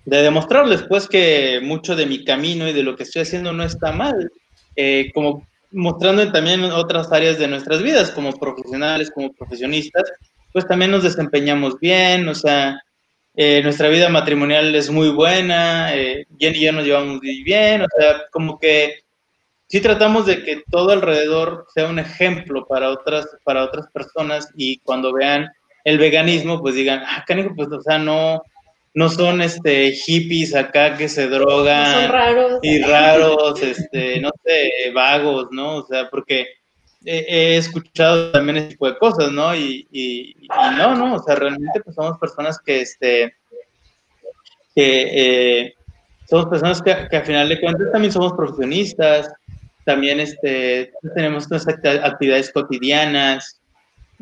de 0.04 0.22
demostrarles 0.22 0.82
pues 0.82 1.06
que 1.06 1.60
mucho 1.62 1.94
de 1.94 2.06
mi 2.06 2.24
camino 2.24 2.66
y 2.66 2.72
de 2.72 2.82
lo 2.82 2.96
que 2.96 3.02
estoy 3.02 3.22
haciendo 3.22 3.52
no 3.52 3.62
está 3.62 3.92
mal, 3.92 4.30
eh, 4.74 5.10
como 5.14 5.46
mostrando 5.70 6.30
también 6.32 6.64
otras 6.64 7.12
áreas 7.12 7.38
de 7.38 7.46
nuestras 7.46 7.82
vidas, 7.82 8.10
como 8.10 8.32
profesionales, 8.32 9.10
como 9.10 9.32
profesionistas, 9.34 10.10
pues 10.52 10.66
también 10.66 10.90
nos 10.90 11.02
desempeñamos 11.02 11.78
bien, 11.78 12.26
o 12.26 12.34
sea, 12.34 12.80
eh, 13.36 13.60
nuestra 13.62 13.88
vida 13.88 14.08
matrimonial 14.08 14.74
es 14.74 14.90
muy 14.90 15.10
buena, 15.10 15.94
eh, 15.94 16.26
Jenny 16.38 16.58
y 16.58 16.64
yo 16.64 16.72
nos 16.72 16.86
llevamos 16.86 17.22
muy 17.22 17.42
bien, 17.42 17.82
o 17.82 17.86
sea, 17.98 18.22
como 18.32 18.58
que 18.58 19.02
sí 19.68 19.80
tratamos 19.80 20.26
de 20.26 20.42
que 20.44 20.62
todo 20.70 20.90
alrededor 20.90 21.66
sea 21.74 21.86
un 21.86 21.98
ejemplo 21.98 22.66
para 22.66 22.90
otras, 22.90 23.28
para 23.44 23.64
otras 23.64 23.86
personas 23.92 24.48
y 24.56 24.78
cuando 24.78 25.12
vean 25.12 25.48
el 25.84 25.98
veganismo, 25.98 26.60
pues 26.60 26.74
digan, 26.74 27.02
ah, 27.06 27.24
canijo, 27.26 27.54
pues, 27.54 27.68
o 27.70 27.80
sea, 27.80 27.98
no, 27.98 28.42
no 28.94 29.08
son 29.08 29.40
este 29.40 29.92
hippies 29.92 30.54
acá 30.54 30.96
que 30.96 31.08
se 31.08 31.28
drogan. 31.28 32.02
son 32.02 32.12
raros. 32.12 32.58
Y 32.62 32.82
raros, 32.82 33.62
este, 33.62 34.20
no 34.20 34.30
sé, 34.44 34.90
vagos, 34.92 35.48
¿no? 35.50 35.76
O 35.76 35.86
sea, 35.86 36.08
porque 36.10 36.46
he, 37.04 37.18
he 37.28 37.56
escuchado 37.56 38.32
también 38.32 38.58
ese 38.58 38.68
tipo 38.68 38.86
de 38.86 38.98
cosas, 38.98 39.30
¿no? 39.32 39.54
Y, 39.54 39.86
y, 39.92 40.36
y, 40.40 40.48
no, 40.76 40.94
no, 40.94 41.14
o 41.14 41.22
sea, 41.22 41.34
realmente 41.34 41.80
pues 41.80 41.94
somos 41.94 42.18
personas 42.18 42.58
que, 42.58 42.80
este, 42.80 43.34
que 44.74 45.62
eh, 45.64 45.74
somos 46.28 46.46
personas 46.46 46.82
que, 46.82 46.94
que 47.10 47.16
a 47.16 47.24
final 47.24 47.48
de 47.48 47.60
cuentas 47.60 47.92
también 47.92 48.12
somos 48.12 48.32
profesionistas, 48.32 49.32
también 49.88 50.20
este, 50.20 50.92
tenemos 51.14 51.48
nuestras 51.48 51.82
actividades 52.04 52.52
cotidianas, 52.52 53.58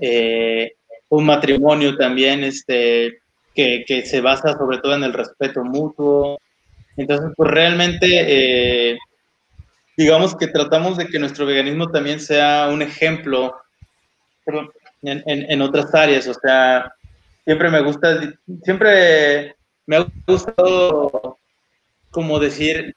eh, 0.00 0.74
un 1.08 1.24
matrimonio 1.26 1.96
también 1.96 2.44
este, 2.44 3.18
que, 3.52 3.84
que, 3.84 4.06
se 4.06 4.20
basa 4.20 4.56
sobre 4.56 4.78
todo 4.78 4.94
en 4.94 5.02
el 5.02 5.12
respeto 5.12 5.64
mutuo. 5.64 6.38
Entonces, 6.96 7.32
pues 7.36 7.50
realmente, 7.50 8.06
eh, 8.10 8.96
digamos 9.96 10.36
que 10.36 10.46
tratamos 10.46 10.98
de 10.98 11.08
que 11.08 11.18
nuestro 11.18 11.46
veganismo 11.46 11.90
también 11.90 12.20
sea 12.20 12.68
un 12.72 12.82
ejemplo 12.82 13.52
en, 15.02 15.24
en, 15.26 15.62
otras 15.62 15.92
áreas, 15.92 16.28
o 16.28 16.34
sea, 16.34 16.92
siempre 17.44 17.70
me 17.70 17.80
gusta, 17.80 18.36
siempre 18.62 19.56
me 19.84 19.96
ha 19.96 20.06
gustado 20.28 21.40
como 22.12 22.38
decir 22.38 22.94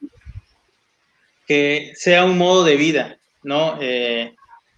que 1.49 1.93
sea 1.95 2.25
un 2.25 2.37
modo 2.37 2.63
de 2.63 2.77
vida, 2.77 3.17
¿no? 3.41 3.79
Eh, 3.81 4.35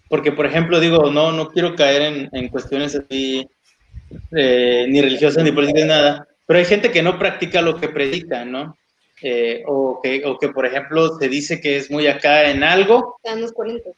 porque, 0.07 0.31
por 0.31 0.45
ejemplo, 0.45 0.79
digo, 0.79 1.11
no, 1.11 1.33
no 1.33 1.49
quiero 1.49 1.75
caer 1.75 2.01
en, 2.01 2.29
en 2.31 2.47
cuestiones 2.47 2.95
así, 2.95 3.45
eh, 4.31 4.85
ni 4.87 5.01
religiosas 5.01 5.43
ni 5.43 5.51
políticas, 5.51 5.85
nada, 5.85 6.27
pero 6.47 6.59
hay 6.59 6.65
gente 6.65 6.89
que 6.89 7.03
no 7.03 7.19
practica 7.19 7.61
lo 7.61 7.75
que 7.77 7.89
predica, 7.89 8.45
¿no? 8.45 8.77
Eh, 9.21 9.63
o, 9.67 9.99
que, 10.01 10.23
o 10.25 10.39
que, 10.39 10.47
por 10.47 10.65
ejemplo, 10.65 11.19
se 11.19 11.27
dice 11.27 11.59
que 11.59 11.75
es 11.75 11.91
muy 11.91 12.07
acá 12.07 12.49
en 12.49 12.63
algo. 12.63 13.17
No 13.25 13.45
es 13.45 13.51
coherente. 13.51 13.91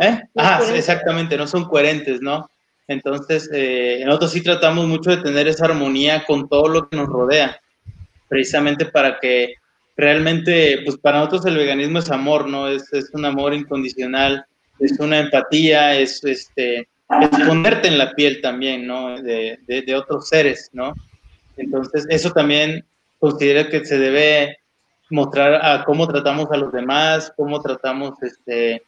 ¿Eh? 0.00 0.20
ah, 0.34 0.60
exactamente, 0.74 1.36
no 1.36 1.46
son 1.46 1.66
coherentes, 1.66 2.20
¿no? 2.20 2.50
Entonces, 2.88 3.48
eh, 3.52 4.02
nosotros 4.04 4.32
sí 4.32 4.42
tratamos 4.42 4.86
mucho 4.88 5.10
de 5.10 5.22
tener 5.22 5.46
esa 5.46 5.66
armonía 5.66 6.24
con 6.26 6.48
todo 6.48 6.66
lo 6.66 6.88
que 6.88 6.96
nos 6.96 7.08
rodea, 7.08 7.60
precisamente 8.28 8.86
para 8.86 9.20
que 9.20 9.54
realmente, 9.96 10.82
pues 10.84 10.98
para 10.98 11.18
nosotros 11.18 11.46
el 11.46 11.56
veganismo 11.56 11.98
es 11.98 12.10
amor, 12.10 12.48
¿no? 12.48 12.68
Es, 12.68 12.92
es 12.92 13.10
un 13.12 13.24
amor 13.24 13.54
incondicional, 13.54 14.44
es 14.78 14.98
una 15.00 15.20
empatía, 15.20 15.98
es, 15.98 16.22
este, 16.24 16.80
es 16.80 17.46
ponerte 17.46 17.88
en 17.88 17.98
la 17.98 18.12
piel 18.14 18.40
también, 18.42 18.86
¿no? 18.86 19.20
De, 19.20 19.58
de, 19.66 19.94
otros 19.94 20.28
seres, 20.28 20.70
¿no? 20.72 20.94
Entonces, 21.56 22.06
eso 22.10 22.30
también 22.32 22.84
considero 23.18 23.70
que 23.70 23.84
se 23.84 23.98
debe 23.98 24.58
mostrar 25.10 25.64
a 25.64 25.84
cómo 25.84 26.06
tratamos 26.06 26.50
a 26.50 26.56
los 26.56 26.72
demás, 26.72 27.32
cómo 27.36 27.62
tratamos 27.62 28.22
este, 28.22 28.82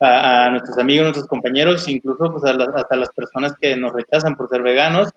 a, 0.00 0.48
nuestros 0.50 0.78
amigos, 0.78 1.04
nuestros 1.04 1.26
compañeros, 1.26 1.86
incluso 1.88 2.32
pues, 2.32 2.44
hasta 2.44 2.96
las 2.96 3.10
personas 3.10 3.54
que 3.60 3.76
nos 3.76 3.92
rechazan 3.92 4.36
por 4.36 4.48
ser 4.48 4.62
veganos. 4.62 5.10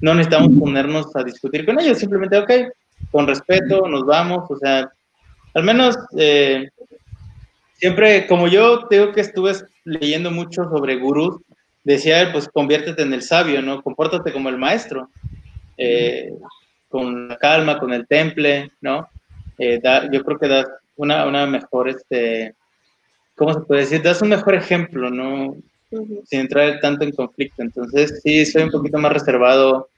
No 0.00 0.14
necesitamos 0.14 0.58
ponernos 0.58 1.14
a 1.14 1.22
discutir 1.22 1.64
con 1.64 1.78
ellos, 1.78 1.98
simplemente, 1.98 2.38
ok, 2.38 2.50
con 3.10 3.26
respeto, 3.26 3.86
nos 3.88 4.04
vamos, 4.04 4.50
o 4.50 4.56
sea, 4.56 4.90
al 5.54 5.64
menos 5.64 5.98
eh, 6.16 6.68
siempre, 7.74 8.26
como 8.26 8.48
yo 8.48 8.86
tengo 8.86 9.12
que 9.12 9.20
estuve 9.20 9.52
leyendo 9.84 10.30
mucho 10.30 10.64
sobre 10.64 10.96
gurús, 10.96 11.40
decía 11.84 12.30
pues 12.32 12.48
conviértete 12.48 13.02
en 13.02 13.12
el 13.12 13.22
sabio, 13.22 13.60
¿no? 13.60 13.82
Compórtate 13.82 14.32
como 14.32 14.48
el 14.48 14.58
maestro, 14.58 15.10
eh, 15.76 16.32
con 16.88 17.28
la 17.28 17.36
calma, 17.36 17.78
con 17.78 17.92
el 17.92 18.06
temple, 18.06 18.70
¿no? 18.80 19.08
Eh, 19.58 19.80
yo 20.12 20.22
creo 20.22 20.38
que 20.38 20.48
da 20.48 20.66
una, 20.96 21.26
una 21.26 21.46
mejor, 21.46 21.88
este, 21.88 22.54
¿cómo 23.34 23.52
se 23.52 23.60
puede 23.60 23.82
decir? 23.82 24.02
Das 24.02 24.22
un 24.22 24.28
mejor 24.28 24.54
ejemplo, 24.54 25.10
¿no? 25.10 25.56
Sin 26.24 26.40
entrar 26.40 26.80
tanto 26.80 27.04
en 27.04 27.12
conflicto. 27.12 27.62
Entonces, 27.62 28.20
sí, 28.22 28.46
soy 28.46 28.62
un 28.62 28.70
poquito 28.70 28.98
más 28.98 29.12
reservado 29.12 29.88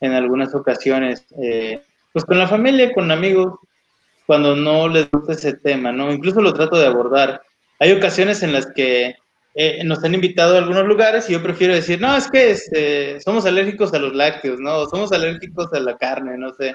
en 0.00 0.12
algunas 0.12 0.54
ocasiones, 0.54 1.24
eh, 1.40 1.80
pues 2.12 2.24
con 2.24 2.38
la 2.38 2.48
familia, 2.48 2.92
con 2.92 3.10
amigos, 3.10 3.54
cuando 4.26 4.54
no 4.54 4.88
les 4.88 5.10
gusta 5.10 5.32
ese 5.32 5.54
tema, 5.54 5.92
¿no? 5.92 6.12
Incluso 6.12 6.40
lo 6.40 6.54
trato 6.54 6.76
de 6.76 6.86
abordar. 6.86 7.42
Hay 7.78 7.92
ocasiones 7.92 8.42
en 8.42 8.52
las 8.52 8.66
que 8.66 9.16
eh, 9.54 9.82
nos 9.84 10.02
han 10.04 10.14
invitado 10.14 10.54
a 10.54 10.58
algunos 10.58 10.86
lugares 10.86 11.28
y 11.28 11.32
yo 11.32 11.42
prefiero 11.42 11.74
decir, 11.74 12.00
no, 12.00 12.16
es 12.16 12.30
que 12.30 12.52
este, 12.52 13.20
somos 13.20 13.44
alérgicos 13.44 13.92
a 13.92 13.98
los 13.98 14.14
lácteos, 14.14 14.58
¿no? 14.60 14.86
Somos 14.86 15.12
alérgicos 15.12 15.72
a 15.72 15.80
la 15.80 15.96
carne, 15.96 16.38
no 16.38 16.54
sé. 16.54 16.74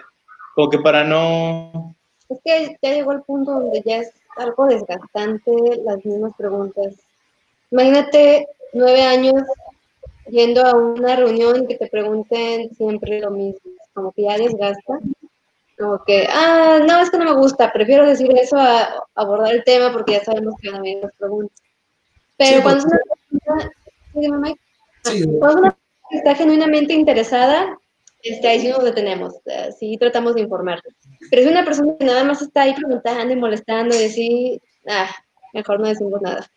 Como 0.53 0.69
que 0.69 0.79
para 0.79 1.03
no... 1.03 1.95
Es 2.29 2.39
que 2.43 2.77
ya 2.81 2.93
llegó 2.93 3.13
el 3.13 3.21
punto 3.21 3.51
donde 3.51 3.81
ya 3.85 3.97
es 3.97 4.11
algo 4.35 4.65
desgastante 4.65 5.51
las 5.85 6.03
mismas 6.05 6.33
preguntas. 6.38 6.95
Imagínate 7.71 8.47
nueve 8.73 9.01
años 9.01 9.43
yendo 10.29 10.65
a 10.65 10.75
una 10.75 11.15
reunión 11.15 11.67
que 11.67 11.75
te 11.75 11.88
pregunten 11.88 12.73
siempre 12.75 13.21
lo 13.21 13.31
mismo, 13.31 13.71
como 13.93 14.11
que 14.11 14.23
ya 14.23 14.38
desgasta, 14.38 14.99
como 15.78 16.03
que, 16.03 16.28
ah, 16.30 16.80
no, 16.86 17.01
es 17.01 17.09
que 17.09 17.17
no 17.17 17.25
me 17.25 17.36
gusta, 17.36 17.71
prefiero 17.71 18.05
decir 18.05 18.30
eso 18.36 18.57
a 18.57 19.05
abordar 19.15 19.53
el 19.53 19.63
tema 19.63 19.91
porque 19.91 20.13
ya 20.13 20.23
sabemos 20.23 20.55
que 20.59 20.69
van 20.69 20.80
a 20.80 20.82
venir 20.82 21.03
las 21.03 21.13
preguntas. 21.13 21.61
Pero 22.38 22.61
cuando, 22.61 22.80
es 22.80 22.86
una 22.86 22.99
persona, 24.13 24.55
cuando 25.39 25.59
una 25.59 25.78
está 26.11 26.36
genuinamente 26.36 26.93
interesada, 26.93 27.78
este, 28.23 28.47
ahí 28.47 28.59
sí 28.59 28.69
nos 28.69 28.84
detenemos, 28.84 29.36
sí 29.80 29.97
tratamos 29.99 30.36
de 30.36 30.41
informar. 30.41 30.82
Pero 31.30 31.41
es 31.41 31.47
una 31.47 31.63
persona 31.63 31.93
que 31.99 32.05
nada 32.05 32.23
más 32.23 32.41
está 32.41 32.63
ahí 32.63 32.73
preguntando 32.73 33.34
y 33.34 33.38
molestando 33.38 33.95
y 33.95 34.05
así, 34.05 34.61
ah, 34.88 35.09
mejor 35.53 35.80
no 35.80 35.88
decimos 35.88 36.21
nada. 36.21 36.47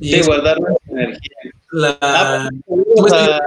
Sí, 0.00 0.20
guardar 0.22 0.58
la 0.58 0.74
energía. 0.86 1.36
La... 1.70 1.98
Ah, 2.00 2.48
pues, 2.66 3.12
a, 3.12 3.40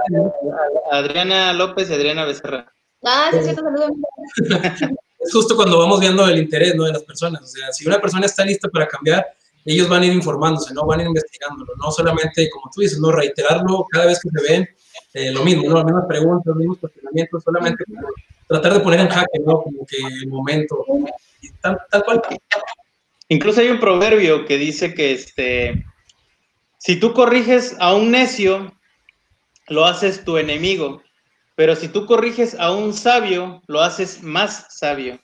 Adriana 0.90 1.52
López 1.52 1.90
y 1.90 1.94
Adriana 1.94 2.24
Becerra. 2.24 2.72
Ah, 3.06 3.30
sí, 3.32 3.38
cierto, 3.42 3.62
saludos. 3.62 3.90
es 5.20 5.32
justo 5.32 5.54
cuando 5.54 5.78
vamos 5.78 6.00
viendo 6.00 6.26
el 6.26 6.38
interés 6.38 6.74
¿no? 6.74 6.84
de 6.84 6.92
las 6.92 7.04
personas. 7.04 7.40
O 7.40 7.46
sea, 7.46 7.72
si 7.72 7.86
una 7.86 8.00
persona 8.00 8.26
está 8.26 8.44
lista 8.44 8.68
para 8.68 8.88
cambiar, 8.88 9.24
ellos 9.64 9.88
van 9.88 10.02
a 10.02 10.06
ir 10.06 10.12
informándose, 10.12 10.74
¿no? 10.74 10.84
Van 10.86 10.98
a 10.98 11.02
ir 11.02 11.08
investigándolo, 11.08 11.72
no 11.76 11.90
solamente, 11.92 12.50
como 12.50 12.70
tú 12.72 12.80
dices, 12.80 12.98
no 12.98 13.12
reiterarlo 13.12 13.86
cada 13.90 14.06
vez 14.06 14.20
que 14.20 14.28
se 14.28 14.52
ven, 14.52 14.68
eh, 15.14 15.30
lo 15.32 15.44
mismo, 15.44 15.68
¿no? 15.68 15.76
Las 15.76 15.84
mismas 15.84 16.06
preguntas, 16.06 16.46
los 16.46 16.56
mismos 16.56 16.78
cuestionamientos, 16.78 17.42
solamente 17.44 17.84
tratar 18.48 18.74
de 18.74 18.80
poner 18.80 19.00
en 19.00 19.08
jaque, 19.08 19.38
¿no? 19.44 19.62
Como 19.62 19.86
que 19.86 19.96
el 19.98 20.28
momento, 20.28 20.84
tal, 21.60 21.78
tal 21.90 22.04
cual. 22.04 22.22
Incluso 23.28 23.60
hay 23.60 23.68
un 23.68 23.80
proverbio 23.80 24.44
que 24.46 24.56
dice 24.56 24.94
que 24.94 25.12
este, 25.12 25.84
si 26.78 26.96
tú 26.98 27.12
corriges 27.12 27.76
a 27.80 27.94
un 27.94 28.10
necio, 28.12 28.72
lo 29.68 29.84
haces 29.84 30.24
tu 30.24 30.38
enemigo, 30.38 31.02
pero 31.56 31.74
si 31.74 31.88
tú 31.88 32.06
corriges 32.06 32.54
a 32.60 32.70
un 32.70 32.92
sabio, 32.92 33.62
lo 33.66 33.80
haces 33.80 34.22
más 34.22 34.66
sabio. 34.70 35.18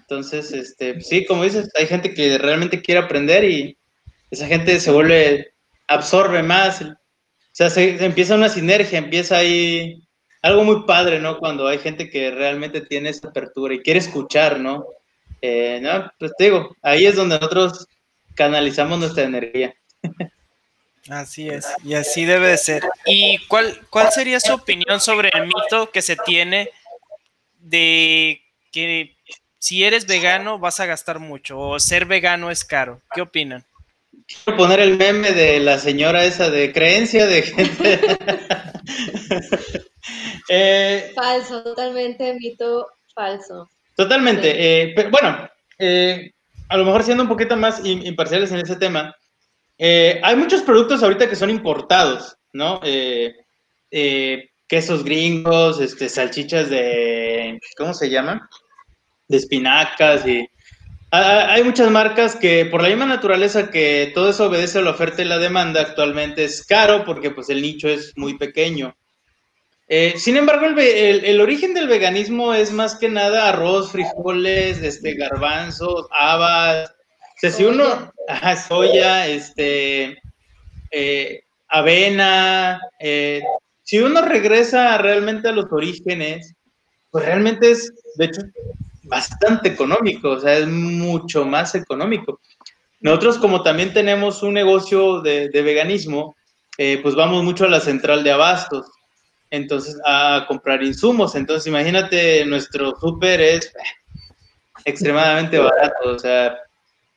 Entonces, 0.00 0.50
este, 0.52 1.00
sí, 1.02 1.26
como 1.26 1.44
dices, 1.44 1.68
hay 1.78 1.86
gente 1.86 2.14
que 2.14 2.38
realmente 2.38 2.80
quiere 2.80 3.00
aprender 3.00 3.44
y 3.44 3.76
esa 4.30 4.46
gente 4.46 4.80
se 4.80 4.90
vuelve, 4.90 5.52
absorbe 5.86 6.42
más. 6.42 6.80
O 6.80 6.96
sea, 7.52 7.70
se, 7.70 8.02
empieza 8.04 8.34
una 8.34 8.48
sinergia, 8.48 8.98
empieza 8.98 9.36
ahí 9.36 10.02
algo 10.42 10.64
muy 10.64 10.84
padre, 10.86 11.20
¿no? 11.20 11.38
Cuando 11.38 11.66
hay 11.66 11.78
gente 11.78 12.08
que 12.08 12.30
realmente 12.30 12.80
tiene 12.80 13.10
esa 13.10 13.28
apertura 13.28 13.74
y 13.74 13.80
quiere 13.80 13.98
escuchar, 13.98 14.58
¿no? 14.58 14.86
Eh, 15.42 15.78
no, 15.82 16.10
pues 16.18 16.32
te 16.38 16.44
digo, 16.44 16.74
ahí 16.82 17.04
es 17.04 17.16
donde 17.16 17.36
nosotros 17.36 17.86
canalizamos 18.34 18.98
nuestra 18.98 19.24
energía. 19.24 19.74
Así 21.08 21.48
es, 21.48 21.66
y 21.84 21.94
así 21.94 22.24
debe 22.24 22.48
de 22.48 22.58
ser. 22.58 22.82
¿Y 23.04 23.38
cuál, 23.46 23.80
cuál 23.90 24.12
sería 24.12 24.40
su 24.40 24.52
opinión 24.52 25.00
sobre 25.00 25.30
el 25.32 25.46
mito 25.46 25.90
que 25.90 26.02
se 26.02 26.16
tiene 26.16 26.70
de 27.58 28.40
que 28.72 29.16
si 29.58 29.84
eres 29.84 30.06
vegano 30.06 30.58
vas 30.58 30.80
a 30.80 30.86
gastar 30.86 31.18
mucho 31.18 31.58
o 31.58 31.80
ser 31.80 32.06
vegano 32.06 32.50
es 32.50 32.64
caro. 32.64 33.00
¿Qué 33.12 33.22
opinan? 33.22 33.64
Quiero 34.26 34.56
poner 34.56 34.80
el 34.80 34.96
meme 34.96 35.32
de 35.32 35.60
la 35.60 35.78
señora 35.78 36.24
esa 36.24 36.50
de 36.50 36.72
creencia 36.72 37.26
de 37.26 37.42
gente. 37.42 38.00
Eh, 40.48 41.10
falso, 41.16 41.64
totalmente 41.64 42.32
mito 42.34 42.86
falso. 43.12 43.68
Totalmente. 43.96 44.52
Eh, 44.54 44.92
pero 44.94 45.10
bueno, 45.10 45.50
eh, 45.80 46.30
a 46.68 46.76
lo 46.76 46.84
mejor 46.84 47.02
siendo 47.02 47.24
un 47.24 47.28
poquito 47.28 47.56
más 47.56 47.84
imparciales 47.84 48.52
en 48.52 48.60
ese 48.60 48.76
tema, 48.76 49.12
hay 49.78 50.36
muchos 50.36 50.62
productos 50.62 51.02
ahorita 51.02 51.28
que 51.28 51.36
son 51.36 51.50
importados, 51.50 52.36
¿no? 52.52 52.80
quesos 54.68 55.04
gringos, 55.04 55.80
este, 55.80 56.08
salchichas 56.08 56.68
de, 56.70 57.60
¿cómo 57.76 57.94
se 57.94 58.10
llama? 58.10 58.48
de 59.28 59.36
espinacas 59.36 60.26
y 60.26 60.48
hay 61.10 61.62
muchas 61.62 61.90
marcas 61.90 62.36
que 62.36 62.66
por 62.66 62.82
la 62.82 62.88
misma 62.88 63.06
naturaleza 63.06 63.70
que 63.70 64.10
todo 64.14 64.30
eso 64.30 64.46
obedece 64.46 64.78
a 64.78 64.82
la 64.82 64.90
oferta 64.90 65.22
y 65.22 65.24
la 65.24 65.38
demanda 65.38 65.80
actualmente 65.80 66.44
es 66.44 66.66
caro 66.66 67.04
porque 67.04 67.30
pues 67.30 67.48
el 67.48 67.62
nicho 67.62 67.88
es 67.88 68.12
muy 68.16 68.36
pequeño. 68.36 68.96
Eh, 69.88 70.14
sin 70.16 70.36
embargo, 70.36 70.66
el, 70.66 71.24
el, 71.24 71.40
origen 71.40 71.72
del 71.74 71.86
veganismo 71.86 72.52
es 72.52 72.72
más 72.72 72.96
que 72.96 73.08
nada 73.08 73.48
arroz, 73.48 73.92
frijoles, 73.92 74.82
este, 74.82 75.14
garbanzos, 75.14 76.08
habas. 76.10 76.92
O 77.36 77.38
sea, 77.38 77.50
si 77.50 77.64
uno, 77.64 78.12
ajá, 78.28 78.56
soya, 78.56 79.26
este, 79.26 80.16
eh, 80.90 81.42
avena, 81.68 82.80
eh, 82.98 83.42
si 83.82 83.98
uno 83.98 84.22
regresa 84.22 84.96
realmente 84.96 85.48
a 85.48 85.52
los 85.52 85.70
orígenes, 85.70 86.54
pues 87.10 87.26
realmente 87.26 87.70
es, 87.70 87.92
de 88.16 88.24
hecho, 88.24 88.40
bastante 89.02 89.68
económico, 89.68 90.30
o 90.30 90.40
sea, 90.40 90.56
es 90.56 90.66
mucho 90.66 91.44
más 91.44 91.74
económico. 91.74 92.40
Nosotros 93.00 93.36
como 93.36 93.62
también 93.62 93.92
tenemos 93.92 94.42
un 94.42 94.54
negocio 94.54 95.20
de, 95.20 95.48
veganismo, 95.52 96.34
eh, 96.78 96.98
pues 97.02 97.14
vamos 97.14 97.44
mucho 97.44 97.66
a 97.66 97.68
la 97.68 97.80
central 97.80 98.24
de 98.24 98.32
abastos, 98.32 98.86
entonces 99.50 99.98
a 100.06 100.46
comprar 100.48 100.82
insumos. 100.82 101.34
Entonces 101.34 101.66
imagínate, 101.66 102.44
nuestro 102.46 102.96
súper 102.98 103.40
es 103.42 103.72
extremadamente 104.84 105.58
barato. 105.58 106.08
O 106.08 106.18
sea, 106.18 106.56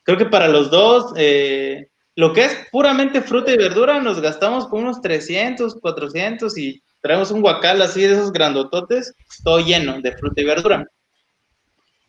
creo 0.10 0.18
que 0.18 0.26
para 0.26 0.48
los 0.48 0.72
dos, 0.72 1.14
eh, 1.18 1.88
lo 2.16 2.34
que 2.34 2.46
es 2.46 2.58
puramente 2.72 3.22
fruta 3.22 3.52
y 3.52 3.58
verdura, 3.58 4.00
nos 4.00 4.20
gastamos 4.20 4.68
con 4.68 4.82
unos 4.82 5.02
300, 5.02 5.76
400 5.80 6.58
y 6.58 6.82
traemos 7.00 7.30
un 7.30 7.44
guacal 7.44 7.80
así 7.84 8.02
de 8.02 8.14
esos 8.14 8.32
grandototes, 8.32 9.14
todo 9.44 9.60
lleno 9.60 10.02
de 10.02 10.18
fruta 10.18 10.42
y 10.42 10.46
verdura. 10.46 10.88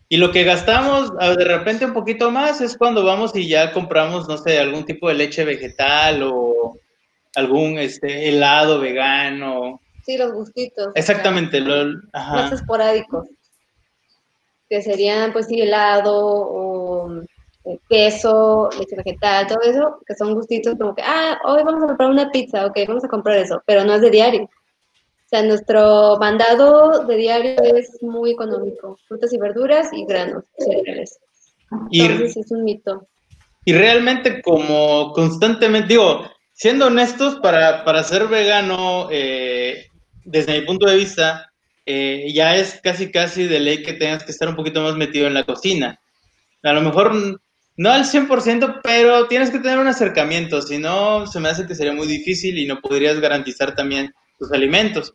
Y 0.08 0.16
lo 0.16 0.32
que 0.32 0.44
gastamos 0.44 1.12
de 1.18 1.44
repente 1.44 1.84
un 1.84 1.92
poquito 1.92 2.30
más 2.30 2.62
es 2.62 2.74
cuando 2.74 3.04
vamos 3.04 3.36
y 3.36 3.46
ya 3.46 3.70
compramos, 3.70 4.26
no 4.26 4.38
sé, 4.38 4.58
algún 4.58 4.86
tipo 4.86 5.08
de 5.08 5.16
leche 5.16 5.44
vegetal 5.44 6.22
o 6.22 6.78
algún 7.36 7.78
este, 7.78 8.30
helado 8.30 8.80
vegano. 8.80 9.82
Sí, 10.06 10.16
los 10.16 10.32
gustitos. 10.32 10.88
Exactamente. 10.94 11.60
Lo, 11.60 12.00
Más 12.14 12.50
esporádicos. 12.50 13.28
Que 14.70 14.80
serían, 14.80 15.34
pues 15.34 15.48
sí, 15.48 15.60
helado 15.60 16.16
o 16.16 17.24
queso, 17.88 18.70
leche 18.78 18.96
vegetal, 18.96 19.46
todo 19.46 19.60
eso, 19.62 19.98
que 20.06 20.14
son 20.14 20.34
gustitos 20.34 20.76
como 20.78 20.94
que, 20.94 21.02
ah, 21.02 21.38
hoy 21.44 21.62
vamos 21.62 21.84
a 21.84 21.86
comprar 21.88 22.10
una 22.10 22.30
pizza, 22.30 22.66
ok, 22.66 22.78
vamos 22.88 23.04
a 23.04 23.08
comprar 23.08 23.38
eso, 23.38 23.62
pero 23.66 23.84
no 23.84 23.94
es 23.94 24.00
de 24.00 24.10
diario. 24.10 24.42
O 24.42 25.28
sea, 25.30 25.42
nuestro 25.42 26.16
mandado 26.18 27.04
de 27.06 27.16
diario 27.16 27.54
es 27.62 28.02
muy 28.02 28.32
económico. 28.32 28.98
Frutas 29.06 29.32
y 29.32 29.38
verduras 29.38 29.92
y 29.92 30.04
granos, 30.04 30.42
cereales. 30.58 31.20
Entonces 31.92 32.36
y, 32.36 32.40
es 32.40 32.50
un 32.50 32.64
mito. 32.64 33.06
Y 33.64 33.72
realmente 33.72 34.42
como 34.42 35.12
constantemente, 35.12 35.88
digo, 35.90 36.28
siendo 36.52 36.86
honestos, 36.86 37.36
para, 37.36 37.84
para 37.84 38.02
ser 38.02 38.26
vegano, 38.26 39.08
eh, 39.12 39.86
desde 40.24 40.60
mi 40.60 40.66
punto 40.66 40.88
de 40.88 40.96
vista, 40.96 41.52
eh, 41.86 42.32
ya 42.34 42.56
es 42.56 42.80
casi 42.82 43.10
casi 43.12 43.46
de 43.46 43.60
ley 43.60 43.82
que 43.82 43.92
tengas 43.92 44.24
que 44.24 44.32
estar 44.32 44.48
un 44.48 44.56
poquito 44.56 44.82
más 44.82 44.96
metido 44.96 45.26
en 45.26 45.34
la 45.34 45.44
cocina. 45.44 46.00
A 46.62 46.72
lo 46.72 46.80
mejor 46.80 47.40
no 47.76 47.90
al 47.90 48.04
100%, 48.04 48.80
pero 48.82 49.26
tienes 49.26 49.50
que 49.50 49.58
tener 49.58 49.78
un 49.78 49.86
acercamiento, 49.86 50.60
si 50.60 50.78
no, 50.78 51.26
se 51.26 51.40
me 51.40 51.48
hace 51.48 51.66
que 51.66 51.74
sería 51.74 51.92
muy 51.92 52.06
difícil 52.06 52.58
y 52.58 52.66
no 52.66 52.80
podrías 52.80 53.20
garantizar 53.20 53.74
también 53.74 54.12
tus 54.38 54.52
alimentos. 54.52 55.14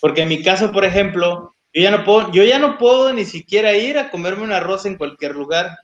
Porque 0.00 0.22
en 0.22 0.28
mi 0.28 0.42
caso, 0.42 0.72
por 0.72 0.84
ejemplo, 0.84 1.54
yo 1.72 1.82
ya 1.82 1.90
no 1.90 2.04
puedo, 2.04 2.32
yo 2.32 2.44
ya 2.44 2.58
no 2.58 2.78
puedo 2.78 3.12
ni 3.12 3.24
siquiera 3.24 3.76
ir 3.76 3.98
a 3.98 4.10
comerme 4.10 4.44
un 4.44 4.52
arroz 4.52 4.86
en 4.86 4.96
cualquier 4.96 5.34
lugar, 5.34 5.76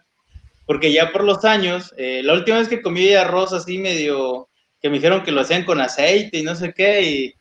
porque 0.64 0.93
ya 0.93 1.12
por 1.12 1.25
los 1.25 1.45
años, 1.45 1.93
eh, 1.99 2.23
la 2.25 2.35
última 2.35 2.59
vez 2.59 2.68
que 2.68 2.81
comí 2.81 3.12
arroz 3.12 3.53
así 3.53 3.79
medio, 3.79 4.49
que 4.81 4.89
me 4.89 4.97
dijeron 4.97 5.23
que 5.23 5.33
lo 5.33 5.43
hacían 5.43 5.64
con 5.64 5.81
aceite 5.81 6.39
y 6.39 6.43
no 6.43 6.55
sé 6.55 6.73
qué, 6.73 7.03
y 7.03 7.35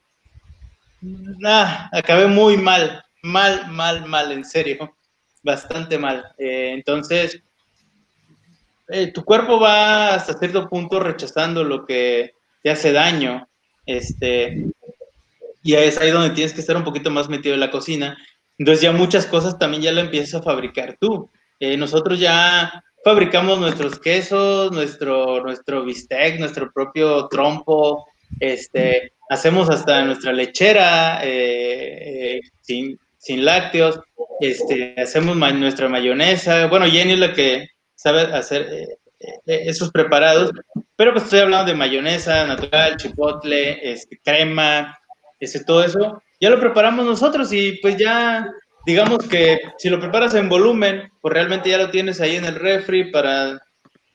nada, 1.02 1.90
acabé 1.94 2.28
muy 2.28 2.58
mal, 2.58 3.04
mal, 3.24 3.72
mal, 3.72 4.06
mal, 4.06 4.32
en 4.32 4.44
serio, 4.44 4.98
bastante 5.44 5.98
mal. 5.98 6.26
Eh, 6.38 6.72
entonces, 6.74 7.42
eh, 8.92 9.12
tu 9.12 9.24
cuerpo 9.24 9.60
va 9.60 10.14
hasta 10.16 10.38
cierto 10.38 10.68
punto 10.70 11.00
rechazando 11.00 11.64
lo 11.64 11.86
que 11.86 12.36
te 12.64 12.70
hace 12.70 12.92
daño. 12.92 13.48
Este, 13.86 14.66
y 15.64 15.74
es 15.74 16.00
ahí 16.00 16.12
donde 16.12 16.32
tienes 16.32 16.54
que 16.54 16.62
estar 16.62 16.76
un 16.76 16.84
poquito 16.84 17.10
más 17.10 17.30
metido 17.30 17.54
en 17.54 17.62
la 17.62 17.72
cocina. 17.72 18.18
Entonces 18.58 18.82
ya 18.82 18.92
muchas 18.92 19.26
cosas 19.26 19.58
también 19.58 19.84
ya 19.84 19.92
la 19.92 20.02
empiezas 20.02 20.42
a 20.42 20.44
fabricar 20.44 20.98
tú. 21.00 21.30
Eh, 21.60 21.78
nosotros 21.78 22.20
ya 22.20 22.84
fabricamos 23.04 23.60
nuestros 23.60 24.00
quesos, 24.00 24.72
nuestro, 24.72 25.42
nuestro 25.44 25.84
bistec, 25.84 26.40
nuestro 26.40 26.72
propio 26.72 27.28
trompo, 27.28 28.06
este, 28.40 29.14
hacemos 29.30 29.70
hasta 29.70 30.04
nuestra 30.04 30.32
lechera 30.32 31.22
eh, 31.24 32.40
sin, 32.62 33.00
sin, 33.18 33.46
lácteos, 33.46 34.00
este, 34.40 34.96
hacemos 34.98 35.36
nuestra 35.36 35.90
mayonesa. 35.90 36.68
Bueno, 36.68 36.86
Jenny 36.86 37.14
es 37.14 37.20
la 37.20 37.34
que 37.34 37.68
sabe 38.02 38.22
hacer 38.22 38.98
esos 39.46 39.92
preparados, 39.92 40.52
pero 40.96 41.12
pues 41.12 41.26
estoy 41.26 41.42
hablando 41.42 41.72
de 41.72 41.78
mayonesa 41.78 42.46
natural, 42.48 42.98
chipotle, 42.98 43.92
este, 43.92 44.20
crema, 44.24 44.98
ese, 45.40 45.64
todo 45.64 45.84
eso, 45.84 46.22
ya 46.40 46.50
lo 46.50 46.60
preparamos 46.60 47.06
nosotros 47.06 47.54
y 47.54 47.74
pues 47.74 47.98
ya, 47.98 48.52
digamos 48.86 49.20
que 49.28 49.60
si 49.78 49.90
lo 49.90 50.00
preparas 50.00 50.34
en 50.34 50.50
volumen, 50.50 51.12
pues 51.22 51.34
realmente 51.34 51.70
ya 51.70 51.78
lo 51.78 51.92
tienes 51.92 52.20
ahí 52.20 52.36
en 52.36 52.46
el 52.46 52.56
refri 52.56 53.12
para 53.12 53.62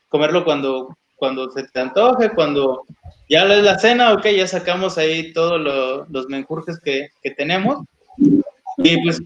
comerlo 0.09 0.45
cuando, 0.45 0.97
cuando 1.15 1.49
se 1.51 1.63
te 1.69 1.81
antoje, 1.81 2.31
cuando 2.31 2.85
ya 3.29 3.45
es 3.45 3.63
la 3.63 3.79
cena, 3.79 4.13
ok, 4.13 4.27
ya 4.27 4.49
sacamos 4.49 4.99
ahí 4.99 5.33
todos 5.33 5.61
los 6.09 6.29
menjurjes 6.29 6.81
que, 6.81 7.11
que 7.23 7.31
tenemos. 7.33 7.85
Y 8.79 9.03
pues 9.03 9.23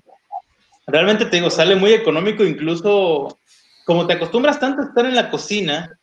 realmente 0.87 1.25
te 1.25 1.37
digo, 1.37 1.51
sale 1.51 1.77
muy 1.77 1.93
económico, 1.93 2.45
incluso 2.45 3.40
como 3.91 4.07
te 4.07 4.13
acostumbras 4.13 4.61
tanto 4.61 4.83
a 4.83 4.85
estar 4.85 5.05
en 5.05 5.17
la 5.17 5.31
cocina, 5.31 5.99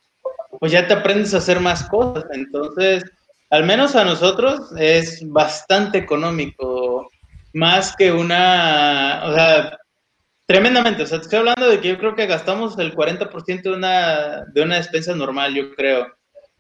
pues 0.59 0.73
ya 0.73 0.85
te 0.85 0.93
aprendes 0.93 1.33
a 1.33 1.37
hacer 1.37 1.61
más 1.61 1.87
cosas. 1.87 2.25
Entonces, 2.33 3.05
al 3.49 3.63
menos 3.63 3.95
a 3.95 4.03
nosotros 4.03 4.73
es 4.77 5.25
bastante 5.29 5.97
económico, 5.97 7.09
más 7.53 7.95
que 7.95 8.11
una, 8.11 9.21
o 9.23 9.33
sea, 9.33 9.77
tremendamente, 10.45 11.03
o 11.03 11.05
sea, 11.05 11.19
te 11.19 11.23
estoy 11.23 11.39
hablando 11.39 11.69
de 11.69 11.79
que 11.79 11.87
yo 11.87 11.97
creo 11.97 12.13
que 12.13 12.25
gastamos 12.25 12.77
el 12.77 12.93
40% 12.93 13.61
de 13.61 13.69
una, 13.69 14.43
de 14.53 14.61
una 14.63 14.75
despensa 14.75 15.15
normal, 15.15 15.53
yo 15.53 15.73
creo. 15.73 16.13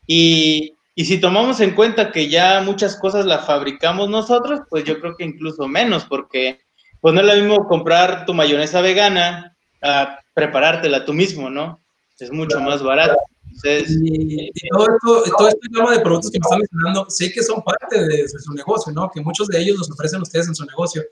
Y, 0.05 0.75
y 0.95 1.03
si 1.03 1.19
tomamos 1.19 1.59
en 1.59 1.71
cuenta 1.71 2.09
que 2.13 2.29
ya 2.29 2.61
muchas 2.61 2.95
cosas 2.95 3.25
las 3.25 3.45
fabricamos 3.45 4.09
nosotros, 4.09 4.61
pues 4.69 4.85
yo 4.85 4.97
creo 5.01 5.17
que 5.17 5.25
incluso 5.25 5.67
menos, 5.67 6.05
porque 6.05 6.61
pues 7.01 7.13
no 7.13 7.19
es 7.19 7.27
lo 7.27 7.35
mismo 7.35 7.67
comprar 7.67 8.25
tu 8.25 8.33
mayonesa 8.33 8.79
vegana 8.79 9.57
a 9.81 10.19
preparártela 10.37 11.03
tú 11.03 11.13
mismo, 11.13 11.49
¿no? 11.49 11.81
Es 12.19 12.31
mucho 12.31 12.59
más 12.59 12.83
barato 12.83 13.17
y, 13.63 14.51
todo, 14.69 14.83
esto, 14.83 15.35
todo 15.37 15.47
este 15.47 15.67
gama 15.71 15.93
de 15.93 15.99
productos 16.01 16.31
que 16.31 16.39
me 16.39 16.43
están 16.43 16.59
mencionando, 16.59 17.09
sé 17.09 17.31
que 17.31 17.41
son 17.41 17.63
parte 17.63 18.05
de, 18.05 18.27
su 18.27 18.53
negocio, 18.53 18.93
¿no? 18.93 19.09
Que 19.09 19.21
muchos 19.21 19.47
de 19.47 19.59
ellos 19.59 19.77
los 19.77 19.89
ofrecen 19.91 20.21
ustedes 20.21 20.47
en 20.47 20.55
su 20.55 20.65
negocio. 20.65 21.03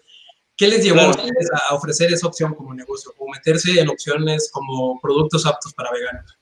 ¿Qué 0.55 0.67
les 0.67 0.84
llevó 0.84 1.01
a 1.01 1.09
ustedes 1.09 1.49
a 1.51 1.73
ofrecer 1.73 2.13
esa 2.13 2.28
opción 2.28 2.53
como 2.53 2.73
negocio 2.73 3.11
o 3.17 3.30
meterse 3.30 3.80
en 3.80 3.89
opciones 3.89 4.49
como 4.53 4.99
productos 5.01 5.45
aptos 5.45 5.73
para 5.73 5.91
veganos? 5.91 6.38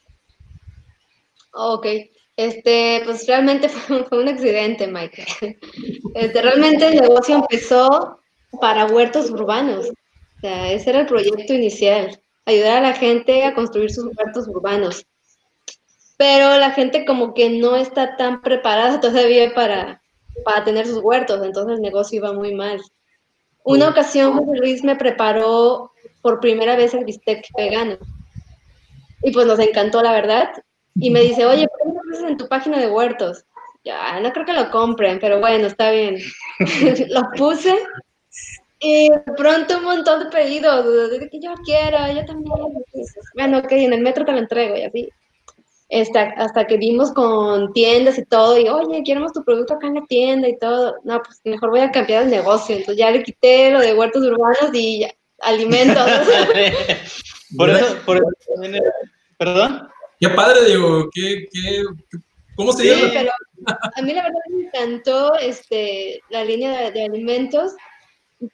Ok, 1.53 1.85
este, 2.35 3.01
pues 3.05 3.25
realmente 3.25 3.69
fue, 3.69 4.05
un 4.11 4.27
accidente, 4.27 4.87
Mike. 4.87 5.25
Este, 6.15 6.41
realmente 6.43 6.85
el 6.87 7.01
negocio 7.01 7.35
empezó 7.35 8.19
para 8.61 8.85
huertos 8.85 9.31
urbanos. 9.31 9.87
O 9.89 10.41
sea, 10.41 10.71
ese 10.71 10.91
era 10.91 10.99
el 10.99 11.05
proyecto 11.07 11.53
inicial, 11.53 12.21
ayudar 12.45 12.77
a 12.77 12.89
la 12.89 12.93
gente 12.93 13.43
a 13.45 13.53
construir 13.53 13.91
sus 13.91 14.05
huertos 14.15 14.47
urbanos 14.47 15.05
pero 16.17 16.57
la 16.57 16.71
gente 16.71 17.05
como 17.05 17.33
que 17.33 17.49
no 17.49 17.75
está 17.75 18.15
tan 18.15 18.41
preparada 18.41 18.99
todavía 19.01 19.53
para, 19.53 20.01
para 20.45 20.63
tener 20.63 20.87
sus 20.87 20.99
huertos, 21.03 21.43
entonces 21.43 21.75
el 21.75 21.81
negocio 21.81 22.17
iba 22.17 22.33
muy 22.33 22.53
mal. 22.53 22.81
Una 23.65 23.89
ocasión 23.89 24.33
José 24.33 24.57
Luis 24.57 24.83
me 24.83 24.95
preparó 24.95 25.91
por 26.21 26.39
primera 26.39 26.75
vez 26.75 26.93
el 26.93 27.05
bistec 27.05 27.45
vegano 27.57 27.97
y 29.21 29.31
pues 29.31 29.47
nos 29.47 29.59
encantó 29.59 30.01
la 30.01 30.11
verdad 30.11 30.49
y 30.95 31.09
me 31.09 31.21
dice, 31.21 31.45
oye, 31.45 31.67
¿por 31.67 31.79
qué 31.79 31.93
no 31.93 32.03
lo 32.03 32.27
en 32.27 32.37
tu 32.37 32.47
página 32.47 32.77
de 32.77 32.89
huertos? 32.89 33.45
Ya, 33.85 34.19
no 34.19 34.31
creo 34.31 34.45
que 34.45 34.53
lo 34.53 34.69
compren, 34.69 35.19
pero 35.19 35.39
bueno, 35.39 35.67
está 35.67 35.91
bien. 35.91 36.17
lo 37.09 37.31
puse 37.35 37.77
y 38.83 39.09
de 39.09 39.19
pronto 39.37 39.77
un 39.77 39.83
montón 39.85 40.23
de 40.23 40.29
pedidos, 40.29 41.11
de 41.11 41.29
que 41.29 41.39
yo 41.39 41.53
quiero, 41.65 41.97
yo 42.13 42.25
también. 42.25 42.53
Bueno, 43.35 43.59
ok, 43.59 43.71
en 43.71 43.93
el 43.93 44.01
metro 44.01 44.25
te 44.25 44.33
lo 44.33 44.39
entrego 44.39 44.75
y 44.75 44.83
así 44.83 45.09
hasta 46.37 46.65
que 46.65 46.77
vimos 46.77 47.11
con 47.11 47.71
tiendas 47.73 48.17
y 48.17 48.25
todo, 48.25 48.57
y 48.57 48.67
oye, 48.67 49.03
queremos 49.03 49.33
tu 49.33 49.43
producto 49.43 49.73
acá 49.73 49.87
en 49.87 49.95
la 49.95 50.05
tienda 50.07 50.47
y 50.47 50.57
todo. 50.57 50.95
No, 51.03 51.21
pues 51.21 51.39
mejor 51.43 51.69
voy 51.69 51.81
a 51.81 51.91
cambiar 51.91 52.23
el 52.23 52.29
negocio. 52.29 52.75
Entonces 52.75 52.97
ya 52.97 53.11
le 53.11 53.23
quité 53.23 53.71
lo 53.71 53.79
de 53.79 53.93
huertos 53.93 54.23
urbanos 54.23 54.73
y 54.73 55.01
ya, 55.01 55.13
alimentos. 55.41 56.03
por 57.57 57.69
eso, 57.69 57.97
por 58.05 58.17
eso 58.17 58.27
también, 58.53 58.83
perdón. 59.37 59.87
Qué 60.19 60.29
padre, 60.29 60.65
Diego, 60.65 61.09
qué, 61.13 61.45
qué, 61.51 61.83
¿cómo 62.55 62.71
se 62.71 62.85
llama? 62.85 63.11
pero 63.13 63.31
a 63.95 64.01
mí 64.01 64.13
la 64.13 64.23
verdad 64.23 64.39
me 64.49 64.65
encantó 64.65 65.35
este, 65.35 66.21
la 66.29 66.45
línea 66.45 66.91
de 66.91 67.03
alimentos 67.03 67.73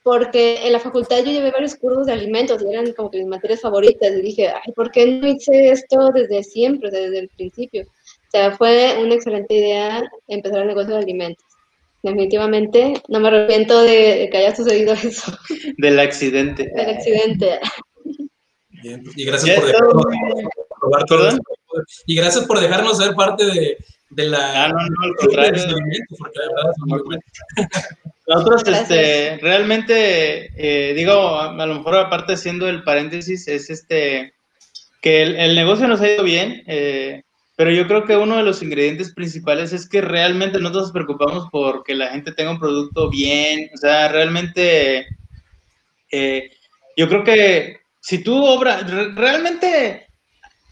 porque 0.02 0.66
en 0.66 0.72
la 0.72 0.80
facultad 0.80 1.18
yo 1.18 1.32
llevé 1.32 1.50
varios 1.50 1.74
cursos 1.74 2.06
de 2.06 2.12
alimentos 2.12 2.62
y 2.62 2.72
eran 2.72 2.92
como 2.92 3.10
que 3.10 3.18
mis 3.18 3.26
materias 3.26 3.60
favoritas 3.60 4.10
y 4.10 4.22
dije, 4.22 4.48
ay, 4.48 4.72
¿por 4.74 4.90
qué 4.90 5.06
no 5.06 5.26
hice 5.26 5.70
esto 5.70 6.10
desde 6.12 6.42
siempre, 6.42 6.90
desde 6.90 7.18
el 7.20 7.28
principio? 7.28 7.82
O 7.82 8.30
sea, 8.30 8.56
fue 8.56 8.96
una 9.02 9.14
excelente 9.14 9.54
idea 9.54 10.02
empezar 10.28 10.60
el 10.60 10.68
negocio 10.68 10.94
de 10.94 11.02
alimentos. 11.02 11.44
Definitivamente 12.02 12.94
no 13.08 13.20
me 13.20 13.28
arrepiento 13.28 13.82
de, 13.82 14.28
que 14.30 14.38
haya 14.38 14.54
sucedido 14.54 14.92
eso. 15.02 15.32
Del 15.76 15.98
accidente. 15.98 16.70
Del 16.74 16.90
accidente. 16.90 17.60
Bien, 18.68 19.02
y 19.14 19.24
gracias 19.24 19.58
por 19.58 19.66
dejarnos 19.66 20.04
probar 20.80 21.04
todo 21.04 21.28
Y 22.06 22.16
gracias 22.16 22.46
por 22.46 22.60
dejarnos 22.60 22.96
ser 22.96 23.14
parte 23.14 23.44
de, 23.44 23.76
de 24.10 24.24
la... 24.24 24.64
Ah, 24.64 24.68
no, 24.68 24.78
no, 24.78 25.04
al 25.04 25.14
contrario. 25.16 25.62
Porque 26.18 26.38
la 26.38 26.48
verdad 26.48 26.72
es 26.72 26.78
muy 26.86 27.02
bueno. 27.02 27.22
Nosotros, 28.30 28.62
este, 28.64 29.38
realmente, 29.42 30.52
eh, 30.56 30.94
digo, 30.94 31.36
a, 31.36 31.66
lo 31.66 31.74
mejor 31.74 31.96
aparte 31.96 32.36
siendo 32.36 32.68
el 32.68 32.84
paréntesis, 32.84 33.48
es 33.48 33.70
este, 33.70 34.34
que 35.02 35.22
el, 35.22 35.56
negocio 35.56 35.88
nos 35.88 36.00
ha 36.00 36.12
ido 36.12 36.22
bien, 36.22 36.62
eh, 36.68 37.24
pero 37.56 37.72
yo 37.72 37.88
creo 37.88 38.04
que 38.04 38.16
uno 38.16 38.36
de 38.36 38.44
los 38.44 38.62
ingredientes 38.62 39.12
principales 39.12 39.72
es 39.72 39.88
que 39.88 40.00
realmente 40.00 40.60
nosotros 40.60 40.84
nos 40.84 40.92
preocupamos 40.92 41.48
por 41.50 41.82
que 41.82 41.96
la 41.96 42.10
gente 42.10 42.30
tenga 42.30 42.52
un 42.52 42.60
producto 42.60 43.10
bien, 43.10 43.68
o 43.74 43.76
sea, 43.76 44.06
realmente 44.06 45.08
eh, 46.12 46.52
yo 46.96 47.08
creo 47.08 47.24
que 47.24 47.78
si 47.98 48.18
tú 48.22 48.44
obras, 48.44 48.88
realmente 49.16 50.06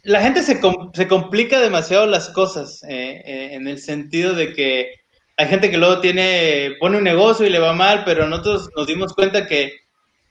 la 0.05 0.23
gente 0.23 0.45
se, 0.45 0.61
se, 0.95 1.09
complica 1.09 1.61
demasiado 1.61 2.07
las 2.07 2.29
cosas 2.29 2.85
en 2.89 3.67
el 3.67 3.81
sentido 3.81 4.35
de 4.35 4.53
que 4.53 4.98
hay 5.39 5.47
gente 5.47 5.71
que 5.71 5.79
luego 5.79 6.01
tiene, 6.01 6.73
pone 6.81 6.99
un 6.99 7.05
negocio 7.05 7.47
y 7.47 7.51
le 7.51 7.61
va 7.61 7.73
mal, 7.73 8.03
pero 8.05 8.27
nosotros 8.27 8.71
nos 8.77 8.89
dimos 8.89 9.15
cuenta 9.15 9.47
que 9.47 9.73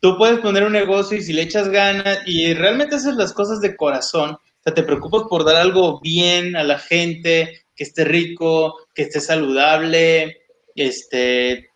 tú 0.01 0.17
puedes 0.17 0.39
poner 0.39 0.65
un 0.65 0.73
negocio 0.73 1.17
y 1.17 1.21
si 1.21 1.31
le 1.31 1.43
echas 1.43 1.69
ganas 1.69 2.19
y 2.25 2.53
realmente 2.53 2.97
haces 2.97 3.15
las 3.15 3.31
cosas 3.31 3.61
de 3.61 3.77
corazón, 3.77 4.31
o 4.31 4.63
sea, 4.63 4.73
te 4.73 4.83
preocupas 4.83 5.23
por 5.29 5.45
dar 5.45 5.55
algo 5.55 6.01
bien 6.01 6.57
a 6.57 6.63
la 6.65 6.77
gente, 6.77 7.61
que 7.73 7.85
esté 7.85 8.03
rico, 8.03 8.75
que 8.93 9.03
esté 9.03 9.21
saludable, 9.21 10.41
este, 10.75 11.69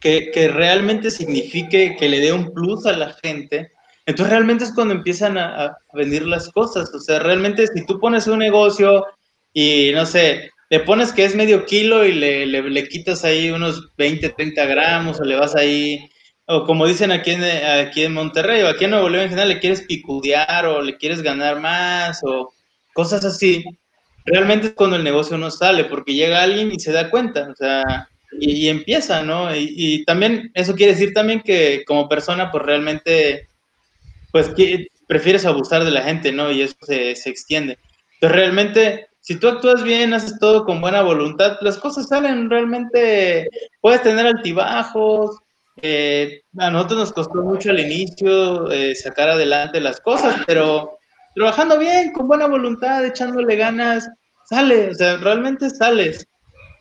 que, 0.00 0.30
que 0.30 0.48
realmente 0.48 1.10
signifique 1.10 1.94
que 1.98 2.08
le 2.08 2.20
dé 2.20 2.32
un 2.32 2.54
plus 2.54 2.86
a 2.86 2.96
la 2.96 3.12
gente. 3.22 3.70
Entonces 4.06 4.32
realmente 4.32 4.64
es 4.64 4.72
cuando 4.72 4.94
empiezan 4.94 5.36
a, 5.36 5.66
a 5.66 5.78
venir 5.92 6.26
las 6.26 6.48
cosas. 6.48 6.90
O 6.94 7.00
sea, 7.00 7.18
realmente 7.18 7.66
si 7.66 7.84
tú 7.84 8.00
pones 8.00 8.26
un 8.28 8.38
negocio 8.38 9.04
y 9.52 9.90
no 9.92 10.06
sé, 10.06 10.50
le 10.70 10.80
pones 10.80 11.12
que 11.12 11.24
es 11.24 11.34
medio 11.34 11.66
kilo 11.66 12.04
y 12.04 12.12
le, 12.12 12.46
le, 12.46 12.62
le, 12.62 12.88
quitas 12.88 13.24
ahí 13.24 13.50
unos 13.50 13.94
20, 13.96 14.30
30 14.30 14.64
gramos 14.66 15.20
o 15.20 15.24
le 15.24 15.36
vas 15.36 15.54
ahí 15.54 16.08
o 16.46 16.64
como 16.64 16.86
dicen 16.86 17.12
aquí 17.12 17.32
en, 17.32 17.44
aquí 17.44 18.04
en 18.04 18.14
Monterrey 18.14 18.62
o 18.62 18.68
aquí 18.68 18.84
en 18.84 18.92
Nuevo 18.92 19.08
León 19.08 19.24
en 19.24 19.30
general, 19.30 19.50
le 19.50 19.60
quieres 19.60 19.82
picudear 19.82 20.66
o 20.66 20.80
le 20.80 20.96
quieres 20.96 21.22
ganar 21.22 21.60
más 21.60 22.20
o 22.24 22.52
cosas 22.92 23.24
así, 23.24 23.64
realmente 24.24 24.68
es 24.68 24.72
cuando 24.74 24.96
el 24.96 25.04
negocio 25.04 25.38
no 25.38 25.50
sale, 25.50 25.84
porque 25.84 26.14
llega 26.14 26.42
alguien 26.42 26.72
y 26.72 26.80
se 26.80 26.92
da 26.92 27.10
cuenta, 27.10 27.48
o 27.50 27.54
sea, 27.54 28.08
y, 28.38 28.52
y 28.52 28.68
empieza, 28.68 29.22
¿no? 29.22 29.54
Y, 29.54 30.04
también, 30.04 30.50
eso 30.54 30.74
quiere 30.74 30.92
decir 30.92 31.12
también 31.12 31.40
que 31.40 31.84
como 31.86 32.08
persona, 32.08 32.50
pues 32.50 32.64
realmente, 32.64 33.48
pues 34.32 34.48
que, 34.50 34.88
prefieres 35.06 35.44
abusar 35.44 35.84
de 35.84 35.90
la 35.90 36.02
gente, 36.02 36.30
¿no? 36.30 36.52
Y 36.52 36.62
eso 36.62 36.76
se, 36.82 37.16
se 37.16 37.30
extiende. 37.30 37.78
Pero 38.20 38.32
realmente, 38.34 39.08
si 39.30 39.36
tú 39.36 39.46
actúas 39.46 39.84
bien, 39.84 40.12
haces 40.12 40.40
todo 40.40 40.64
con 40.64 40.80
buena 40.80 41.02
voluntad, 41.02 41.56
las 41.60 41.78
cosas 41.78 42.08
salen 42.08 42.50
realmente, 42.50 43.48
puedes 43.80 44.02
tener 44.02 44.26
altibajos, 44.26 45.38
eh, 45.82 46.42
a 46.58 46.68
nosotros 46.68 46.98
nos 46.98 47.12
costó 47.12 47.40
mucho 47.40 47.70
al 47.70 47.78
inicio 47.78 48.68
eh, 48.72 48.92
sacar 48.96 49.28
adelante 49.28 49.80
las 49.80 50.00
cosas, 50.00 50.34
pero 50.48 50.98
trabajando 51.36 51.78
bien, 51.78 52.12
con 52.12 52.26
buena 52.26 52.48
voluntad, 52.48 53.06
echándole 53.06 53.54
ganas, 53.54 54.10
sale, 54.48 54.90
o 54.90 54.94
sea, 54.94 55.18
realmente 55.18 55.70
sales. 55.70 56.26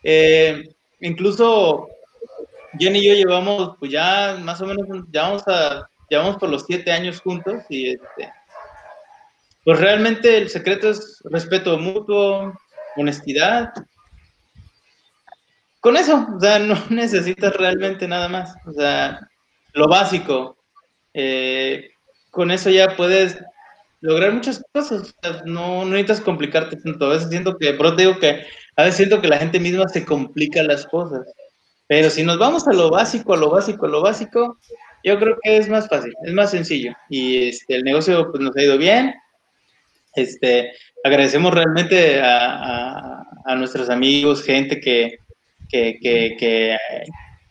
Eh, 0.04 0.74
incluso 1.02 1.88
Jenny 2.80 2.98
y 2.98 3.10
yo 3.10 3.14
llevamos, 3.14 3.76
pues 3.78 3.92
ya 3.92 4.40
más 4.42 4.60
o 4.60 4.66
menos, 4.66 4.88
ya 5.12 5.22
vamos, 5.22 5.44
a, 5.46 5.88
ya 6.10 6.36
por 6.40 6.50
los 6.50 6.66
siete 6.66 6.92
años 6.92 7.22
juntos 7.22 7.62
y 7.70 7.90
este, 7.90 8.34
pues 9.64 9.80
realmente 9.80 10.38
el 10.38 10.50
secreto 10.50 10.90
es 10.90 11.22
respeto 11.26 11.78
mutuo, 11.78 12.54
honestidad 12.96 13.74
con 15.80 15.96
eso, 15.96 16.28
o 16.36 16.40
sea, 16.40 16.60
no 16.60 16.76
necesitas 16.90 17.56
realmente 17.56 18.08
nada 18.08 18.28
más, 18.28 18.54
o 18.66 18.74
sea, 18.74 19.20
lo 19.74 19.88
básico. 19.88 20.58
Eh, 21.14 21.92
con 22.32 22.52
eso 22.52 22.70
ya 22.70 22.96
puedes 22.96 23.40
lograr 24.02 24.32
muchas 24.32 24.64
cosas, 24.74 25.02
o 25.02 25.14
sea, 25.22 25.42
no, 25.46 25.86
no, 25.86 25.86
necesitas 25.86 26.22
complicarte 26.22 26.78
tanto. 26.78 27.06
A 27.06 27.10
veces 27.10 27.30
siento 27.30 27.58
que, 27.58 27.74
pero 27.74 27.96
te 27.96 28.04
digo 28.04 28.20
que 28.20 28.46
a 28.76 28.84
veces 28.84 28.98
siento 28.98 29.22
que 29.22 29.28
la 29.28 29.38
gente 29.38 29.60
misma 29.60 29.88
se 29.88 30.06
complica 30.06 30.64
las 30.64 30.86
cosas. 30.86 31.26
Pero 31.88 32.10
si 32.10 32.24
nos 32.24 32.38
vamos 32.38 32.68
a 32.68 32.74
lo 32.74 32.92
básico, 32.92 33.34
a 33.34 33.38
lo 33.38 33.50
básico, 33.50 33.86
a 33.86 33.90
lo 33.90 34.02
básico, 34.02 34.60
yo 35.04 35.18
creo 35.18 35.38
que 35.42 35.58
es 35.58 35.70
más 35.70 35.88
fácil, 35.88 36.14
es 36.24 36.34
más 36.34 36.52
sencillo. 36.52 36.94
Y 37.10 37.50
este, 37.50 37.78
el 37.78 37.84
negocio 37.84 38.30
pues, 38.32 38.44
nos 38.44 38.56
ha 38.56 38.62
ido 38.62 38.78
bien. 38.78 39.16
Este, 40.14 40.72
agradecemos 41.04 41.54
realmente 41.54 42.22
a, 42.22 42.56
a, 42.56 43.24
a 43.46 43.56
nuestros 43.56 43.90
amigos, 43.90 44.44
gente 44.44 44.80
que, 44.80 45.20
que, 45.70 45.98
que, 46.02 46.36
que, 46.38 46.78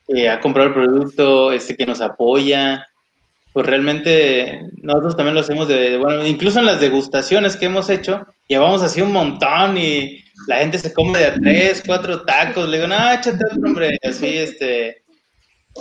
que, 0.06 0.28
ha 0.28 0.40
comprado 0.40 0.68
el 0.68 0.74
producto, 0.74 1.52
este, 1.52 1.76
que 1.76 1.86
nos 1.86 2.00
apoya. 2.00 2.86
Pues 3.52 3.66
realmente 3.66 4.60
nosotros 4.82 5.16
también 5.16 5.34
lo 5.34 5.40
hacemos 5.40 5.68
de, 5.68 5.96
bueno, 5.96 6.26
incluso 6.26 6.60
en 6.60 6.66
las 6.66 6.80
degustaciones 6.80 7.56
que 7.56 7.66
hemos 7.66 7.90
hecho, 7.90 8.26
llevamos 8.46 8.82
así 8.82 9.00
un 9.00 9.12
montón 9.12 9.76
y 9.76 10.22
la 10.46 10.58
gente 10.58 10.78
se 10.78 10.92
come 10.92 11.18
de 11.18 11.26
a 11.26 11.34
tres, 11.34 11.82
cuatro 11.84 12.22
tacos. 12.22 12.68
Le 12.68 12.76
digo, 12.76 12.88
no, 12.88 13.12
échate 13.12 13.44
otro, 13.50 13.68
hombre, 13.68 13.98
así, 14.02 14.38
este. 14.38 15.02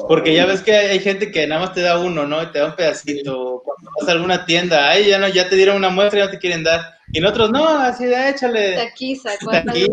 Porque 0.07 0.33
ya 0.33 0.45
ves 0.45 0.61
que 0.61 0.75
hay 0.75 0.99
gente 0.99 1.31
que 1.31 1.47
nada 1.47 1.61
más 1.61 1.73
te 1.73 1.81
da 1.81 1.97
uno, 1.99 2.25
¿no? 2.25 2.43
Y 2.43 2.47
te 2.47 2.59
da 2.59 2.67
un 2.67 2.75
pedacito. 2.75 3.61
Cuando 3.63 3.91
vas 3.99 4.09
a 4.09 4.11
alguna 4.11 4.45
tienda, 4.45 4.89
ay, 4.89 5.07
ya 5.07 5.17
no, 5.17 5.27
ya 5.27 5.49
te 5.49 5.55
dieron 5.55 5.77
una 5.77 5.89
muestra 5.89 6.19
y 6.19 6.23
no 6.23 6.29
te 6.29 6.39
quieren 6.39 6.63
dar. 6.63 6.81
Y 7.11 7.19
nosotros, 7.19 7.51
no, 7.51 7.67
así 7.67 8.05
de 8.05 8.29
échale. 8.29 8.75
Taquiza, 8.75 9.31
taquiza. 9.49 9.87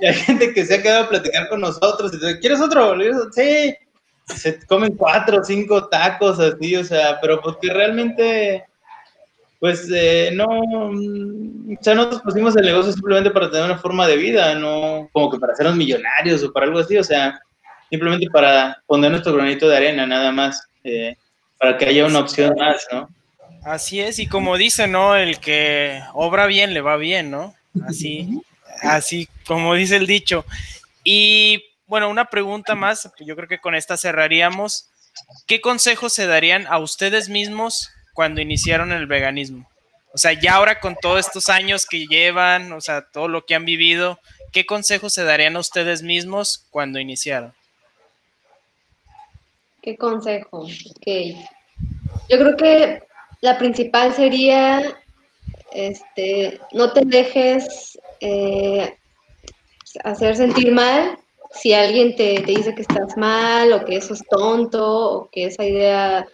Y 0.00 0.06
hay 0.06 0.14
gente 0.14 0.54
que 0.54 0.64
se 0.64 0.74
ha 0.76 0.82
quedado 0.82 1.04
a 1.04 1.08
platicar 1.08 1.48
con 1.48 1.60
nosotros. 1.60 2.12
Y 2.12 2.18
dice, 2.18 2.38
¿quieres 2.38 2.60
otro? 2.60 2.94
Sí. 3.32 3.74
Se 4.26 4.64
comen 4.66 4.96
cuatro 4.96 5.40
o 5.40 5.44
cinco 5.44 5.88
tacos 5.88 6.38
así, 6.38 6.76
o 6.76 6.84
sea, 6.84 7.18
pero 7.20 7.40
porque 7.40 7.72
realmente, 7.72 8.64
pues, 9.58 9.88
eh, 9.92 10.30
no, 10.32 10.46
o 10.46 11.82
sea, 11.82 11.94
nosotros 11.96 12.22
pusimos 12.22 12.56
el 12.56 12.64
negocio 12.64 12.92
simplemente 12.92 13.32
para 13.32 13.50
tener 13.50 13.66
una 13.66 13.78
forma 13.78 14.06
de 14.06 14.16
vida, 14.16 14.54
no 14.54 15.10
como 15.12 15.30
que 15.30 15.38
para 15.38 15.52
hacernos 15.52 15.76
millonarios 15.76 16.42
o 16.44 16.52
para 16.52 16.66
algo 16.66 16.78
así, 16.78 16.96
o 16.96 17.04
sea, 17.04 17.40
simplemente 17.92 18.26
para 18.32 18.82
poner 18.86 19.10
nuestro 19.10 19.34
granito 19.34 19.68
de 19.68 19.76
arena, 19.76 20.06
nada 20.06 20.32
más, 20.32 20.66
eh, 20.82 21.14
para 21.58 21.76
que 21.76 21.84
haya 21.84 22.06
una 22.06 22.20
opción 22.20 22.54
más, 22.56 22.86
¿no? 22.90 23.06
Así 23.64 24.00
es, 24.00 24.18
y 24.18 24.26
como 24.26 24.56
dice, 24.56 24.86
¿no? 24.86 25.14
El 25.14 25.38
que 25.40 26.02
obra 26.14 26.46
bien 26.46 26.72
le 26.72 26.80
va 26.80 26.96
bien, 26.96 27.30
¿no? 27.30 27.54
Así, 27.86 28.40
así 28.80 29.28
como 29.46 29.74
dice 29.74 29.96
el 29.96 30.06
dicho. 30.06 30.46
Y 31.04 31.64
bueno, 31.86 32.08
una 32.08 32.24
pregunta 32.24 32.74
más, 32.74 33.10
yo 33.20 33.36
creo 33.36 33.46
que 33.46 33.60
con 33.60 33.74
esta 33.74 33.98
cerraríamos. 33.98 34.88
¿Qué 35.46 35.60
consejos 35.60 36.14
se 36.14 36.26
darían 36.26 36.66
a 36.68 36.78
ustedes 36.78 37.28
mismos 37.28 37.90
cuando 38.14 38.40
iniciaron 38.40 38.90
el 38.90 39.06
veganismo? 39.06 39.68
O 40.14 40.18
sea, 40.18 40.32
ya 40.32 40.54
ahora 40.54 40.80
con 40.80 40.96
todos 40.96 41.26
estos 41.26 41.50
años 41.50 41.84
que 41.84 42.06
llevan, 42.06 42.72
o 42.72 42.80
sea, 42.80 43.02
todo 43.02 43.28
lo 43.28 43.44
que 43.44 43.54
han 43.54 43.66
vivido, 43.66 44.18
¿qué 44.50 44.64
consejos 44.64 45.12
se 45.12 45.24
darían 45.24 45.56
a 45.56 45.60
ustedes 45.60 46.02
mismos 46.02 46.64
cuando 46.70 46.98
iniciaron? 46.98 47.52
¿Qué 49.82 49.96
consejo? 49.96 50.60
Ok. 50.60 51.06
Yo 52.28 52.38
creo 52.38 52.56
que 52.56 53.02
la 53.40 53.58
principal 53.58 54.14
sería, 54.14 54.80
este, 55.72 56.60
no 56.72 56.92
te 56.92 57.02
dejes 57.04 57.98
eh, 58.20 58.96
hacer 60.04 60.36
sentir 60.36 60.72
mal 60.72 61.18
si 61.50 61.72
alguien 61.74 62.14
te, 62.14 62.36
te, 62.42 62.52
dice 62.52 62.74
que 62.74 62.82
estás 62.82 63.16
mal 63.16 63.72
o 63.72 63.84
que 63.84 63.96
eso 63.96 64.14
es 64.14 64.22
tonto 64.30 64.84
o 64.86 65.30
que 65.30 65.46
esa 65.46 65.64
idea 65.64 66.26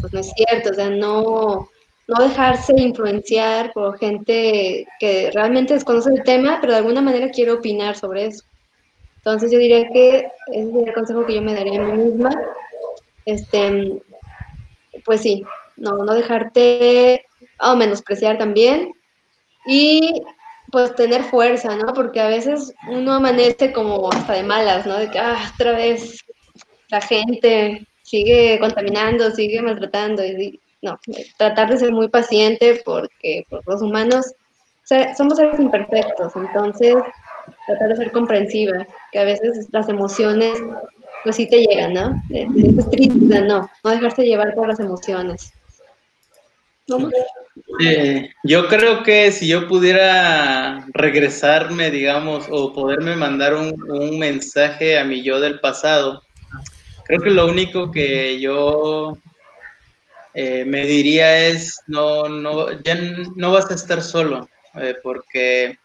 pues, 0.00 0.12
no 0.12 0.20
es 0.20 0.32
cierto, 0.32 0.70
o 0.70 0.74
sea, 0.74 0.88
no, 0.88 1.68
no 2.06 2.28
dejarse 2.28 2.72
influenciar 2.76 3.72
por 3.72 3.98
gente 3.98 4.86
que 5.00 5.30
realmente 5.34 5.74
desconoce 5.74 6.10
el 6.10 6.22
tema, 6.22 6.58
pero 6.60 6.72
de 6.72 6.78
alguna 6.78 7.02
manera 7.02 7.30
quiere 7.30 7.50
opinar 7.50 7.96
sobre 7.96 8.26
eso. 8.26 8.44
Entonces 9.24 9.50
yo 9.50 9.58
diría 9.58 9.88
que 9.88 10.28
ese 10.52 10.70
sería 10.70 10.86
el 10.86 10.94
consejo 10.94 11.26
que 11.26 11.34
yo 11.34 11.42
me 11.42 11.54
daría 11.54 11.82
a 11.82 11.84
mí 11.84 12.04
misma. 12.04 12.30
Este, 13.26 14.00
pues 15.04 15.20
sí, 15.20 15.44
no, 15.76 15.98
no 15.98 16.14
dejarte 16.14 17.26
o 17.60 17.76
menospreciar 17.76 18.38
también 18.38 18.92
y 19.66 20.22
pues 20.72 20.94
tener 20.94 21.22
fuerza, 21.24 21.76
¿no? 21.76 21.92
Porque 21.92 22.20
a 22.20 22.28
veces 22.28 22.72
uno 22.88 23.12
amanece 23.14 23.72
como 23.72 24.10
hasta 24.10 24.34
de 24.34 24.42
malas, 24.42 24.86
¿no? 24.86 24.96
De 24.96 25.10
que 25.10 25.18
ah, 25.18 25.50
otra 25.54 25.72
vez 25.72 26.24
la 26.88 27.00
gente 27.00 27.86
sigue 28.02 28.58
contaminando, 28.60 29.30
sigue 29.30 29.60
maltratando 29.60 30.24
y 30.24 30.60
no, 30.82 30.98
tratar 31.38 31.70
de 31.70 31.78
ser 31.78 31.92
muy 31.92 32.08
paciente 32.08 32.80
porque 32.84 33.44
por 33.48 33.66
los 33.66 33.82
humanos 33.82 34.34
somos 35.16 35.36
seres 35.36 35.58
imperfectos, 35.58 36.36
entonces 36.36 36.94
tratar 37.66 37.88
de 37.88 37.96
ser 37.96 38.12
comprensiva, 38.12 38.86
que 39.10 39.18
a 39.18 39.24
veces 39.24 39.68
las 39.72 39.88
emociones 39.88 40.58
pues 41.26 41.34
sí 41.34 41.48
te 41.48 41.60
llegan, 41.60 41.92
¿no? 41.92 42.22
Sientes 42.28 42.88
triste, 42.88 43.40
no, 43.40 43.68
no 43.82 43.90
dejarse 43.90 44.22
llevar 44.22 44.54
por 44.54 44.68
las 44.68 44.78
emociones. 44.78 45.52
Eh, 47.80 48.30
yo 48.44 48.68
creo 48.68 49.02
que 49.02 49.32
si 49.32 49.48
yo 49.48 49.66
pudiera 49.66 50.86
regresarme, 50.94 51.90
digamos, 51.90 52.46
o 52.48 52.72
poderme 52.72 53.16
mandar 53.16 53.54
un, 53.54 53.74
un, 53.90 54.20
mensaje 54.20 55.00
a 55.00 55.04
mi 55.04 55.24
yo 55.24 55.40
del 55.40 55.58
pasado, 55.58 56.22
creo 57.04 57.20
que 57.20 57.30
lo 57.30 57.48
único 57.48 57.90
que 57.90 58.38
yo 58.38 59.18
eh, 60.32 60.64
me 60.64 60.86
diría 60.86 61.48
es, 61.48 61.80
no, 61.88 62.28
no, 62.28 62.70
ya 62.82 62.96
no 63.34 63.50
vas 63.50 63.68
a 63.72 63.74
estar 63.74 64.00
solo, 64.00 64.48
eh, 64.74 64.94
porque 65.02 65.76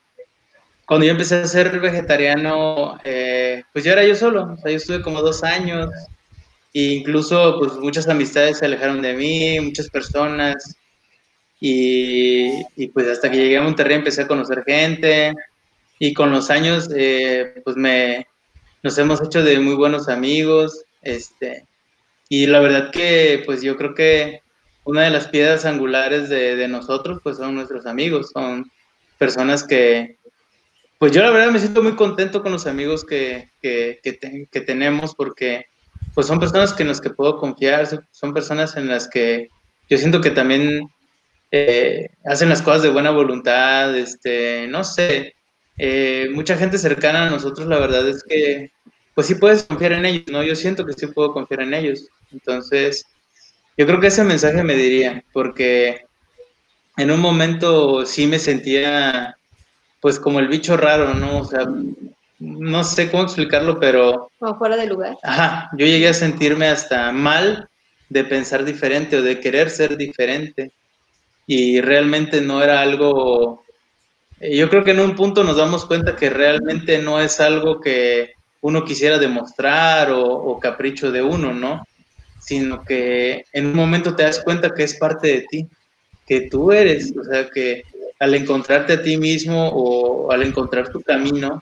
cuando 0.91 1.05
yo 1.05 1.13
empecé 1.13 1.35
a 1.35 1.47
ser 1.47 1.79
vegetariano, 1.79 2.99
eh, 3.05 3.63
pues 3.71 3.85
ya 3.85 3.93
era 3.93 4.05
yo 4.05 4.13
solo, 4.13 4.43
o 4.51 4.57
sea, 4.57 4.71
yo 4.71 4.75
estuve 4.75 5.01
como 5.01 5.21
dos 5.21 5.41
años, 5.41 5.89
e 6.73 6.81
incluso 6.81 7.59
pues 7.59 7.75
muchas 7.75 8.09
amistades 8.09 8.57
se 8.57 8.65
alejaron 8.65 9.01
de 9.01 9.13
mí, 9.13 9.57
muchas 9.61 9.89
personas, 9.89 10.75
y, 11.61 12.61
pues 12.87 13.07
hasta 13.07 13.31
que 13.31 13.37
llegué 13.37 13.57
a 13.57 13.61
Monterrey 13.61 13.95
empecé 13.95 14.23
a 14.23 14.27
conocer 14.27 14.65
gente, 14.67 15.33
y 15.97 16.13
con 16.13 16.29
los 16.29 16.49
años 16.49 16.89
pues 16.89 17.77
me, 17.77 18.27
nos 18.83 18.97
hemos 18.97 19.21
hecho 19.21 19.43
de 19.43 19.61
muy 19.61 19.75
buenos 19.75 20.09
amigos, 20.09 20.83
este, 21.03 21.63
y 22.27 22.47
la 22.47 22.59
verdad 22.59 22.91
que, 22.91 23.43
pues 23.45 23.61
yo 23.61 23.77
creo 23.77 23.95
que 23.95 24.41
una 24.83 25.03
de 25.03 25.11
las 25.11 25.29
piedras 25.29 25.63
angulares 25.63 26.27
de, 26.27 26.57
de 26.57 26.67
nosotros, 26.67 27.21
pues 27.23 27.37
son 27.37 27.55
nuestros 27.55 27.85
amigos, 27.85 28.31
son 28.33 28.69
personas 29.17 29.63
que, 29.63 30.17
pues 31.01 31.13
yo 31.13 31.23
la 31.23 31.31
verdad 31.31 31.51
me 31.51 31.57
siento 31.57 31.81
muy 31.81 31.95
contento 31.95 32.43
con 32.43 32.51
los 32.51 32.67
amigos 32.67 33.03
que, 33.03 33.49
que, 33.59 33.99
que, 34.03 34.47
que 34.51 34.61
tenemos 34.61 35.15
porque 35.15 35.65
pues 36.13 36.27
son 36.27 36.39
personas 36.39 36.79
en 36.79 36.89
las 36.89 37.01
que 37.01 37.09
puedo 37.09 37.37
confiar, 37.37 37.87
son 38.11 38.33
personas 38.35 38.77
en 38.77 38.87
las 38.87 39.07
que 39.09 39.49
yo 39.89 39.97
siento 39.97 40.21
que 40.21 40.29
también 40.29 40.87
eh, 41.49 42.07
hacen 42.23 42.49
las 42.49 42.61
cosas 42.61 42.83
de 42.83 42.89
buena 42.89 43.09
voluntad, 43.09 43.97
este, 43.97 44.67
no 44.67 44.83
sé, 44.83 45.33
eh, 45.79 46.29
mucha 46.35 46.55
gente 46.55 46.77
cercana 46.77 47.25
a 47.25 47.29
nosotros, 47.31 47.67
la 47.67 47.79
verdad 47.79 48.07
es 48.07 48.23
que, 48.23 48.69
pues 49.15 49.25
sí 49.25 49.33
puedes 49.33 49.63
confiar 49.63 49.93
en 49.93 50.05
ellos, 50.05 50.25
¿no? 50.31 50.43
Yo 50.43 50.55
siento 50.55 50.85
que 50.85 50.93
sí 50.93 51.07
puedo 51.07 51.33
confiar 51.33 51.61
en 51.61 51.73
ellos. 51.73 52.09
Entonces, 52.31 53.07
yo 53.75 53.87
creo 53.87 53.99
que 53.99 54.07
ese 54.07 54.23
mensaje 54.23 54.63
me 54.63 54.75
diría, 54.75 55.23
porque 55.33 56.05
en 56.97 57.09
un 57.09 57.21
momento 57.21 58.05
sí 58.05 58.27
me 58.27 58.37
sentía 58.37 59.35
pues 60.01 60.19
como 60.19 60.39
el 60.39 60.47
bicho 60.47 60.75
raro, 60.75 61.13
¿no? 61.13 61.39
O 61.39 61.45
sea, 61.45 61.65
no 62.39 62.83
sé 62.83 63.09
cómo 63.09 63.23
explicarlo, 63.23 63.79
pero... 63.79 64.31
Como 64.39 64.57
fuera 64.57 64.75
de 64.75 64.87
lugar. 64.87 65.17
Ajá, 65.23 65.69
yo 65.77 65.85
llegué 65.85 66.09
a 66.09 66.13
sentirme 66.13 66.67
hasta 66.67 67.11
mal 67.11 67.69
de 68.09 68.23
pensar 68.23 68.65
diferente 68.65 69.17
o 69.17 69.21
de 69.21 69.39
querer 69.39 69.69
ser 69.69 69.95
diferente. 69.95 70.71
Y 71.47 71.79
realmente 71.81 72.41
no 72.41 72.63
era 72.63 72.81
algo... 72.81 73.63
Yo 74.39 74.69
creo 74.69 74.83
que 74.83 74.91
en 74.91 74.99
un 74.99 75.15
punto 75.15 75.43
nos 75.43 75.57
damos 75.57 75.85
cuenta 75.85 76.15
que 76.15 76.29
realmente 76.29 76.97
no 76.97 77.21
es 77.21 77.39
algo 77.39 77.79
que 77.79 78.33
uno 78.61 78.83
quisiera 78.83 79.19
demostrar 79.19 80.11
o, 80.11 80.23
o 80.23 80.59
capricho 80.59 81.11
de 81.11 81.21
uno, 81.21 81.53
¿no? 81.53 81.83
sino 82.41 82.83
que 82.83 83.45
en 83.53 83.67
un 83.67 83.75
momento 83.75 84.15
te 84.15 84.23
das 84.23 84.41
cuenta 84.43 84.73
que 84.73 84.83
es 84.83 84.95
parte 84.95 85.27
de 85.27 85.41
ti, 85.49 85.67
que 86.25 86.49
tú 86.49 86.71
eres, 86.71 87.13
o 87.15 87.23
sea, 87.23 87.49
que 87.49 87.83
al 88.21 88.33
encontrarte 88.35 88.93
a 88.93 89.01
ti 89.01 89.17
mismo 89.17 89.67
o 89.67 90.31
al 90.31 90.43
encontrar 90.43 90.89
tu 90.89 91.01
camino, 91.01 91.61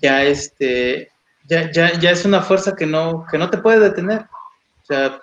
ya 0.00 0.24
este, 0.24 1.10
ya, 1.48 1.70
ya, 1.70 1.98
ya 1.98 2.10
es 2.10 2.24
una 2.24 2.40
fuerza 2.40 2.74
que 2.74 2.86
no, 2.86 3.26
que 3.30 3.36
no 3.36 3.50
te 3.50 3.58
puede 3.58 3.80
detener. 3.80 4.22
O 4.82 4.86
sea, 4.86 5.20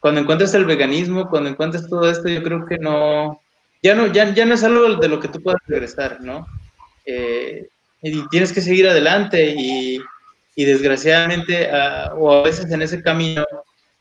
cuando 0.00 0.20
encuentres 0.20 0.52
el 0.54 0.64
veganismo, 0.64 1.30
cuando 1.30 1.48
encuentres 1.48 1.88
todo 1.88 2.10
esto, 2.10 2.28
yo 2.28 2.42
creo 2.42 2.66
que 2.66 2.76
no, 2.76 3.40
ya 3.82 3.94
no, 3.94 4.06
ya, 4.08 4.34
ya 4.34 4.44
no 4.44 4.54
es 4.54 4.64
algo 4.64 4.96
de 4.96 5.08
lo 5.08 5.20
que 5.20 5.28
tú 5.28 5.40
puedas 5.40 5.60
regresar, 5.66 6.20
¿no? 6.20 6.46
Eh, 7.06 7.68
y 8.02 8.28
tienes 8.28 8.52
que 8.52 8.60
seguir 8.60 8.88
adelante 8.88 9.54
y, 9.56 10.00
y 10.56 10.64
desgraciadamente, 10.64 11.70
uh, 11.70 12.16
o 12.18 12.32
a 12.32 12.42
veces 12.42 12.70
en 12.70 12.82
ese 12.82 13.02
camino, 13.02 13.44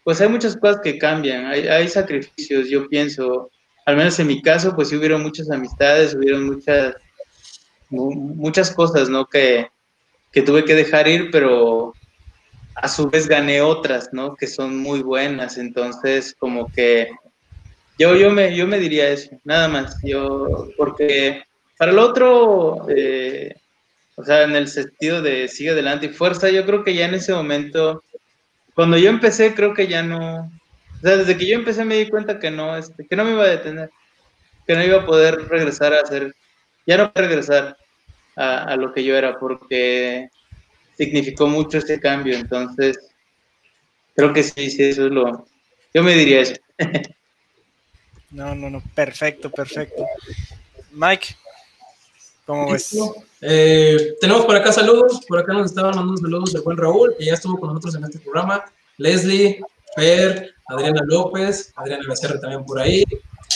pues 0.04 0.20
hay 0.22 0.28
muchas 0.28 0.58
cosas 0.58 0.82
que 0.84 0.98
cambian, 0.98 1.46
hay, 1.46 1.88
sacrificios, 1.88 2.68
yo 2.68 2.90
pienso, 2.90 3.50
al 3.86 3.98
menos 3.98 4.20
en 4.20 4.28
mi 4.28 4.42
caso, 4.42 4.76
pues 4.76 4.90
sí 4.90 4.96
hubieron 4.96 5.22
muchas 5.22 5.50
amistades, 5.52 6.16
hubieron 6.16 6.46
muchas, 6.46 6.96
muchas 7.90 8.72
cosas, 8.72 9.10
¿no? 9.10 9.26
Que, 9.26 9.68
que 10.32 10.42
tuve 10.42 10.66
que 10.66 10.76
dejar 10.76 11.08
ir, 11.08 11.30
pero 11.32 11.96
a 12.76 12.88
su 12.88 13.10
vez 13.10 13.28
gané 13.28 13.62
otras, 13.62 14.10
¿no? 14.14 14.36
Que 14.36 14.48
son 14.48 14.78
muy 14.78 15.02
buenas, 15.02 15.58
entonces 15.58 16.36
como 16.38 16.72
que 16.72 17.10
yo, 18.00 18.16
yo, 18.16 18.32
me, 18.32 18.56
yo 18.56 18.66
me 18.66 18.80
diría 18.80 19.10
eso, 19.10 19.30
nada 19.44 19.68
más, 19.68 19.98
yo, 20.04 20.70
porque 20.78 21.44
para 21.78 21.92
el 21.92 22.00
otro, 22.00 22.88
eh, 22.90 23.54
o 24.16 24.24
sea, 24.24 24.44
en 24.44 24.56
el 24.56 24.68
sentido 24.68 25.22
de 25.22 25.48
sigue 25.48 25.72
adelante 25.72 26.08
y 26.08 26.10
fuerza, 26.10 26.50
yo 26.50 26.66
creo 26.66 26.84
que 26.84 26.96
ya 26.96 27.06
en 27.06 27.16
ese 27.16 27.34
momento 27.34 28.04
cuando 28.74 28.98
yo 28.98 29.10
empecé, 29.10 29.54
creo 29.54 29.74
que 29.74 29.88
ya 29.88 30.04
no. 30.04 30.52
O 31.04 31.06
sea, 31.06 31.18
desde 31.18 31.38
que 31.38 31.46
yo 31.46 31.56
empecé 31.56 31.84
me 31.84 31.98
di 31.98 32.10
cuenta 32.10 32.40
que 32.40 32.50
no, 32.50 32.78
este, 32.78 33.06
que 33.06 33.16
no 33.18 33.26
me 33.26 33.32
iba 33.32 33.44
a 33.44 33.50
detener, 33.50 33.92
que 34.66 34.74
no 34.74 34.86
iba 34.86 35.02
a 35.02 35.06
poder 35.06 35.50
regresar 35.50 35.94
a 35.94 36.00
hacer, 36.00 36.34
ya 36.88 36.96
no 36.96 37.12
regresar 37.14 37.76
a, 38.38 38.64
a 38.64 38.78
lo 38.78 38.94
que 38.94 39.04
yo 39.04 39.14
era, 39.14 39.38
porque 39.38 40.30
significó 40.96 41.48
mucho 41.48 41.80
ese 41.80 42.00
cambio. 42.00 42.38
Entonces, 42.38 42.98
creo 44.16 44.32
que 44.32 44.44
sí, 44.44 44.72
sí, 44.72 44.82
eso 44.84 45.08
es 45.08 45.12
lo. 45.12 45.46
Yo 45.94 46.04
me 46.04 46.16
diría 46.16 46.42
eso. 46.42 46.56
No, 48.32 48.56
no, 48.56 48.68
no, 48.68 48.82
perfecto, 48.96 49.52
perfecto. 49.52 50.08
Mike, 50.92 51.36
¿cómo 52.48 52.72
ves? 52.72 52.98
Eh, 53.42 54.16
tenemos 54.20 54.44
por 54.44 54.56
acá 54.56 54.72
saludos, 54.72 55.24
por 55.28 55.38
acá 55.38 55.54
nos 55.54 55.68
estaban 55.68 55.96
mandando 55.96 56.20
saludos 56.20 56.56
el 56.56 56.62
buen 56.62 56.76
Raúl, 56.76 57.16
que 57.16 57.26
ya 57.26 57.34
estuvo 57.34 57.60
con 57.60 57.70
nosotros 57.70 57.94
en 57.94 58.06
este 58.06 58.18
programa, 58.18 58.66
Leslie, 58.98 59.62
Fer, 59.96 60.54
Adriana 60.68 61.02
López, 61.06 61.72
Adriana 61.76 62.04
Becerra 62.08 62.40
también 62.40 62.66
por 62.66 62.80
ahí. 62.80 63.04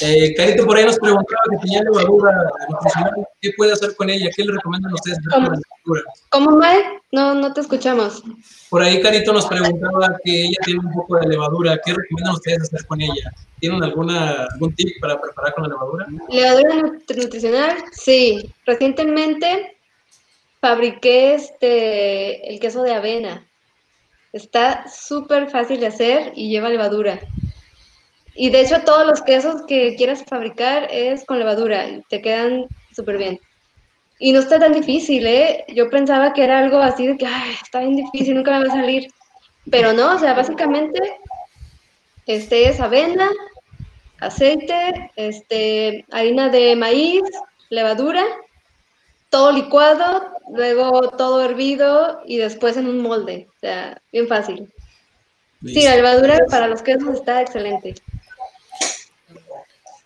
Eh, 0.02 0.36
Carito 0.36 0.66
por 0.66 0.78
ahí 0.78 0.86
nos 0.86 1.00
preguntaba 1.00 1.42
que 1.50 1.58
tenía 1.58 1.82
levadura 1.82 2.32
nutricional, 2.70 3.14
¿qué 3.42 3.52
puede 3.58 3.74
hacer 3.74 3.96
con 3.96 4.10
ella? 4.10 4.30
¿Qué 4.36 4.44
le 4.44 4.54
recomiendan 4.54 4.94
ustedes 4.94 5.18
¿Cómo, 5.34 5.50
¿Cómo 6.30 6.52
Mike? 6.52 7.02
No, 7.12 7.34
no 7.34 7.52
te 7.54 7.62
escuchamos. 7.62 8.24
Por 8.70 8.84
ahí 8.84 9.02
Carito 9.02 9.34
nos 9.34 9.48
preguntaba 9.48 10.18
que 10.24 10.44
ella 10.44 10.58
tiene 10.66 10.82
un 10.82 10.94
poco 10.94 11.18
de 11.18 11.28
levadura, 11.28 11.80
¿qué 11.84 11.94
recomiendan 11.94 12.36
ustedes 12.36 12.64
hacer 12.64 12.86
con 12.86 13.02
ella? 13.02 13.34
¿Tienen 13.60 13.84
alguna, 13.84 14.46
algún 14.54 14.76
tip 14.76 15.00
para 15.02 15.20
preparar 15.20 15.56
con 15.56 15.64
la 15.64 15.70
levadura? 15.70 16.06
¿Levadura 16.30 16.76
nutricional? 17.16 17.78
Sí. 17.92 18.54
Recientemente 18.66 19.78
fabriqué 20.60 21.36
este, 21.36 22.54
el 22.54 22.60
queso 22.60 22.84
de 22.84 22.94
avena. 22.94 23.48
Está 24.38 24.88
súper 24.88 25.50
fácil 25.50 25.80
de 25.80 25.88
hacer 25.88 26.32
y 26.36 26.50
lleva 26.50 26.70
levadura. 26.70 27.20
Y 28.36 28.52
de 28.52 28.62
hecho 28.62 28.82
todos 28.82 29.08
los 29.08 29.24
quesos 29.24 29.64
que 29.68 29.96
quieras 29.96 30.24
fabricar 30.24 30.88
es 30.92 31.26
con 31.26 31.40
levadura. 31.40 31.88
Te 32.08 32.22
quedan 32.22 32.68
súper 32.96 33.18
bien. 33.18 33.40
Y 34.20 34.32
no 34.32 34.40
está 34.40 34.60
tan 34.60 34.74
difícil, 34.74 35.26
¿eh? 35.26 35.66
Yo 35.70 35.90
pensaba 35.90 36.34
que 36.34 36.44
era 36.44 36.60
algo 36.60 36.78
así 36.78 37.08
de 37.08 37.18
que, 37.18 37.26
ay, 37.26 37.56
está 37.64 37.80
bien 37.80 37.96
difícil, 37.96 38.36
nunca 38.36 38.52
me 38.52 38.68
va 38.68 38.74
a 38.74 38.78
salir. 38.78 39.08
Pero 39.72 39.92
no, 39.94 40.16
o 40.16 40.20
sea, 40.20 40.36
básicamente, 40.36 41.00
este 42.28 42.70
es 42.70 42.80
avena, 42.80 43.30
aceite, 44.20 45.12
este, 45.16 46.06
harina 46.12 46.50
de 46.50 46.76
maíz, 46.76 47.24
levadura, 47.70 48.24
todo 49.30 49.52
licuado, 49.52 50.32
luego 50.54 51.12
todo 51.12 51.44
hervido 51.44 52.22
y 52.26 52.38
después 52.38 52.78
en 52.78 52.88
un 52.88 53.00
molde. 53.00 53.48
O 53.56 53.60
sea, 53.60 54.02
bien 54.12 54.28
fácil. 54.28 54.72
Listo. 55.62 55.80
Sí, 55.80 55.86
la 55.86 55.96
levadura 55.96 56.38
para 56.50 56.68
los 56.68 56.82
quesos 56.82 57.16
está 57.16 57.42
excelente. 57.42 57.96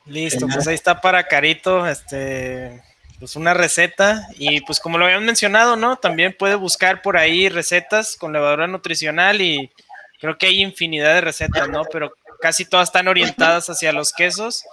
Listo, 0.06 0.48
pues 0.48 0.68
ahí 0.68 0.76
está 0.76 1.00
para 1.00 1.24
Carito, 1.24 1.88
este, 1.88 2.82
pues 3.20 3.36
una 3.36 3.54
receta 3.54 4.28
y 4.38 4.62
pues 4.62 4.80
como 4.80 4.98
lo 4.98 5.06
habían 5.06 5.26
mencionado, 5.26 5.76
¿no? 5.76 5.98
También 5.98 6.36
puede 6.38 6.56
buscar 6.56 7.02
por 7.02 7.18
ahí 7.18 7.50
recetas 7.50 8.16
con 8.18 8.34
levadura 8.34 8.68
nutricional 8.68 9.42
y 9.42 9.72
creo 10.20 10.38
que 10.38 10.48
hay 10.48 10.62
infinidad 10.62 11.14
de 11.14 11.22
recetas, 11.22 11.70
¿no? 11.70 11.84
Pero 11.86 12.14
casi 12.42 12.66
todas 12.66 12.90
están 12.90 13.08
orientadas 13.08 13.70
hacia 13.70 13.94
los 13.94 14.12
quesos. 14.12 14.66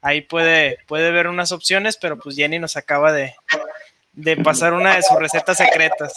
Ahí 0.00 0.20
puede, 0.20 0.78
puede 0.86 1.10
ver 1.10 1.26
unas 1.26 1.50
opciones, 1.52 1.96
pero 1.96 2.18
pues 2.18 2.36
Jenny 2.36 2.58
nos 2.58 2.76
acaba 2.76 3.12
de, 3.12 3.34
de 4.16 4.36
pasar 4.38 4.72
una 4.72 4.96
de 4.96 5.02
sus 5.02 5.18
recetas 5.18 5.58
secretas. 5.58 6.12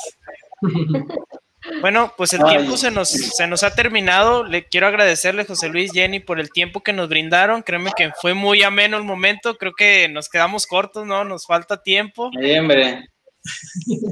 Bueno, 1.81 2.13
pues 2.17 2.33
el 2.33 2.43
tiempo 2.45 2.77
se 2.77 2.89
nos, 2.89 3.09
se 3.09 3.45
nos 3.45 3.63
ha 3.63 3.75
terminado. 3.75 4.43
Le 4.43 4.65
quiero 4.65 4.87
agradecerle, 4.87 5.45
José 5.45 5.69
Luis, 5.69 5.91
Jenny, 5.91 6.19
por 6.19 6.39
el 6.39 6.49
tiempo 6.49 6.81
que 6.81 6.93
nos 6.93 7.09
brindaron. 7.09 7.61
Créeme 7.61 7.91
que 7.95 8.11
fue 8.19 8.33
muy 8.33 8.63
ameno 8.63 8.97
el 8.97 9.03
momento. 9.03 9.55
Creo 9.57 9.73
que 9.73 10.07
nos 10.09 10.29
quedamos 10.29 10.65
cortos, 10.65 11.05
¿no? 11.05 11.23
Nos 11.25 11.45
falta 11.45 11.81
tiempo. 11.83 12.31
Sí, 12.39 12.57
hombre. 12.57 13.05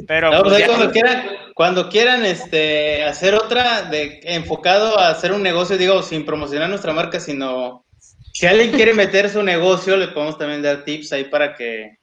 Pero 0.08 0.32
no, 0.32 0.44
pues, 0.44 0.56
pues 0.56 0.68
cuando 0.68 0.92
quieran, 0.92 1.24
cuando 1.54 1.90
quieran 1.90 2.26
este, 2.26 3.04
hacer 3.04 3.34
otra 3.34 3.84
de, 3.84 4.20
enfocado 4.24 4.98
a 4.98 5.10
hacer 5.10 5.32
un 5.32 5.44
negocio, 5.44 5.78
digo, 5.78 6.02
sin 6.04 6.26
promocionar 6.26 6.70
nuestra 6.70 6.94
marca, 6.94 7.20
sino 7.20 7.86
si 8.34 8.46
alguien 8.46 8.72
quiere 8.72 8.94
meter 8.94 9.30
su 9.30 9.44
negocio, 9.44 9.98
le 9.98 10.10
podemos 10.10 10.38
también 10.38 10.62
dar 10.62 10.84
tips 10.86 11.12
ahí 11.12 11.26
para 11.26 11.56
que 11.56 11.98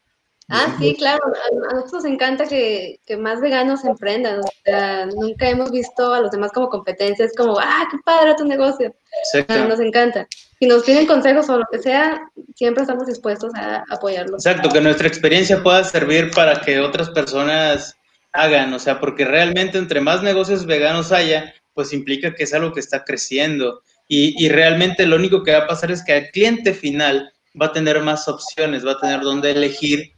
Ah, 0.49 0.77
sí, 0.79 0.95
claro. 0.97 1.23
A, 1.25 1.75
nosotros 1.75 1.93
nos 1.93 2.05
encanta 2.05 2.47
que, 2.47 3.01
que 3.07 3.17
más 3.17 3.41
veganos 3.41 3.85
emprendan. 3.85 4.41
O 4.41 4.49
sea, 4.65 5.07
nunca 5.07 5.49
hemos 5.49 5.71
visto 5.71 6.13
a 6.13 6.21
los 6.21 6.31
demás 6.31 6.53
como 6.53 6.69
competencia. 6.69 7.25
Es 7.25 7.35
como, 7.35 7.59
ah, 7.59 7.89
qué 7.91 7.97
padre 8.05 8.35
tu 8.37 8.45
negocio. 8.45 8.95
Exacto. 9.33 9.69
Nos 9.69 9.81
encanta. 9.81 10.27
Si 10.59 10.67
nos 10.67 10.85
piden 10.85 11.07
consejos 11.07 11.49
o 11.49 11.59
lo 11.59 11.65
que 11.71 11.79
sea, 11.79 12.23
siempre 12.55 12.83
estamos 12.83 13.07
dispuestos 13.07 13.55
a 13.55 13.85
apoyarlos. 13.91 14.45
Exacto, 14.47 14.69
que 14.69 14.81
nuestra 14.81 15.09
experiencia 15.09 15.63
pueda 15.63 15.83
servir 15.85 16.31
para 16.31 16.61
que 16.61 16.81
otras 16.81 17.11
personas 17.11 17.97
hagan, 18.33 18.73
o 18.73 18.79
sea, 18.79 19.01
porque 19.01 19.25
realmente 19.25 19.79
entre 19.79 20.01
más 20.01 20.23
negocios 20.23 20.67
veganos 20.67 21.13
haya, 21.13 21.55
pues 21.73 21.93
implica 21.93 22.35
que 22.35 22.45
es 22.45 22.55
algo 22.55 22.73
que 22.73 22.81
está 22.81 23.05
creciendo 23.05 23.83
y, 24.09 24.45
y 24.45 24.49
realmente 24.49 25.07
lo 25.07 25.17
único 25.17 25.43
que 25.43 25.53
va 25.53 25.59
a 25.59 25.67
pasar 25.67 25.91
es 25.91 26.05
que 26.05 26.17
el 26.17 26.31
cliente 26.31 26.73
final 26.73 27.33
va 27.61 27.67
a 27.67 27.73
tener 27.73 28.01
más 28.01 28.27
opciones, 28.27 28.87
va 28.87 28.93
a 28.93 29.01
tener 29.01 29.21
dónde 29.21 29.51
elegir 29.51 30.14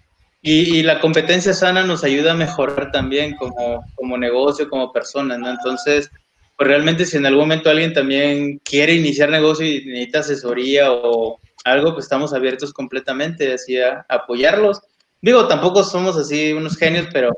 y, 0.46 0.78
y 0.78 0.82
la 0.84 1.00
competencia 1.00 1.52
sana 1.52 1.82
nos 1.82 2.04
ayuda 2.04 2.32
a 2.32 2.36
mejorar 2.36 2.92
también 2.92 3.34
como, 3.34 3.84
como 3.96 4.16
negocio, 4.16 4.70
como 4.70 4.92
persona, 4.92 5.36
¿no? 5.36 5.50
Entonces, 5.50 6.08
pues 6.56 6.68
realmente 6.68 7.04
si 7.04 7.16
en 7.16 7.26
algún 7.26 7.42
momento 7.42 7.68
alguien 7.68 7.92
también 7.92 8.58
quiere 8.64 8.94
iniciar 8.94 9.28
negocio 9.28 9.66
y 9.66 9.84
necesita 9.84 10.20
asesoría 10.20 10.92
o 10.92 11.40
algo, 11.64 11.94
pues 11.94 12.04
estamos 12.04 12.32
abiertos 12.32 12.72
completamente 12.72 13.52
así 13.52 13.76
a, 13.76 14.06
apoyarlos. 14.08 14.80
Digo, 15.20 15.48
tampoco 15.48 15.82
somos 15.82 16.16
así 16.16 16.52
unos 16.52 16.76
genios, 16.76 17.08
pero 17.12 17.32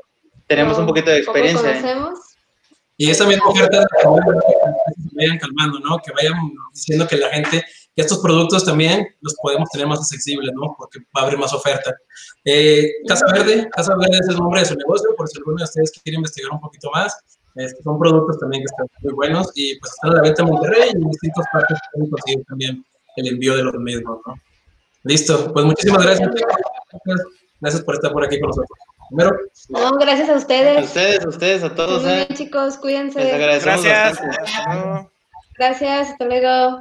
tenemos 0.45 0.73
No, 0.73 0.81
un 0.81 0.87
poquito 0.87 1.09
de 1.09 1.17
experiencia. 1.17 1.79
¿eh? 1.79 1.95
Y 2.97 3.09
esa 3.09 3.25
misma 3.25 3.47
oferta, 3.47 3.87
que 3.91 4.03
se 4.03 5.15
vayan 5.15 5.39
calmando, 5.39 5.79
¿no? 5.79 5.97
Que 5.97 6.11
vayan 6.11 6.35
diciendo 6.73 7.07
que 7.07 7.17
la 7.17 7.29
gente, 7.29 7.65
que 7.95 8.01
estos 8.01 8.19
productos 8.19 8.63
también 8.65 9.07
los 9.21 9.35
podemos 9.41 9.69
tener 9.69 9.87
más 9.87 9.99
accesibles, 9.99 10.51
¿no? 10.53 10.75
Porque 10.77 10.99
va 11.15 11.21
a 11.21 11.25
haber 11.25 11.37
más 11.37 11.53
oferta. 11.53 11.93
Eh, 12.45 12.89
Casa 13.07 13.25
Verde, 13.33 13.69
Casa 13.71 13.95
Verde 13.97 14.17
es 14.21 14.27
el 14.29 14.37
nombre 14.37 14.61
de 14.61 14.65
su 14.67 14.75
negocio, 14.75 15.09
por 15.17 15.27
si 15.27 15.37
alguno 15.37 15.57
de 15.57 15.63
ustedes 15.63 15.91
quiere 16.03 16.17
investigar 16.17 16.51
un 16.51 16.59
poquito 16.61 16.89
más. 16.91 17.17
Este, 17.55 17.81
son 17.83 17.99
productos 17.99 18.39
también 18.39 18.61
que 18.61 18.65
están 18.67 18.87
muy 19.01 19.13
buenos 19.13 19.51
y 19.55 19.77
pues 19.79 19.91
están 19.91 20.11
a 20.11 20.15
la 20.17 20.21
venta 20.21 20.43
en 20.43 20.49
Monterrey 20.49 20.89
y 20.93 20.95
en 20.97 21.09
distintas 21.09 21.45
partes 21.51 21.77
pueden 21.91 22.09
conseguir 22.11 22.45
también 22.45 22.85
el 23.17 23.27
envío 23.27 23.57
de 23.57 23.63
los 23.63 23.73
mismos, 23.75 24.19
¿no? 24.25 24.35
Listo, 25.03 25.51
pues 25.51 25.65
muchísimas 25.65 26.03
gracias. 26.03 26.29
Gracias, 27.61 27.83
por 27.83 27.95
estar 27.95 28.11
por 28.13 28.23
aquí 28.23 28.39
con 28.39 28.49
nosotros. 28.49 28.77
Primero, 29.09 29.37
No, 29.69 29.97
gracias 29.97 30.29
a 30.29 30.33
A 30.33 30.37
ustedes. 30.37 30.85
ustedes, 30.85 31.25
a 31.25 31.29
ustedes, 31.29 31.63
a 31.63 31.73
todos. 31.75 32.03
Muy 32.03 32.11
¿eh? 32.11 32.15
bien, 32.27 32.37
chicos, 32.37 32.65
Les 32.67 32.77
cuídense. 32.77 33.31
agradecemos 33.33 33.83
Gracias. 33.83 34.19
Gracias, 35.57 36.09
hasta 36.11 36.25
luego. 36.25 36.77